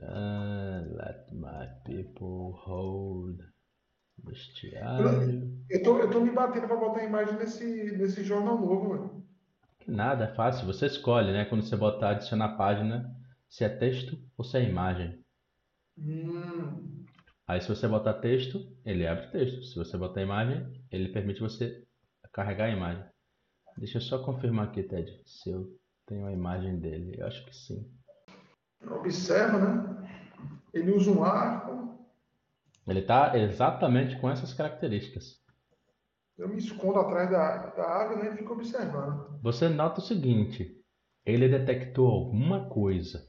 Ah, 0.01 0.81
let 0.85 1.31
my 1.31 1.67
people 1.83 2.57
hold. 2.63 3.41
Bestiário. 4.17 5.63
Eu 5.69 5.83
tô, 5.83 5.99
eu 5.99 6.09
tô 6.09 6.21
me 6.21 6.31
batendo 6.31 6.67
pra 6.67 6.75
botar 6.75 7.01
a 7.01 7.05
imagem 7.05 7.37
nesse, 7.37 7.97
nesse 7.97 8.23
jornal 8.23 8.59
novo, 8.59 8.89
mano. 8.89 9.25
Que 9.79 9.91
nada, 9.91 10.25
é 10.25 10.35
fácil. 10.35 10.65
Você 10.67 10.85
escolhe, 10.85 11.31
né? 11.31 11.45
Quando 11.45 11.63
você 11.63 11.75
botar 11.75 12.11
adicionar 12.11 12.57
página, 12.57 13.15
se 13.49 13.63
é 13.63 13.69
texto 13.69 14.17
ou 14.37 14.43
se 14.43 14.57
é 14.57 14.63
imagem. 14.63 15.23
Hum, 16.01 17.05
Aí 17.49 17.59
se 17.61 17.67
você 17.67 17.87
botar 17.87 18.13
texto, 18.13 18.59
ele 18.85 19.07
abre 19.07 19.25
texto. 19.31 19.63
Se 19.63 19.75
você 19.75 19.97
botar 19.97 20.21
imagem, 20.21 20.71
ele 20.91 21.09
permite 21.09 21.41
você 21.41 21.83
carregar 22.31 22.65
a 22.65 22.69
imagem. 22.69 23.03
Deixa 23.75 23.97
eu 23.97 24.01
só 24.01 24.19
confirmar 24.23 24.67
aqui, 24.67 24.83
Ted, 24.83 25.19
se 25.25 25.49
eu 25.49 25.67
tenho 26.05 26.27
a 26.27 26.31
imagem 26.31 26.79
dele. 26.79 27.15
Eu 27.17 27.25
acho 27.25 27.43
que 27.45 27.55
sim. 27.55 27.91
observa, 28.87 29.57
né? 29.57 30.29
Ele 30.71 30.91
usa 30.91 31.09
um 31.09 31.23
arco. 31.23 32.07
Ele 32.87 33.01
tá 33.01 33.35
exatamente 33.35 34.19
com 34.21 34.29
essas 34.29 34.53
características. 34.53 35.43
Eu 36.37 36.49
me 36.49 36.57
escondo 36.57 36.99
atrás 36.99 37.31
da, 37.31 37.67
da 37.71 37.83
árvore 37.83 38.29
né, 38.29 38.33
e 38.35 38.37
fico 38.37 38.53
observando. 38.53 39.39
Você 39.41 39.67
nota 39.67 39.99
o 39.99 40.03
seguinte, 40.03 40.79
ele 41.25 41.49
detectou 41.49 42.07
alguma 42.07 42.69
coisa 42.69 43.28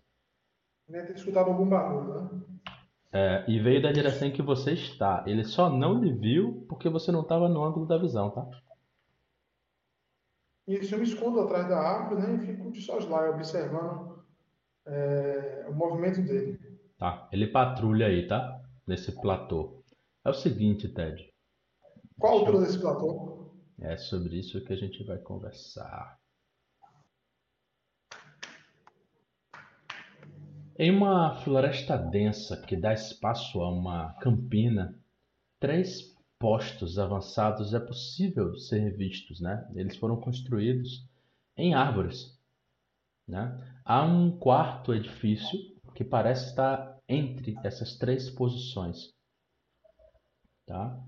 Deve 0.91 1.07
ter 1.07 1.17
escutado 1.17 1.51
algum 1.51 1.69
barulho, 1.69 2.15
né? 2.15 2.41
é, 3.13 3.45
e 3.49 3.61
veio 3.61 3.83
da 3.83 3.93
direção 3.93 4.29
em 4.29 4.33
que 4.33 4.43
você 4.43 4.73
está. 4.73 5.25
Ele 5.27 5.45
só 5.45 5.71
não 5.71 6.01
lhe 6.03 6.13
viu 6.13 6.65
porque 6.69 6.89
você 6.89 7.13
não 7.13 7.23
estava 7.23 7.49
no 7.49 7.65
ângulo 7.65 7.87
da 7.87 7.97
visão, 7.97 8.31
tá? 8.31 8.49
Isso, 10.67 10.95
eu 10.95 10.99
me 10.99 11.05
escondo 11.05 11.41
atrás 11.41 11.69
da 11.69 11.79
árvore 11.79 12.23
né, 12.23 12.35
e 12.35 12.47
fico 12.47 12.71
de 12.71 12.81
soslaio, 12.83 13.35
observando 13.35 14.25
é, 14.87 15.67
o 15.69 15.75
movimento 15.75 16.23
dele. 16.23 16.59
Tá. 16.99 17.29
Ele 17.33 17.49
patrulha 17.49 18.07
aí, 18.07 18.27
tá? 18.27 18.61
Nesse 18.87 19.13
platô. 19.21 19.83
É 20.25 20.31
o 20.31 20.35
seguinte, 20.35 20.89
Ted. 20.89 21.33
Qual 22.19 22.35
a 22.35 22.41
altura 22.41 22.67
desse 22.67 22.79
platô? 22.79 23.55
É 23.81 23.97
sobre 23.97 24.39
isso 24.39 24.65
que 24.65 24.73
a 24.73 24.77
gente 24.77 25.03
vai 25.05 25.19
conversar. 25.19 26.20
Em 30.83 30.91
uma 30.91 31.35
floresta 31.43 31.95
densa 31.95 32.57
que 32.57 32.75
dá 32.75 32.95
espaço 32.95 33.61
a 33.61 33.71
uma 33.71 34.15
campina, 34.15 34.99
três 35.61 36.17
postos 36.39 36.99
avançados 36.99 37.75
é 37.75 37.79
possível 37.79 38.57
ser 38.57 38.97
vistos, 38.97 39.43
né? 39.43 39.71
Eles 39.75 39.99
foram 39.99 40.19
construídos 40.19 41.07
em 41.55 41.75
árvores, 41.75 42.35
né? 43.29 43.61
Há 43.85 44.03
um 44.07 44.39
quarto 44.39 44.95
edifício 44.95 45.61
que 45.95 46.03
parece 46.03 46.49
estar 46.49 46.99
entre 47.07 47.55
essas 47.63 47.99
três 47.99 48.31
posições, 48.31 49.13
tá? 50.67 50.99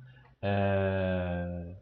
É, 0.42 1.76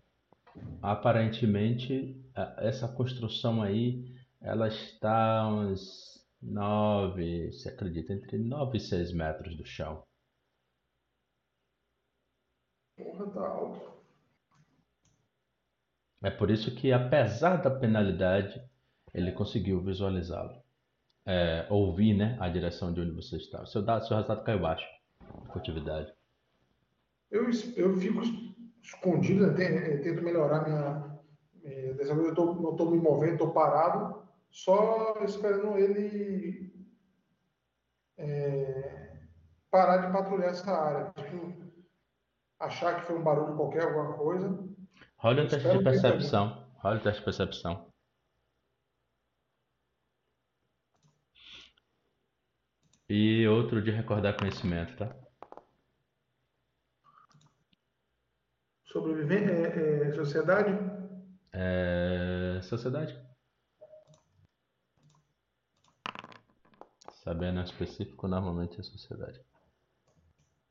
Aparentemente, 0.80 2.16
essa 2.58 2.86
construção 2.86 3.60
aí, 3.60 4.14
ela 4.40 4.68
está 4.68 5.48
uns 5.48 6.09
9, 6.42 7.52
se 7.52 7.68
acredita, 7.68 8.12
entre 8.12 8.38
9 8.38 8.76
e 8.78 8.80
6 8.80 9.12
metros 9.12 9.56
do 9.56 9.64
chão. 9.64 10.02
Porra, 12.96 13.26
tá 13.30 13.46
alto. 13.46 13.90
É 16.22 16.30
por 16.30 16.50
isso 16.50 16.74
que, 16.74 16.92
apesar 16.92 17.56
da 17.62 17.70
penalidade, 17.70 18.62
ele 19.14 19.32
conseguiu 19.32 19.82
visualizá-lo. 19.82 20.62
É, 21.26 21.66
ouvir, 21.70 22.14
né, 22.14 22.36
a 22.40 22.48
direção 22.48 22.92
de 22.92 23.00
onde 23.00 23.12
você 23.12 23.36
está. 23.36 23.64
Seu, 23.66 23.82
dado, 23.82 24.06
seu 24.06 24.16
resultado 24.16 24.44
caiu 24.44 24.60
baixo. 24.60 24.86
Furtividade. 25.52 26.12
Eu, 27.30 27.44
eu 27.76 27.96
fico 27.96 28.20
es- 28.22 28.54
escondido, 28.82 29.46
eh, 29.60 29.98
tento 29.98 30.22
melhorar 30.22 30.64
minha. 30.64 31.10
Dessa 31.96 32.14
vez 32.14 32.28
eu 32.28 32.34
tô, 32.34 32.54
não 32.54 32.70
estou 32.72 32.90
me 32.90 32.98
movendo, 32.98 33.34
estou 33.34 33.52
parado, 33.52 34.22
só 34.50 35.14
esperando 35.24 35.78
ele 35.78 36.72
eh, 38.18 39.18
parar 39.70 40.06
de 40.06 40.12
patrulhar 40.12 40.50
essa 40.50 40.70
área. 40.70 41.12
Tipo, 41.12 41.72
achar 42.58 43.00
que 43.00 43.06
foi 43.06 43.18
um 43.18 43.22
barulho 43.22 43.56
qualquer, 43.56 43.84
alguma 43.84 44.16
coisa. 44.16 44.48
Rola 45.16 45.42
um 45.42 45.48
teste 45.48 45.68
de 45.70 45.84
percepção. 45.84 46.70
Rola 46.78 46.96
um 46.96 47.02
teste 47.02 47.20
de 47.20 47.24
percepção. 47.24 47.90
E 53.08 53.46
outro 53.48 53.82
de 53.82 53.90
recordar 53.90 54.36
conhecimento, 54.36 54.96
tá? 54.96 55.16
Sobrevivência, 58.84 59.52
é, 59.52 60.08
é, 60.08 60.12
sociedade, 60.12 60.70
É... 61.52 62.60
Sociedade. 62.62 63.29
Sabendo 67.30 67.60
específico, 67.60 68.26
normalmente 68.26 68.80
é 68.80 68.82
sociedade. 68.82 69.40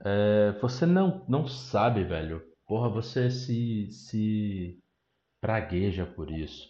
É, 0.03 0.51
você 0.59 0.85
não, 0.85 1.25
não 1.25 1.47
sabe, 1.47 2.03
velho. 2.03 2.43
Porra, 2.67 2.89
você 2.89 3.31
se, 3.31 3.89
se 3.91 4.77
pragueja 5.39 6.05
por 6.05 6.29
isso. 6.29 6.69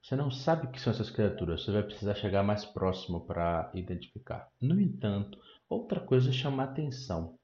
Você 0.00 0.14
não 0.14 0.30
sabe 0.30 0.68
o 0.68 0.70
que 0.70 0.80
são 0.80 0.92
essas 0.92 1.10
criaturas. 1.10 1.64
Você 1.64 1.72
vai 1.72 1.82
precisar 1.82 2.14
chegar 2.14 2.44
mais 2.44 2.64
próximo 2.64 3.26
para 3.26 3.72
identificar. 3.74 4.48
No 4.60 4.80
entanto, 4.80 5.36
outra 5.68 5.98
coisa 5.98 6.30
chama 6.30 6.62
atenção. 6.62 7.36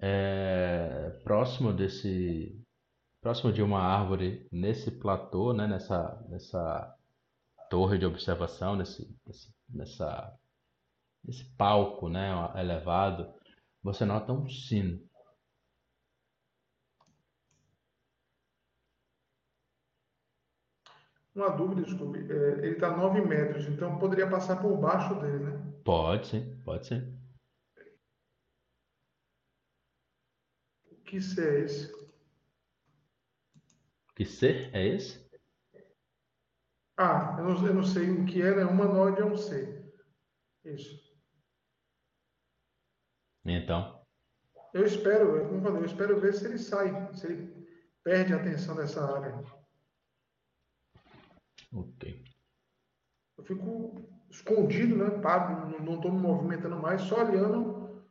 É, 0.00 1.20
próximo 1.22 1.72
desse, 1.72 2.60
próximo 3.20 3.52
de 3.52 3.62
uma 3.62 3.78
árvore, 3.78 4.44
nesse 4.50 4.90
platô, 4.90 5.52
né, 5.52 5.68
nessa, 5.68 6.20
nessa 6.28 6.96
torre 7.70 7.96
de 7.96 8.06
observação, 8.06 8.74
nesse, 8.74 9.08
nesse, 9.24 9.54
nessa, 9.68 10.36
nesse 11.24 11.44
palco, 11.56 12.08
né, 12.08 12.30
elevado, 12.56 13.32
você 13.82 14.04
nota 14.04 14.32
um 14.32 14.48
sino. 14.48 15.08
uma 21.38 21.50
dúvida, 21.50 21.82
desculpe. 21.82 22.18
É, 22.18 22.58
ele 22.58 22.72
está 22.72 22.88
a 22.88 22.96
9 22.96 23.20
metros, 23.20 23.66
então 23.66 23.98
poderia 23.98 24.28
passar 24.28 24.60
por 24.60 24.76
baixo 24.76 25.14
dele, 25.20 25.38
né? 25.38 25.72
Pode 25.84 26.26
sim, 26.26 26.60
pode 26.64 26.86
sim. 26.86 27.16
Que 31.04 31.20
ser 31.20 31.54
é 31.54 31.64
esse? 31.64 32.08
Que 34.14 34.24
ser 34.24 34.74
é 34.74 34.86
esse? 34.86 35.26
Ah, 36.96 37.36
eu 37.38 37.44
não, 37.44 37.66
eu 37.66 37.74
não 37.74 37.84
sei 37.84 38.10
o 38.10 38.26
que 38.26 38.42
é, 38.42 38.56
né? 38.56 38.64
Humanoide 38.64 39.20
é 39.20 39.24
um 39.24 39.36
ser. 39.36 39.90
Isso. 40.64 41.07
Então, 43.56 44.04
Eu 44.72 44.84
espero, 44.84 45.46
como 45.46 45.56
eu 45.56 45.62
falei, 45.62 45.80
eu 45.80 45.86
espero 45.86 46.20
ver 46.20 46.34
se 46.34 46.46
ele 46.46 46.58
sai, 46.58 47.12
se 47.14 47.26
ele 47.26 47.66
perde 48.04 48.32
a 48.32 48.36
atenção 48.36 48.76
dessa 48.76 49.04
área. 49.04 49.42
ok. 51.72 52.24
Eu 53.38 53.44
fico 53.44 54.08
escondido, 54.30 54.96
né? 54.96 55.10
Paro, 55.20 55.80
não 55.82 55.96
estou 55.96 56.12
me 56.12 56.20
movimentando 56.20 56.76
mais, 56.76 57.02
só 57.02 57.24
olhando 57.24 58.04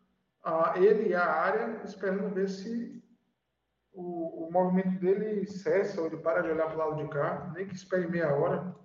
a 0.43 0.73
ele 0.79 1.09
e 1.09 1.15
a 1.15 1.25
área, 1.25 1.83
esperando 1.83 2.33
ver 2.33 2.49
se 2.49 3.03
o, 3.91 4.47
o 4.47 4.51
movimento 4.51 4.99
dele 4.99 5.45
cessa 5.47 5.99
ou 6.01 6.07
ele 6.07 6.17
para 6.17 6.41
de 6.41 6.49
olhar 6.49 6.67
para 6.67 6.75
o 6.75 6.89
lado 6.89 7.03
de 7.03 7.09
cá, 7.09 7.51
nem 7.55 7.67
que 7.67 7.75
espere 7.75 8.07
meia 8.07 8.33
hora. 8.33 8.75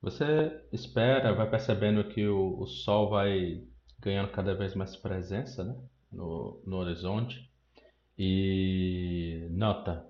Você 0.00 0.68
espera, 0.72 1.34
vai 1.34 1.48
percebendo 1.50 2.08
que 2.08 2.26
o, 2.26 2.58
o 2.60 2.66
sol 2.66 3.10
vai 3.10 3.67
ganhando 4.00 4.30
cada 4.30 4.54
vez 4.54 4.74
mais 4.74 4.96
presença, 4.96 5.64
né, 5.64 5.76
no, 6.10 6.62
no 6.64 6.76
horizonte 6.76 7.50
e 8.16 9.46
nota, 9.50 10.06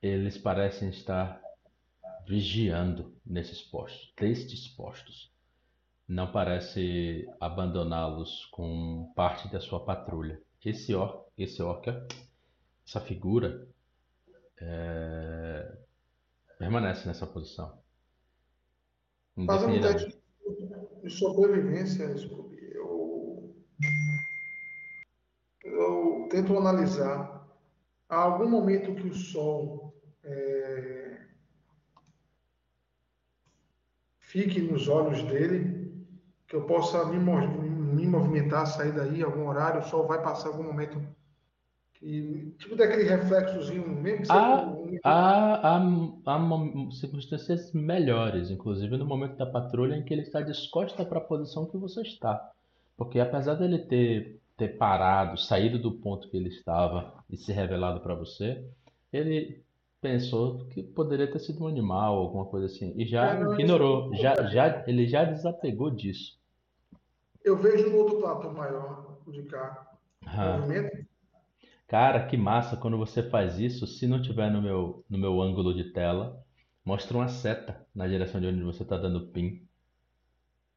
eles 0.00 0.36
parecem 0.38 0.88
estar 0.88 1.40
vigiando 2.26 3.14
nesses 3.24 3.62
postos, 3.62 4.12
destes 4.16 4.68
postos. 4.68 5.32
Não 6.08 6.30
parece 6.30 7.28
abandoná-los 7.40 8.46
com 8.46 9.12
parte 9.14 9.48
da 9.48 9.60
sua 9.60 9.84
patrulha. 9.84 10.40
Esse 10.64 10.94
or, 10.94 11.26
esse 11.38 11.62
orca, 11.62 12.06
essa 12.86 13.00
figura, 13.00 13.66
é, 14.60 15.76
permanece 16.58 17.06
nessa 17.06 17.26
posição. 17.26 17.80
Faz 19.46 19.62
um 19.62 19.80
teste 19.80 20.22
de 21.02 21.10
sobrevivência, 21.10 22.16
Scooby. 22.16 22.51
Eu, 25.64 26.28
tento 26.30 26.56
analisar. 26.56 27.46
Há 28.08 28.16
algum 28.16 28.48
momento 28.48 28.94
que 28.94 29.08
o 29.08 29.14
sol 29.14 29.94
é, 30.24 31.18
fique 34.20 34.60
nos 34.60 34.88
olhos 34.88 35.22
dele, 35.24 36.06
que 36.46 36.56
eu 36.56 36.66
possa 36.66 37.04
me, 37.06 37.18
me 37.18 38.06
movimentar, 38.06 38.66
sair 38.66 38.92
daí, 38.92 39.22
algum 39.22 39.46
horário, 39.48 39.80
o 39.80 39.84
sol 39.84 40.06
vai 40.06 40.22
passar 40.22 40.48
algum 40.48 40.64
momento 40.64 41.00
e, 42.02 42.52
tipo 42.58 42.74
daquele 42.74 43.04
reflexozinho 43.04 43.88
mesmo. 43.88 44.26
Há, 44.28 44.74
há, 45.04 45.76
há, 45.76 46.36
há 46.36 46.90
circunstâncias 46.90 47.72
melhores, 47.72 48.50
inclusive 48.50 48.96
no 48.96 49.06
momento 49.06 49.36
da 49.36 49.46
patrulha 49.46 49.94
em 49.94 50.04
que 50.04 50.12
ele 50.12 50.22
está 50.22 50.40
descosta 50.40 51.04
para 51.04 51.18
a 51.18 51.24
posição 51.24 51.66
que 51.66 51.76
você 51.76 52.02
está. 52.02 52.50
Porque 53.02 53.18
apesar 53.18 53.54
dele 53.54 53.78
ter, 53.78 54.40
ter 54.56 54.78
parado, 54.78 55.36
saído 55.36 55.76
do 55.76 55.90
ponto 55.90 56.30
que 56.30 56.36
ele 56.36 56.48
estava 56.48 57.12
e 57.28 57.36
se 57.36 57.52
revelado 57.52 57.98
para 57.98 58.14
você, 58.14 58.64
ele 59.12 59.60
pensou 60.00 60.66
que 60.66 60.84
poderia 60.84 61.28
ter 61.28 61.40
sido 61.40 61.64
um 61.64 61.66
animal, 61.66 62.16
alguma 62.16 62.44
coisa 62.44 62.66
assim, 62.66 62.94
e 62.96 63.04
já 63.04 63.34
é, 63.34 63.42
ignorou, 63.54 64.14
já, 64.14 64.34
já, 64.48 64.84
ele 64.86 65.08
já 65.08 65.24
desapegou 65.24 65.90
disso. 65.90 66.38
Eu 67.44 67.56
vejo 67.56 67.90
no 67.90 67.96
outro 67.98 68.20
platô 68.20 68.52
maior, 68.52 69.18
o 69.26 69.32
de 69.32 69.42
cá, 69.42 69.96
ah. 70.24 70.58
movimento, 70.58 71.04
Cara, 71.88 72.24
que 72.24 72.36
massa 72.36 72.76
quando 72.76 72.96
você 72.96 73.22
faz 73.22 73.58
isso. 73.58 73.86
Se 73.86 74.06
não 74.06 74.22
tiver 74.22 74.50
no 74.50 74.62
meu, 74.62 75.04
no 75.10 75.18
meu 75.18 75.42
ângulo 75.42 75.74
de 75.74 75.92
tela, 75.92 76.42
mostra 76.82 77.18
uma 77.18 77.28
seta 77.28 77.84
na 77.94 78.06
direção 78.06 78.40
de 78.40 78.46
onde 78.46 78.62
você 78.62 78.82
está 78.82 78.96
dando 78.96 79.26
pin. 79.26 79.60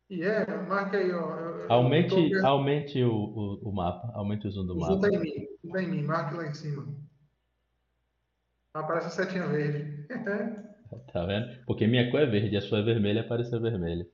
E 0.09 0.21
é, 0.21 0.45
marca 0.63 0.97
aí, 0.97 1.11
ó. 1.11 1.35
Eu, 1.35 1.71
aumente, 1.71 2.29
tô... 2.29 2.45
aumente 2.45 3.03
o, 3.03 3.11
o, 3.11 3.69
o, 3.69 3.71
mapa, 3.71 4.11
aumente 4.13 4.47
o 4.47 4.51
zoom 4.51 4.67
do 4.67 4.75
o 4.75 4.79
mapa. 4.79 4.93
Zoom 4.93 5.01
tá 5.01 5.09
em 5.09 5.19
mim, 5.19 5.47
tá 5.71 5.81
em 5.81 5.87
mim, 5.87 6.01
marque 6.03 6.35
lá 6.35 6.47
em 6.47 6.53
cima. 6.53 6.87
Aparece 8.73 9.07
a 9.07 9.09
setinha 9.09 9.47
verde. 9.47 10.05
tá 11.11 11.25
vendo? 11.25 11.65
Porque 11.65 11.87
minha 11.87 12.11
cor 12.11 12.19
é 12.19 12.25
verde, 12.25 12.55
a 12.55 12.61
sua 12.61 12.79
é 12.79 12.83
vermelha, 12.83 13.21
apareceu 13.21 13.59
vermelha. 13.59 14.07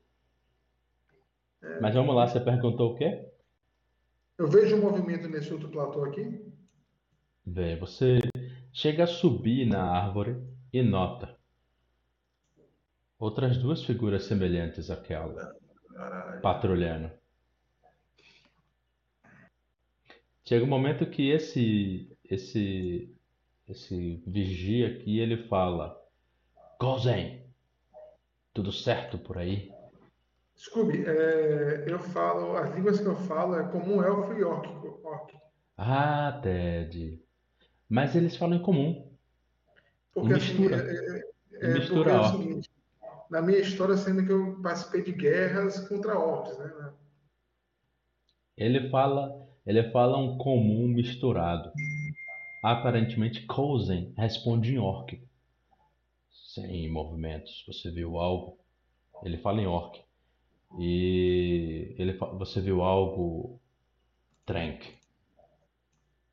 É, 1.62 1.80
Mas 1.82 1.94
vamos 1.94 2.16
lá, 2.16 2.28
você 2.28 2.40
perguntou 2.40 2.94
o 2.94 2.96
quê? 2.96 3.28
Eu 4.38 4.48
vejo 4.48 4.76
um 4.78 4.82
movimento 4.82 5.28
nesse 5.28 5.52
outro 5.52 5.70
platô 5.70 6.06
aqui. 6.06 6.42
Vê, 7.46 7.76
você 7.76 8.20
chega 8.72 9.04
a 9.04 9.08
subir 9.08 9.66
na 9.66 9.84
árvore 9.84 10.42
e 10.72 10.82
nota 10.82 11.36
outras 13.20 13.58
duas 13.58 13.84
figuras 13.84 14.24
semelhantes 14.24 14.90
àquela, 14.90 15.56
patrulhando. 16.42 17.12
Chega 20.46 20.66
um 20.66 20.68
momento 20.68 21.06
que 21.10 21.30
esse 21.30 22.18
esse 22.24 23.16
esse 23.68 24.22
vigia 24.28 24.88
aqui 24.88 25.20
ele 25.20 25.48
fala: 25.48 25.98
Gozen, 26.80 27.46
tudo 28.54 28.72
certo 28.72 29.18
por 29.18 29.38
aí? 29.38 29.72
Scooby, 30.58 31.04
é, 31.06 31.86
eu 31.88 31.98
falo, 31.98 32.56
as 32.56 32.76
línguas 32.76 33.00
que 33.00 33.06
eu 33.08 33.16
falo 33.16 33.56
é 33.56 33.64
comum 33.72 34.04
elfo 34.04 34.34
e 34.34 34.44
orc. 34.44 34.68
orc. 35.04 35.36
Ah, 35.76 36.40
Ted. 36.44 37.20
Mas 37.90 38.16
eles 38.16 38.36
falam 38.38 38.58
em 38.58 38.62
comum. 38.62 39.12
Porque, 40.14 40.34
assim, 40.34 40.60
mistura. 40.60 40.76
Assim, 40.76 41.24
é, 41.56 41.66
é, 41.66 41.74
mistura 41.74 42.12
é 42.12 42.20
o 42.20 42.24
seguinte, 42.26 42.71
na 43.32 43.42
minha 43.42 43.60
história, 43.60 43.96
sendo 43.96 44.26
que 44.26 44.32
eu 44.32 44.62
participei 44.62 45.02
de 45.02 45.14
guerras 45.14 45.88
contra 45.88 46.20
orcs, 46.20 46.58
né? 46.60 46.94
Ele 48.58 48.90
fala, 48.90 49.48
ele 49.66 49.90
fala 49.92 50.18
um 50.18 50.38
comum 50.38 50.86
misturado. 50.90 51.72
Aparentemente, 52.62 53.46
Kozen 53.48 54.14
responde 54.18 54.76
em 54.76 54.78
orc. 54.78 55.18
Sem 56.30 56.92
movimentos. 56.92 57.64
Você 57.66 57.90
viu 57.90 58.20
algo? 58.20 58.60
Ele 59.24 59.38
fala 59.38 59.62
em 59.62 59.66
orc. 59.66 60.02
E 60.78 61.96
ele, 61.98 62.18
você 62.38 62.60
viu 62.60 62.82
algo 62.82 63.60
Trank. 64.46 64.94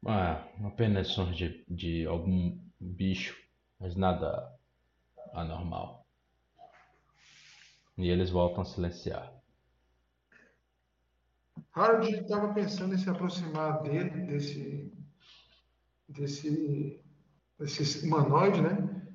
Ah, 0.05 0.45
apenas 0.65 1.09
sons 1.09 1.37
de, 1.37 1.65
de 1.69 2.07
algum 2.07 2.59
bicho, 2.81 3.37
mas 3.79 3.95
nada 3.95 4.53
anormal. 5.33 5.98
E 7.99 8.09
eles 8.09 8.31
voltam 8.31 8.62
a 8.62 8.65
silenciar. 8.65 9.33
Harold 11.75 12.09
estava 12.12 12.55
pensando 12.55 12.95
em 12.95 12.99
se 12.99 13.11
aproximar 13.11 13.83
dele, 13.83 14.11
desse, 14.27 14.93
desse, 16.09 17.03
desse 17.59 18.07
humanoide, 18.07 18.62
né? 18.62 19.07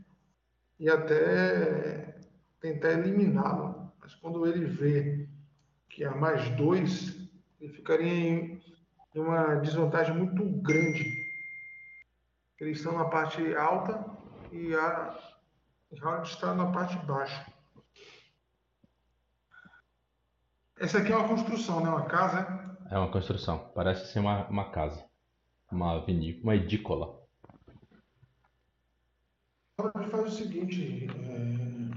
E 0.77 0.89
até 0.89 2.19
tentar 2.59 2.91
eliminá-lo. 2.91 3.89
Mas 4.01 4.13
quando 4.15 4.45
ele 4.45 4.65
vê 4.65 5.29
que 5.89 6.03
há 6.03 6.13
mais 6.13 6.49
dois, 6.57 7.15
ele 7.61 7.71
ficaria 7.71 8.07
em, 8.07 8.61
uma 9.15 9.55
desvantagem 9.55 10.15
muito 10.15 10.43
grande. 10.61 11.05
Eles 12.59 12.77
estão 12.77 12.97
na 12.97 13.05
parte 13.05 13.55
alta 13.55 14.05
e 14.51 14.73
a 14.75 15.17
Howard 16.01 16.29
está 16.29 16.53
na 16.53 16.71
parte 16.71 16.97
baixa. 17.05 17.52
Essa 20.83 20.97
aqui 20.97 21.13
é 21.13 21.15
uma 21.15 21.29
construção, 21.29 21.81
né? 21.81 21.89
Uma 21.89 22.03
casa, 22.03 22.75
é? 22.91 22.93
É 22.93 22.97
uma 22.97 23.09
construção. 23.09 23.71
Parece 23.73 24.11
ser 24.11 24.19
uma, 24.19 24.45
uma 24.49 24.69
casa. 24.69 25.01
Uma 25.71 26.05
vinícola, 26.05 26.43
uma 26.43 26.55
edícola. 26.57 27.23
Faz 29.77 30.27
o 30.27 30.29
seguinte. 30.29 31.07
É... 31.07 31.93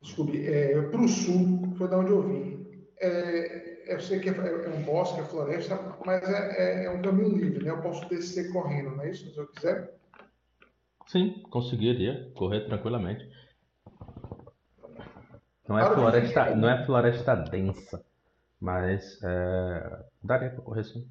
Desculpe, 0.00 0.46
é, 0.46 0.80
para 0.80 1.00
o 1.02 1.06
sul, 1.06 1.74
foi 1.76 1.88
da 1.90 1.98
onde 1.98 2.12
eu 2.12 2.22
vim. 2.22 2.66
É, 3.00 3.92
eu 3.92 4.00
sei 4.00 4.18
que 4.20 4.30
é, 4.30 4.32
é, 4.32 4.68
um 4.70 4.82
bosque, 4.82 5.20
é 5.20 5.24
floresta, 5.24 5.78
mas 6.06 6.26
é, 6.26 6.84
é, 6.84 6.84
é, 6.86 6.90
um 6.90 7.02
caminho 7.02 7.36
livre, 7.36 7.64
né? 7.66 7.70
Eu 7.70 7.82
posso 7.82 8.08
descer 8.08 8.50
correndo, 8.50 8.96
não 8.96 9.04
é 9.04 9.10
isso? 9.10 9.30
Se 9.30 9.38
eu 9.38 9.46
quiser? 9.48 9.94
Sim, 11.06 11.42
conseguiria 11.50 12.32
correr 12.34 12.62
tranquilamente. 12.62 13.28
Não 15.68 15.78
é, 15.78 15.94
floresta, 15.94 16.54
não 16.54 16.68
é 16.68 16.86
floresta 16.86 17.34
densa, 17.34 18.04
mas 18.60 19.20
é, 19.22 20.04
daria 20.22 20.50
para 20.50 20.62
correr 20.62 20.84
sim. 20.84 21.08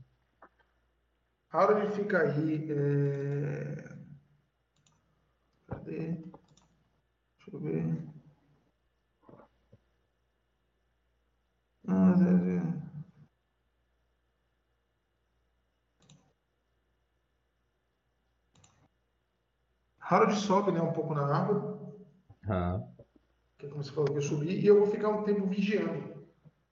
A 1.52 1.60
hora 1.60 1.88
de 1.88 1.96
ficar 1.96 2.22
aí. 2.22 2.72
É... 2.72 3.96
Cadê? 5.68 5.98
Deixa 5.98 7.52
eu 7.54 7.60
ver. 7.60 8.16
Ah, 11.88 12.16
Harold 20.08 20.36
sobe 20.36 20.72
né, 20.72 20.82
um 20.82 20.94
pouco 20.94 21.14
na 21.14 21.26
árvore. 21.26 21.80
Ah. 22.48 22.95
Que 23.66 23.70
é 23.70 23.72
como 23.72 23.84
você 23.84 23.92
falou 23.92 24.12
que 24.12 24.18
eu 24.18 24.22
subi. 24.22 24.60
E 24.60 24.68
eu 24.68 24.80
vou 24.80 24.88
ficar 24.88 25.10
um 25.10 25.24
tempo 25.24 25.46
vigiando. 25.48 26.16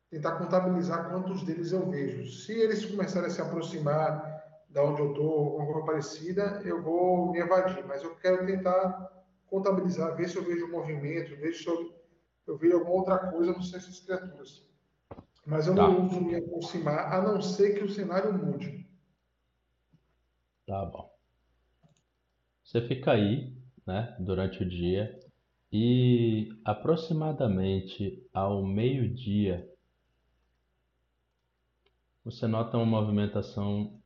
Tentar 0.09 0.37
contabilizar 0.37 1.09
quantos 1.09 1.43
deles 1.43 1.71
eu 1.71 1.89
vejo. 1.89 2.31
Se 2.31 2.53
eles 2.53 2.85
começarem 2.85 3.27
a 3.27 3.31
se 3.31 3.41
aproximar 3.41 4.31
da 4.69 4.83
onde 4.83 5.01
eu 5.01 5.11
estou, 5.11 5.59
alguma 5.59 5.65
coisa 5.65 5.85
parecida, 5.85 6.61
eu 6.63 6.81
vou 6.81 7.31
me 7.31 7.39
evadir. 7.39 7.83
Mas 7.85 8.03
eu 8.03 8.15
quero 8.15 8.45
tentar 8.45 9.11
contabilizar, 9.47 10.15
ver 10.15 10.29
se 10.29 10.35
eu 10.35 10.43
vejo 10.43 10.71
movimento, 10.71 11.35
ver 11.37 11.53
se 11.53 11.67
eu, 11.67 11.93
eu 12.47 12.57
vejo 12.57 12.77
alguma 12.77 12.95
outra 12.95 13.17
coisa, 13.17 13.53
não 13.53 13.61
sei 13.61 13.79
essas 13.79 13.99
criaturas. 13.99 14.63
Mas 15.45 15.67
eu 15.67 15.75
tá. 15.75 15.87
não 15.87 16.05
uso 16.05 16.21
me 16.21 16.35
aproximar, 16.35 17.11
a 17.11 17.21
não 17.21 17.41
ser 17.41 17.73
que 17.75 17.83
o 17.83 17.89
cenário 17.89 18.33
mude. 18.33 18.87
Tá 20.65 20.85
bom. 20.85 21.11
Você 22.63 22.87
fica 22.87 23.11
aí, 23.11 23.55
né, 23.85 24.15
durante 24.19 24.63
o 24.63 24.69
dia 24.69 25.19
e 25.75 26.55
aproximadamente 26.63 28.23
ao 28.31 28.63
meio-dia, 28.63 29.67
você 32.23 32.45
nota 32.45 32.77
uma 32.77 32.85
movimentação 32.85 33.99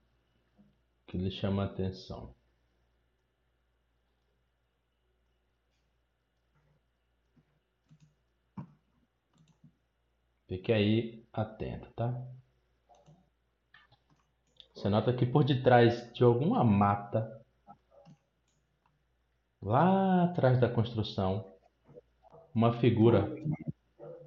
que 1.05 1.17
lhe 1.17 1.29
chama 1.29 1.63
a 1.63 1.65
atenção. 1.65 2.33
Fique 10.47 10.71
aí 10.71 11.27
atento, 11.33 11.91
tá? 11.91 12.17
Você 14.73 14.87
nota 14.87 15.11
que 15.11 15.25
por 15.25 15.43
detrás 15.43 16.13
de 16.13 16.23
alguma 16.23 16.63
mata, 16.63 17.45
lá 19.61 20.23
atrás 20.23 20.57
da 20.61 20.69
construção, 20.69 21.56
uma 22.57 22.73
figura. 22.79 23.35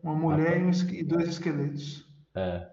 Uma 0.04 0.14
mulher 0.14 0.60
e, 0.60 0.64
um 0.64 0.70
e 0.70 1.02
dois 1.02 1.28
esqueletos. 1.28 2.08
É. 2.32 2.70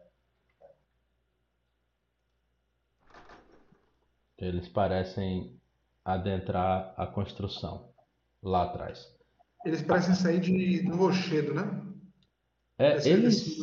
Eles 4.37 4.69
parecem 4.69 5.59
adentrar 6.05 6.93
a 6.95 7.07
construção 7.07 7.91
lá 8.43 8.65
atrás. 8.65 9.11
Eles 9.65 9.81
parecem 9.81 10.13
sair 10.13 10.39
de, 10.39 10.83
do 10.83 10.95
rochedo, 10.95 11.55
né? 11.55 11.63
É, 12.77 12.89
Parece 12.89 13.09
eles, 13.09 13.57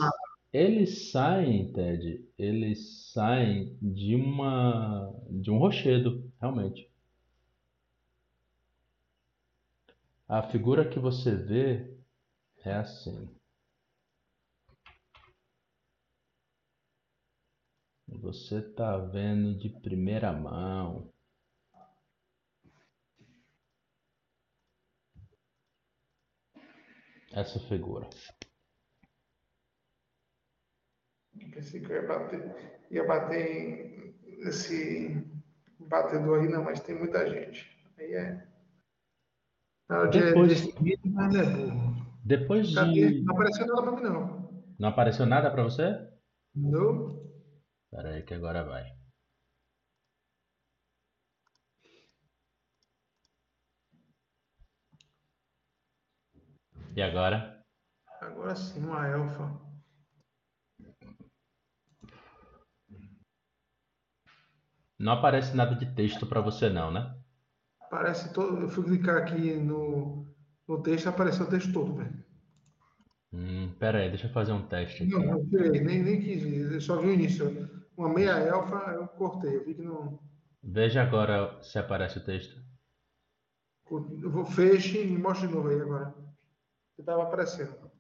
eles 0.53 1.13
saem, 1.13 1.73
Ted, 1.73 2.29
eles 2.37 3.13
saem 3.13 3.79
de 3.81 4.17
uma 4.17 5.15
de 5.31 5.49
um 5.49 5.59
rochedo, 5.59 6.29
realmente. 6.41 6.91
A 10.37 10.43
figura 10.43 10.91
que 10.91 10.99
você 10.99 11.37
vê 11.37 11.97
é 12.65 12.75
assim. 12.75 13.33
Você 18.09 18.61
tá 18.61 18.99
vendo 18.99 19.57
de 19.57 19.69
primeira 19.69 20.33
mão. 20.33 21.09
Essa 27.33 27.61
figura. 27.69 28.11
Pensei 31.53 31.81
que 31.81 31.93
eu 31.93 32.03
ia 32.03 32.09
bater, 32.09 32.87
ia 32.91 33.07
bater 33.07 34.17
nesse 34.39 35.25
batedor 35.79 36.41
aí, 36.41 36.49
não, 36.49 36.65
mas 36.65 36.81
tem 36.81 36.99
muita 36.99 37.25
gente. 37.31 37.73
Aí 37.97 38.13
é. 38.15 38.54
De 40.11 40.21
Depois- 40.21 40.75
mas 41.05 41.35
é. 41.35 41.45
Depois 42.25 42.75
Cadê? 42.75 42.93
de. 43.21 43.23
Não 43.23 43.35
apareceu 43.35 43.67
nada 43.67 43.83
pra 43.83 43.93
mim, 43.93 44.03
não. 44.03 44.65
Não 44.79 44.89
apareceu 44.89 45.27
nada 45.27 45.51
pra 45.51 45.63
você? 45.63 46.09
Não. 46.55 47.21
Espera 47.93 48.15
aí 48.15 48.23
que 48.23 48.33
agora 48.35 48.65
vai. 48.65 48.85
E 56.97 57.03
agora? 57.03 57.63
Agora 58.21 58.55
sim, 58.57 58.81
uma 58.85 59.07
elfa. 59.07 59.61
Não 64.99 65.13
aparece 65.13 65.55
nada 65.57 65.75
de 65.75 65.95
texto 65.95 66.27
pra 66.27 66.41
você 66.41 66.69
não, 66.71 66.91
né? 66.91 67.15
Parece 67.95 68.33
todo. 68.33 68.61
Eu 68.61 68.69
fui 68.69 68.83
clicar 68.83 69.19
aqui 69.19 69.55
no, 69.55 70.27
no 70.67 70.83
texto, 70.83 71.07
apareceu 71.07 71.47
o 71.47 71.49
texto 71.49 71.73
todo, 71.73 71.95
velho. 71.95 72.25
Hum, 73.33 73.73
pera 73.79 74.01
aí, 74.01 74.09
deixa 74.09 74.27
eu 74.27 74.33
fazer 74.33 74.51
um 74.51 74.67
teste 74.67 75.05
aqui. 75.05 75.13
Não, 75.13 75.49
tirei, 75.49 75.81
nem, 75.81 76.03
nem 76.03 76.21
quis, 76.21 76.43
eu 76.73 76.81
só 76.81 77.01
vi 77.01 77.07
o 77.07 77.13
início. 77.13 77.71
Uma 77.97 78.13
meia 78.13 78.33
elfa, 78.33 78.95
eu 78.95 79.07
cortei, 79.07 79.59
eu 79.59 79.65
vi 79.65 79.77
que 79.77 79.83
não. 79.83 80.19
Veja 80.61 81.03
agora 81.03 81.63
se 81.63 81.79
aparece 81.79 82.19
o 82.19 82.25
texto. 82.25 82.61
Eu 83.89 84.29
vou 84.29 84.45
feche 84.45 85.01
e 85.01 85.07
me 85.07 85.17
mostre 85.17 85.47
de 85.47 85.55
novo 85.55 85.69
aí 85.69 85.81
agora. 85.81 86.13
Que 86.97 87.03
tava 87.05 87.23
aparecendo. 87.23 87.93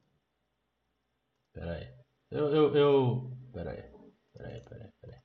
Pera 1.52 1.72
aí. 1.72 1.94
Eu, 2.32 2.48
eu, 2.48 2.76
eu... 2.76 3.38
Pera 3.52 3.70
aí. 3.70 3.82
Pera 4.32 4.48
aí, 4.48 4.60
pera 4.60 4.84
aí, 4.86 4.90
pera 5.00 5.14
aí. 5.14 5.22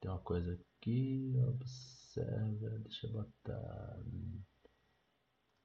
Tem 0.00 0.10
uma 0.10 0.18
coisa 0.18 0.58
aqui, 0.80 1.36
observa, 2.12 2.78
deixa 2.80 3.06
eu 3.06 3.12
botar... 3.12 3.98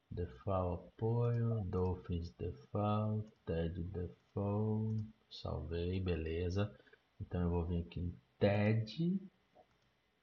Default 0.09 0.87
apoio, 0.87 1.65
Dolphins 1.65 2.33
default, 2.37 3.29
TED 3.45 3.83
default, 3.83 5.05
salvei, 5.29 5.99
beleza. 5.99 6.73
Então 7.19 7.41
eu 7.41 7.49
vou 7.49 7.65
vir 7.65 7.81
aqui 7.81 7.99
em 7.99 8.17
TED 8.39 9.19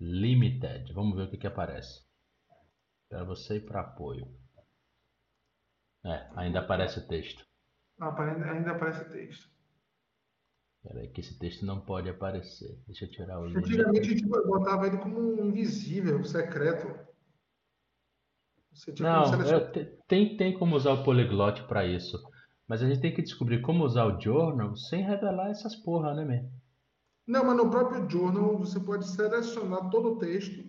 Limited, 0.00 0.90
vamos 0.94 1.14
ver 1.14 1.24
o 1.24 1.30
que 1.30 1.36
que 1.36 1.46
aparece. 1.46 2.02
Para 3.10 3.24
você 3.24 3.56
e 3.56 3.60
para 3.60 3.82
apoio. 3.82 4.26
É, 6.02 6.30
ainda 6.34 6.60
aparece 6.60 7.00
o 7.00 7.06
texto. 7.06 7.46
Apare- 8.00 8.42
ainda 8.42 8.72
aparece 8.72 9.04
texto. 9.10 9.53
Peraí, 10.86 11.08
que 11.08 11.22
esse 11.22 11.38
texto 11.38 11.64
não 11.64 11.80
pode 11.80 12.10
aparecer. 12.10 12.78
Deixa 12.86 13.06
eu 13.06 13.10
tirar 13.10 13.40
o 13.40 13.46
link. 13.46 13.56
Antigamente 13.56 14.00
a 14.00 14.04
gente 14.04 14.26
botava 14.26 14.86
ele 14.86 14.98
como 14.98 15.18
um 15.18 15.46
invisível, 15.46 16.22
secreto. 16.22 16.86
Você 18.70 18.92
tinha 18.92 19.22
como 19.22 19.38
Não, 19.38 19.50
eu 19.50 19.72
tem, 20.06 20.36
tem 20.36 20.58
como 20.58 20.76
usar 20.76 20.92
o 20.92 21.02
Polyglot 21.02 21.62
para 21.66 21.86
isso. 21.86 22.22
Mas 22.68 22.82
a 22.82 22.86
gente 22.86 23.00
tem 23.00 23.14
que 23.14 23.22
descobrir 23.22 23.62
como 23.62 23.84
usar 23.84 24.04
o 24.04 24.20
Journal 24.20 24.76
sem 24.76 25.02
revelar 25.02 25.50
essas 25.50 25.74
porra, 25.74 26.14
né, 26.14 26.24
man? 26.24 26.50
Não, 27.26 27.44
mas 27.44 27.56
no 27.56 27.70
próprio 27.70 28.08
journal 28.08 28.58
você 28.58 28.78
pode 28.78 29.06
selecionar 29.08 29.88
todo 29.88 30.12
o 30.12 30.18
texto. 30.18 30.62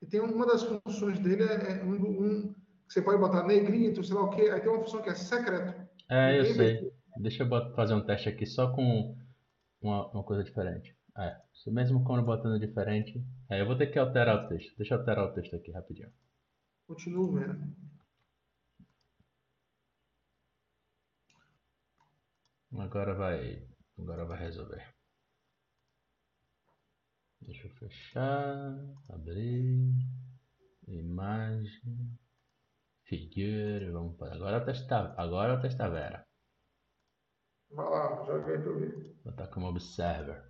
E 0.00 0.06
tem 0.06 0.20
uma 0.20 0.44
das 0.44 0.64
funções 0.64 1.20
dele 1.20 1.44
é 1.44 1.80
é 1.80 1.84
um, 1.84 1.94
um 1.94 2.52
que 2.52 2.92
você 2.92 3.00
pode 3.00 3.20
botar 3.20 3.44
negrito, 3.44 4.02
sei 4.02 4.16
lá 4.16 4.22
o 4.22 4.30
quê. 4.30 4.50
Aí 4.50 4.60
tem 4.60 4.70
uma 4.70 4.82
função 4.82 5.00
que 5.00 5.10
é 5.10 5.14
secreto. 5.14 5.88
É, 6.10 6.40
eu 6.40 6.42
Ninguém 6.42 6.54
sei. 6.54 6.92
Deixa 7.16 7.42
eu 7.42 7.74
fazer 7.74 7.94
um 7.94 8.04
teste 8.04 8.28
aqui 8.28 8.46
só 8.46 8.72
com 8.74 9.16
uma, 9.80 10.10
uma 10.12 10.22
coisa 10.22 10.42
diferente. 10.42 10.96
É, 11.16 11.38
se 11.52 11.70
mesmo 11.70 12.04
quando 12.04 12.24
botando 12.24 12.58
diferente. 12.58 13.22
É, 13.50 13.60
eu 13.60 13.66
vou 13.66 13.76
ter 13.76 13.88
que 13.88 13.98
alterar 13.98 14.44
o 14.44 14.48
texto. 14.48 14.74
Deixa 14.76 14.94
eu 14.94 14.98
alterar 14.98 15.26
o 15.26 15.34
texto 15.34 15.54
aqui 15.54 15.70
rapidinho. 15.70 16.12
Continuo 16.86 17.32
vendo. 17.32 17.74
Agora 22.78 23.14
vai. 23.14 23.62
Agora 23.98 24.24
vai 24.24 24.38
resolver. 24.38 24.82
Deixa 27.42 27.66
eu 27.66 27.70
fechar. 27.72 28.74
Abrir. 29.10 29.92
Imagem. 30.88 32.18
Figure. 33.04 33.90
Vamos 33.90 34.16
para. 34.16 34.34
Agora 34.34 34.62
o 34.62 34.64
testa. 34.64 35.14
Agora 35.18 35.58
o 35.58 35.60
testa 35.60 35.88
Vera. 35.90 36.26
Vai 37.74 37.88
lá, 37.88 38.24
joga 38.26 38.52
aí 38.52 38.58
pra 38.58 38.70
eu 38.70 38.78
ver. 38.78 38.90
Vou 39.24 39.32
botar 39.32 39.46
como 39.48 39.66
observer. 39.68 40.42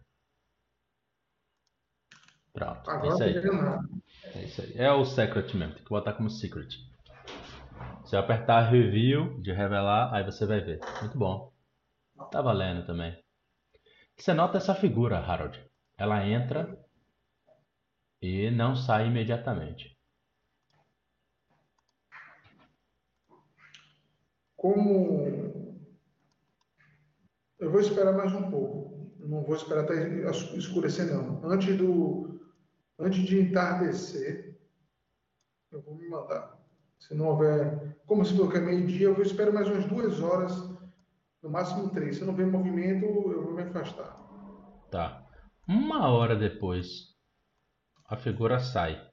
Pronto. 2.52 2.90
É 2.90 2.94
Agora 2.94 3.28
isso 3.30 3.52
não 3.52 3.72
aí. 3.72 4.34
É 4.34 4.42
isso 4.44 4.62
aí. 4.62 4.72
É 4.76 4.92
o 4.92 5.04
secret 5.04 5.56
mesmo. 5.56 5.74
Tem 5.74 5.84
que 5.84 5.90
botar 5.90 6.12
como 6.14 6.28
secret. 6.28 6.68
Se 8.04 8.16
eu 8.16 8.20
apertar 8.20 8.68
review 8.68 9.40
de 9.40 9.52
revelar, 9.52 10.12
aí 10.12 10.24
você 10.24 10.44
vai 10.46 10.60
ver. 10.60 10.80
Muito 11.00 11.16
bom. 11.16 11.52
Tá 12.30 12.42
valendo 12.42 12.84
também. 12.84 13.16
Você 14.16 14.34
nota 14.34 14.58
essa 14.58 14.74
figura, 14.74 15.18
Harold. 15.18 15.64
Ela 15.96 16.26
entra 16.26 16.78
e 18.20 18.50
não 18.50 18.76
sai 18.76 19.06
imediatamente. 19.06 19.96
Como 24.56 25.41
eu 27.62 27.70
vou 27.70 27.80
esperar 27.80 28.12
mais 28.12 28.32
um 28.34 28.50
pouco, 28.50 29.12
não 29.20 29.44
vou 29.44 29.54
esperar 29.54 29.84
até 29.84 30.28
escurecer 30.56 31.06
não. 31.06 31.40
Antes 31.44 31.78
do, 31.78 32.40
antes 32.98 33.22
de 33.22 33.40
entardecer, 33.40 34.58
eu 35.70 35.80
vou 35.80 35.94
me 35.94 36.08
mandar. 36.08 36.60
Se 36.98 37.14
não 37.14 37.28
houver, 37.28 37.96
como 38.04 38.24
se 38.24 38.34
que 38.34 38.56
é 38.56 38.60
meio-dia, 38.60 39.06
eu 39.06 39.14
vou 39.14 39.22
esperar 39.22 39.52
mais 39.52 39.68
umas 39.68 39.84
duas 39.86 40.20
horas, 40.20 40.52
no 41.40 41.50
máximo 41.50 41.88
três. 41.90 42.16
Se 42.16 42.24
não 42.24 42.34
ver 42.34 42.48
movimento, 42.48 43.04
eu 43.06 43.44
vou 43.44 43.54
me 43.54 43.62
afastar. 43.62 44.18
Tá. 44.90 45.24
Uma 45.68 46.08
hora 46.08 46.34
depois, 46.34 47.16
a 48.06 48.16
figura 48.16 48.58
sai. 48.58 49.08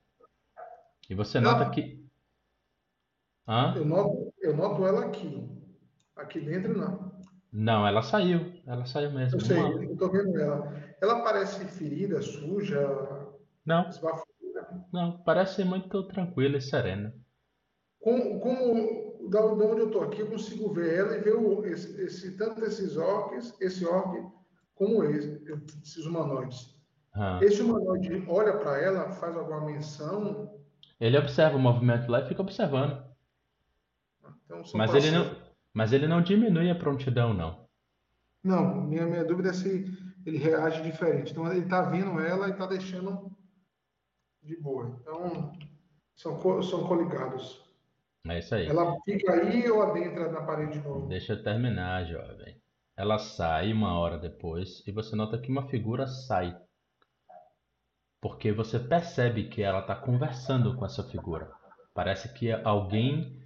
E 1.08 1.14
você 1.14 1.40
Não. 1.40 1.52
nota 1.52 1.70
que. 1.70 2.04
Hã? 3.48 3.76
Eu 3.76 3.86
noto, 3.86 4.34
eu 4.40 4.58
noto 4.58 4.88
ela 4.88 5.06
aqui. 5.06 5.48
Aqui 6.16 6.40
dentro 6.42 6.76
não. 6.76 7.09
Não, 7.52 7.86
ela 7.88 8.02
saiu. 8.02 8.54
Ela 8.66 8.86
saiu 8.86 9.12
mesmo. 9.12 9.40
Eu 9.40 9.46
sei, 9.46 9.58
Uma- 9.58 9.84
eu 9.84 9.98
tô 9.98 10.10
vendo 10.12 10.40
ela. 10.40 10.74
Ela 11.02 11.22
parece 11.24 11.66
ferida, 11.66 12.22
suja, 12.22 12.80
Não, 13.66 13.90
não. 14.92 15.18
Parece 15.20 15.64
muito 15.64 16.04
tranquila 16.04 16.58
e 16.58 16.62
serena. 16.62 17.14
Como, 18.00 18.40
como 18.40 19.30
da 19.30 19.42
de 19.42 19.64
onde 19.64 19.82
eu 19.82 19.88
estou 19.88 20.04
aqui, 20.04 20.22
eu 20.22 20.28
consigo 20.28 20.74
ver 20.74 21.00
ela 21.00 21.16
e 21.18 21.22
ver 21.22 21.36
o, 21.36 21.66
esse, 21.66 22.02
esse- 22.02 22.38
tanto 22.38 22.64
esses 22.64 22.98
orcs, 22.98 23.56
esse 23.60 23.86
orc, 23.86 24.26
como 24.76 25.04
esse, 25.04 25.42
esses 25.84 26.06
humanoides. 26.06 26.76
Hã. 27.16 27.40
Esse 27.42 27.62
humanoide 27.62 28.24
olha 28.28 28.54
para 28.58 28.80
ela, 28.82 29.12
faz 29.12 29.36
alguma 29.36 29.66
menção, 29.66 30.58
Ele 31.00 31.18
observa 31.18 31.58
o 31.58 31.60
movimento 31.60 32.10
lá 32.10 32.22
e 32.22 32.28
fica 32.28 32.42
observando. 32.42 33.04
então 34.46 34.62
Mas 34.76 34.94
ele 34.94 35.12
não, 35.12 35.36
mas 35.80 35.94
ele 35.94 36.10
não 36.10 36.22
diminui 36.22 36.70
a 36.70 36.76
prontidão, 36.76 37.34
não. 37.34 37.66
Não, 38.44 38.82
minha, 38.82 39.06
minha 39.06 39.24
dúvida 39.24 39.52
é 39.52 39.54
se 39.54 39.86
ele 40.26 40.38
reage 40.38 40.84
diferente. 40.84 41.32
Então 41.32 41.50
ele 41.50 41.62
está 41.62 41.84
vendo 41.84 42.20
ela 42.20 42.50
e 42.50 42.52
está 42.52 42.66
deixando 42.66 43.32
de 44.44 44.58
boa. 44.58 45.00
Então 45.00 45.54
são, 46.18 46.62
são 46.62 46.86
coligados. 46.86 47.64
É 48.28 48.40
isso 48.40 48.56
aí. 48.56 48.68
Ela 48.68 48.94
fica 49.06 49.32
aí 49.32 49.72
ou 49.72 49.82
adentra 49.82 50.30
na 50.30 50.42
parede 50.42 50.74
de 50.74 50.86
novo? 50.86 51.08
Deixa 51.08 51.32
eu 51.32 51.42
terminar, 51.42 52.04
jovem. 52.04 52.62
Ela 52.98 53.18
sai 53.18 53.72
uma 53.72 53.98
hora 53.98 54.18
depois 54.18 54.86
e 54.86 54.92
você 54.92 55.16
nota 55.16 55.40
que 55.40 55.50
uma 55.50 55.70
figura 55.70 56.08
sai. 56.08 56.60
Porque 58.20 58.52
você 58.52 58.78
percebe 58.78 59.48
que 59.48 59.62
ela 59.62 59.80
está 59.80 59.96
conversando 59.96 60.76
com 60.76 60.86
essa 60.86 61.06
figura. 61.06 61.50
Parece 61.94 62.34
que 62.34 62.52
alguém 62.52 63.39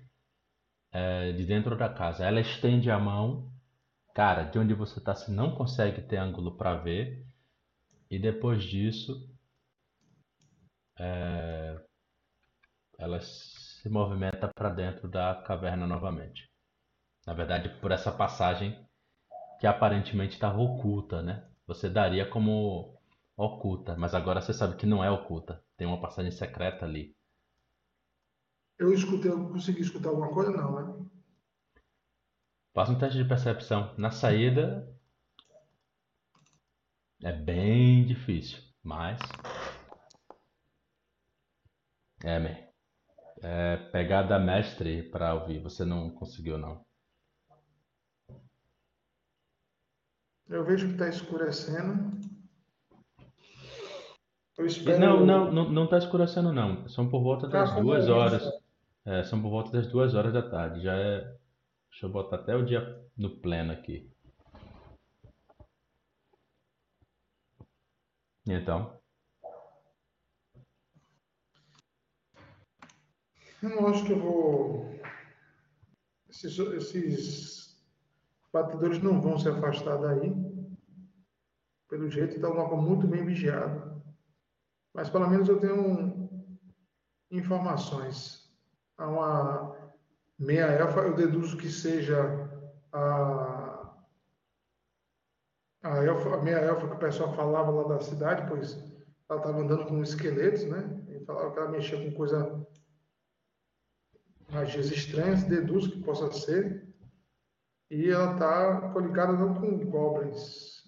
é, 0.94 1.32
de 1.34 1.46
dentro 1.46 1.76
da 1.76 1.90
casa. 1.90 2.26
Ela 2.26 2.40
estende 2.40 2.90
a 2.92 3.00
mão. 3.00 3.52
Cara, 4.14 4.44
de 4.44 4.60
onde 4.60 4.74
você 4.74 5.00
está, 5.00 5.16
você 5.16 5.32
não 5.32 5.56
consegue 5.56 6.02
ter 6.04 6.18
ângulo 6.18 6.56
para 6.56 6.76
ver. 6.76 7.26
E 8.10 8.20
depois 8.20 8.64
disso, 8.64 9.28
é, 11.00 11.80
ela 12.98 13.20
se 13.22 13.90
movimenta 13.90 14.48
para 14.54 14.70
dentro 14.70 15.08
da 15.08 15.36
caverna 15.46 15.88
novamente. 15.88 16.50
Na 17.26 17.34
verdade, 17.34 17.70
por 17.82 17.92
essa 17.92 18.12
passagem 18.12 18.86
que 19.60 19.68
aparentemente 19.68 20.34
estava 20.34 20.60
oculta, 20.60 21.22
né? 21.22 21.48
Você 21.66 21.90
daria 21.90 22.30
como 22.30 23.00
oculta, 23.38 23.96
mas 23.96 24.14
agora 24.14 24.42
você 24.42 24.54
sabe 24.54 24.76
que 24.76 24.86
não 24.86 25.04
é 25.04 25.10
oculta. 25.10 25.64
Tem 25.78 25.88
uma 25.88 26.02
passagem 26.02 26.32
secreta 26.32 26.86
ali. 26.86 27.16
Eu 28.78 28.92
escutei, 28.94 29.32
eu 29.32 29.50
consegui 29.50 29.82
escutar 29.82 30.10
alguma 30.10 30.34
coisa? 30.34 30.52
Não, 30.52 30.76
né? 30.76 31.06
Faça 32.74 32.92
um 32.92 32.98
teste 32.98 33.18
de 33.18 33.28
percepção. 33.28 33.94
Na 33.98 34.10
saída 34.10 34.92
é 37.22 37.32
bem 37.32 38.06
difícil, 38.06 38.60
mas 38.82 39.20
é, 42.24 42.40
man. 42.40 42.58
É 43.42 43.76
pegada 43.92 44.40
mestre 44.40 45.04
para 45.04 45.34
ouvir. 45.34 45.60
Você 45.60 45.84
não 45.84 46.10
conseguiu 46.10 46.58
não. 46.58 46.86
Eu 50.48 50.64
vejo 50.64 50.88
que 50.88 50.94
está 50.94 51.10
escurecendo. 51.10 52.18
Espero... 54.60 55.00
Não, 55.00 55.26
não, 55.26 55.52
não, 55.52 55.70
não 55.70 55.84
está 55.86 55.98
escurecendo 55.98 56.54
não. 56.54 56.88
São 56.88 57.10
por 57.10 57.22
volta 57.22 57.48
das 57.48 57.72
ah, 57.72 57.80
duas 57.80 58.08
horas. 58.08 58.63
É, 59.06 59.24
são 59.24 59.42
por 59.42 59.50
volta 59.50 59.72
das 59.72 59.88
duas 59.88 60.14
horas 60.16 60.34
da 60.34 60.50
tarde. 60.50 60.82
Já 60.82 60.94
é. 60.96 61.38
Deixa 61.90 62.06
eu 62.06 62.10
botar 62.10 62.38
até 62.38 62.56
o 62.56 62.66
dia 62.66 62.82
no 63.18 63.38
pleno 63.40 63.72
aqui. 63.72 64.12
Então. 68.48 69.00
Eu 73.62 73.70
não 73.70 73.88
acho 73.88 74.06
que 74.06 74.12
eu 74.12 74.20
vou. 74.20 75.00
Esses, 76.30 76.58
esses 76.58 77.84
batedores 78.52 79.02
não 79.02 79.22
vão 79.22 79.38
se 79.38 79.48
afastar 79.48 79.98
daí. 79.98 80.34
Pelo 81.90 82.10
jeito, 82.10 82.36
está 82.36 82.50
uma 82.50 82.68
coisa 82.68 82.84
muito 82.84 83.08
bem 83.08 83.26
vigiado. 83.26 84.02
Mas 84.94 85.10
pelo 85.10 85.30
menos 85.30 85.48
eu 85.48 85.60
tenho 85.60 86.30
informações. 87.32 88.43
Há 88.98 89.08
uma 89.08 89.94
meia 90.38 90.66
elfa, 90.66 91.02
eu 91.02 91.16
deduzo 91.16 91.58
que 91.58 91.70
seja 91.70 92.22
a, 92.92 93.96
a, 95.84 96.04
elfa, 96.04 96.36
a 96.36 96.42
meia 96.42 96.58
elfa 96.58 96.88
que 96.88 96.96
o 96.96 97.00
pessoal 97.00 97.34
falava 97.34 97.72
lá 97.72 97.88
da 97.88 98.00
cidade, 98.00 98.48
pois 98.48 98.76
ela 99.30 99.40
estava 99.40 99.60
andando 99.60 99.86
com 99.86 100.02
esqueletos, 100.02 100.66
né? 100.66 101.04
E 101.10 101.26
falava 101.26 101.52
que 101.52 101.60
ela 101.60 101.72
mexia 101.72 101.98
com 101.98 102.16
coisa 102.16 102.68
magias 104.52 104.92
estranhas, 104.92 105.44
deduzo 105.44 105.92
que 105.92 106.04
possa 106.04 106.32
ser. 106.32 106.88
E 107.90 108.10
ela 108.10 108.34
está 108.34 108.90
coligada 108.90 109.34
não 109.34 109.54
com 109.56 109.86
goblins, 109.90 110.84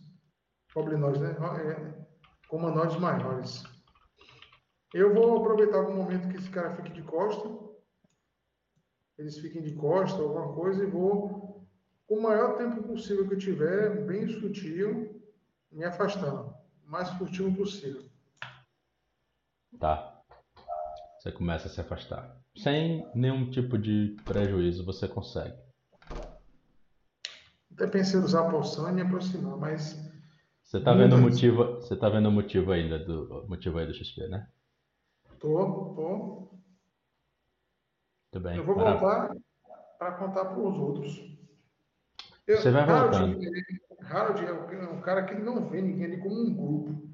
goblinoides, 0.73 1.22
né? 1.22 1.32
É, 1.32 2.06
com 2.48 2.57
humanoides 2.57 2.98
maiores. 2.98 3.64
Eu 4.94 5.14
vou 5.14 5.38
aproveitar 5.38 5.77
algum 5.77 5.95
momento 5.95 6.30
que 6.30 6.38
esse 6.38 6.49
cara 6.49 6.76
fique 6.76 6.91
de 6.94 7.03
costa, 7.03 7.64
eles 9.17 9.37
fiquem 9.37 9.61
de 9.61 9.73
costa, 9.73 10.21
alguma 10.21 10.53
coisa, 10.53 10.83
e 10.83 10.87
vou, 10.87 11.65
com 12.07 12.15
o 12.15 12.21
maior 12.21 12.57
tempo 12.57 12.83
possível 12.83 13.27
que 13.27 13.35
eu 13.35 13.39
tiver, 13.39 14.05
bem 14.05 14.27
sutil, 14.27 15.21
me 15.71 15.83
afastando. 15.83 16.53
O 16.85 16.91
mais 16.91 17.09
furtivo 17.11 17.55
possível. 17.55 18.03
Tá. 19.79 20.21
Você 21.17 21.31
começa 21.31 21.67
a 21.67 21.71
se 21.71 21.81
afastar. 21.81 22.39
Sem 22.55 23.09
nenhum 23.15 23.49
tipo 23.49 23.77
de 23.77 24.15
prejuízo, 24.23 24.85
você 24.85 25.07
consegue. 25.07 25.57
Até 27.73 27.87
pensei 27.87 28.19
em 28.19 28.23
usar 28.23 28.47
a 28.47 28.51
poção 28.51 28.89
e 28.89 28.93
me 28.93 29.01
aproximar, 29.01 29.57
mas. 29.57 29.99
Você 30.63 30.79
tá 30.79 30.93
vendo 30.93 31.15
o 31.15 31.21
motivo, 31.21 31.75
você 31.75 31.95
tá 31.95 32.09
vendo 32.09 32.29
o 32.29 32.31
motivo 32.31 32.71
ainda 32.71 32.97
do 32.97 33.45
motivo 33.47 33.77
aí 33.77 33.85
do 33.85 33.93
XP, 33.93 34.27
né? 34.27 34.47
Tô, 35.39 35.93
tô. 35.95 36.55
Muito 38.35 38.39
bem. 38.41 38.57
Eu 38.57 38.65
vou 38.65 38.75
voltar 38.75 39.33
para 39.97 40.11
contar 40.13 40.45
para 40.45 40.59
os 40.59 40.77
outros. 40.77 41.37
Eu, 42.45 42.57
você 42.57 42.69
vai 42.69 42.83
Harold, 42.83 43.17
voltando. 43.17 43.39
Harold 44.01 44.45
é 44.45 44.89
um 44.89 44.99
cara 45.01 45.23
que 45.23 45.35
não 45.35 45.65
vê 45.69 45.81
ninguém 45.81 46.05
ali 46.05 46.17
como 46.17 46.35
um 46.35 46.53
grupo. 46.53 47.09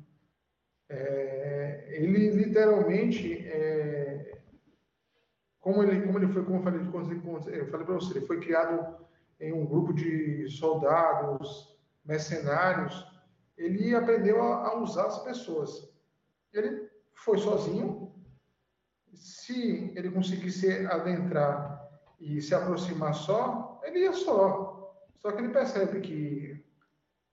É, 0.90 1.86
ele 1.90 2.32
literalmente 2.32 3.48
é, 3.48 4.40
como 5.60 5.84
ele, 5.84 6.02
como 6.02 6.18
ele 6.18 6.28
foi, 6.34 6.44
como 6.44 6.58
eu 6.58 6.64
falei, 6.64 6.82
eu 6.82 7.68
falei 7.68 7.86
para 7.86 7.96
você, 7.96 8.18
ele 8.18 8.26
foi 8.26 8.40
criado 8.40 8.98
em 9.40 9.54
um 9.54 9.66
grupo 9.66 9.94
de 9.94 10.50
soldados, 10.50 11.80
mercenários, 12.04 13.08
ele 13.56 13.94
aprendeu 13.96 14.42
a, 14.42 14.70
a 14.70 14.80
usar 14.80 15.06
as 15.06 15.24
pessoas. 15.24 15.88
Ele 16.52 16.90
foi 17.14 17.38
sozinho. 17.38 18.12
Se 19.22 19.94
ele 19.96 20.10
conseguisse 20.10 20.86
adentrar 20.88 21.88
e 22.20 22.42
se 22.42 22.56
aproximar 22.56 23.14
só, 23.14 23.80
ele 23.84 24.00
ia 24.00 24.14
só. 24.14 24.92
Só 25.20 25.32
que 25.32 25.44
ele 25.44 25.54
percebe 25.54 26.02
que 26.02 26.66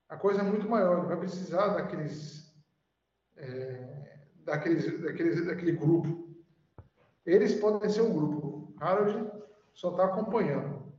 a 0.08 0.16
coisa 0.16 0.40
é 0.40 0.44
muito 0.44 0.68
maior, 0.68 0.98
ele 0.98 1.06
vai 1.06 1.16
precisar 1.16 1.68
daqueles, 1.68 2.54
é, 3.36 4.18
daqueles, 4.44 5.00
daqueles, 5.00 5.46
daquele 5.46 5.72
grupo 5.72 6.28
eles 7.28 7.54
podem 7.54 7.90
ser 7.90 8.00
um 8.00 8.12
grupo. 8.12 8.74
Harold 8.80 9.30
só 9.74 9.90
está 9.90 10.06
acompanhando. 10.06 10.92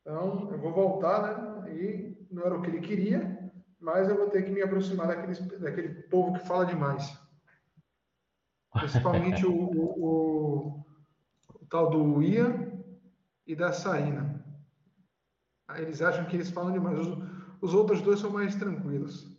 Então, 0.00 0.50
eu 0.52 0.58
vou 0.58 0.72
voltar, 0.72 1.62
né? 1.62 1.74
E 1.74 2.26
não 2.30 2.44
era 2.44 2.56
o 2.56 2.62
que 2.62 2.70
ele 2.70 2.80
queria, 2.80 3.52
mas 3.80 4.08
eu 4.08 4.16
vou 4.16 4.30
ter 4.30 4.44
que 4.44 4.52
me 4.52 4.62
aproximar 4.62 5.08
daqueles, 5.08 5.40
daquele 5.58 6.02
povo 6.04 6.32
que 6.34 6.46
fala 6.46 6.64
demais. 6.64 7.21
Principalmente 8.72 9.44
o, 9.44 9.52
o, 9.52 10.84
o, 11.60 11.66
tal 11.68 11.90
do 11.90 12.22
Ian 12.22 12.72
e 13.46 13.54
da 13.54 13.72
Sarina. 13.72 14.42
Eles 15.76 16.00
acham 16.02 16.24
que 16.24 16.36
eles 16.36 16.50
falam 16.50 16.72
demais. 16.72 16.98
Os, 16.98 17.18
os 17.60 17.74
outros 17.74 18.00
dois 18.02 18.20
são 18.20 18.30
mais 18.30 18.54
tranquilos. 18.56 19.30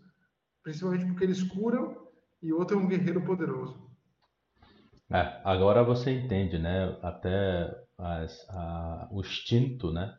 Principalmente 0.62 1.06
porque 1.06 1.24
eles 1.24 1.44
curam 1.44 2.08
e 2.42 2.54
o 2.54 2.60
outro 2.60 2.78
é 2.78 2.82
um 2.82 2.88
guerreiro 2.88 3.24
poderoso. 3.24 3.82
É, 5.12 5.42
agora 5.44 5.84
você 5.84 6.12
entende, 6.12 6.58
né? 6.58 6.98
Até 7.02 7.70
as, 7.98 8.50
a, 8.50 9.08
o 9.12 9.22
instinto, 9.22 9.92
né? 9.92 10.18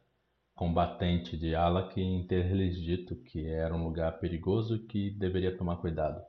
Combatente 0.54 1.36
de 1.36 1.54
Alak 1.54 2.00
em 2.00 2.26
ter 2.26 2.52
lhes 2.52 2.76
dito 2.76 3.16
que 3.16 3.46
era 3.46 3.74
um 3.74 3.84
lugar 3.84 4.18
perigoso 4.20 4.86
que 4.86 5.10
deveria 5.10 5.56
tomar 5.56 5.78
cuidado. 5.78 6.22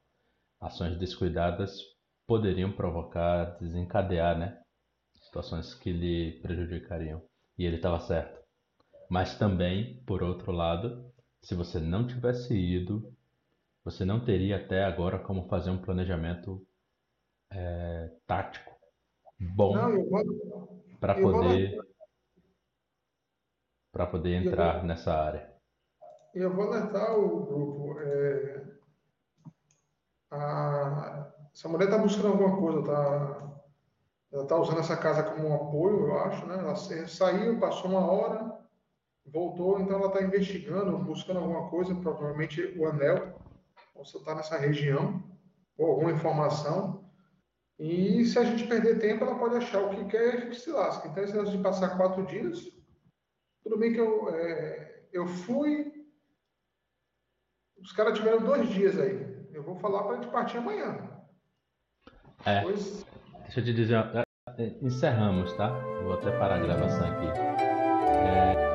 Ações 0.59 0.97
descuidadas 0.97 1.79
poderiam 2.27 2.71
provocar, 2.71 3.57
desencadear, 3.59 4.37
né? 4.37 4.61
Situações 5.21 5.73
que 5.73 5.91
lhe 5.91 6.39
prejudicariam. 6.41 7.21
E 7.57 7.65
ele 7.65 7.77
estava 7.77 7.99
certo. 7.99 8.43
Mas 9.09 9.37
também, 9.37 10.03
por 10.05 10.23
outro 10.23 10.51
lado, 10.51 11.11
se 11.41 11.55
você 11.55 11.79
não 11.79 12.07
tivesse 12.07 12.55
ido, 12.55 13.13
você 13.83 14.03
não 14.03 14.23
teria 14.23 14.57
até 14.57 14.83
agora 14.83 15.19
como 15.19 15.47
fazer 15.47 15.69
um 15.69 15.81
planejamento 15.81 16.65
é, 17.51 18.11
tático 18.25 18.75
bom 19.39 19.73
para 20.99 21.13
poder 21.13 21.77
para 23.91 24.07
poder 24.07 24.43
entrar 24.43 24.79
vou, 24.79 24.87
nessa 24.87 25.13
área. 25.13 25.53
Eu 26.33 26.53
vou 26.53 26.65
alertar 26.65 27.17
o 27.17 27.45
grupo. 27.45 27.99
É, 28.01 28.65
a, 30.31 31.31
essa 31.55 31.69
mulher 31.69 31.85
está 31.85 31.97
buscando 31.97 32.27
alguma 32.27 32.57
coisa, 32.57 32.83
tá, 32.83 33.55
ela 34.29 34.43
está 34.43 34.57
usando 34.57 34.79
essa 34.81 34.97
casa 34.97 35.23
como 35.23 35.47
um 35.47 35.55
apoio, 35.55 36.07
eu 36.07 36.19
acho, 36.19 36.45
né? 36.45 36.59
Ela 36.59 36.75
saiu, 36.75 37.57
passou 37.57 37.91
uma 37.91 38.05
hora, 38.11 38.59
voltou, 39.25 39.79
então 39.79 39.97
ela 39.97 40.07
está 40.07 40.21
investigando, 40.21 40.97
buscando 40.97 41.39
alguma 41.39 41.69
coisa, 41.69 41.95
provavelmente 41.95 42.61
o 42.77 42.85
anel, 42.85 43.39
você 43.95 44.17
está 44.17 44.35
nessa 44.35 44.57
região, 44.57 45.23
ou 45.77 45.91
alguma 45.91 46.11
informação. 46.11 47.09
E 47.79 48.25
se 48.25 48.37
a 48.37 48.43
gente 48.43 48.67
perder 48.67 48.99
tempo, 48.99 49.23
ela 49.23 49.39
pode 49.39 49.55
achar 49.55 49.81
o 49.81 49.91
que 49.91 50.05
quer 50.05 50.49
e 50.49 50.55
se 50.55 50.69
lasca. 50.69 51.07
Então, 51.07 51.23
esse 51.23 51.31
negócio 51.31 51.55
de 51.55 51.63
passar 51.63 51.95
quatro 51.95 52.25
dias, 52.25 52.69
tudo 53.63 53.77
bem 53.77 53.93
que 53.93 53.99
eu, 53.99 54.29
é, 54.35 55.05
eu 55.13 55.25
fui. 55.25 56.05
Os 57.77 57.93
caras 57.93 58.17
tiveram 58.17 58.43
dois 58.43 58.67
dias 58.67 58.99
aí. 58.99 59.47
Eu 59.53 59.63
vou 59.63 59.75
falar 59.77 60.03
para 60.03 60.17
a 60.17 60.21
gente 60.21 60.31
partir 60.31 60.57
amanhã. 60.57 61.14
É. 62.45 62.59
Depois... 62.59 63.05
Deixa 63.43 63.59
eu 63.59 63.63
te 63.63 63.73
dizer, 63.73 63.97
é, 63.97 64.23
encerramos, 64.81 65.53
tá? 65.53 65.69
Vou 66.03 66.13
até 66.13 66.31
parar 66.31 66.55
a 66.55 66.59
gravação 66.59 67.07
aqui. 67.07 67.39
É... 68.27 68.74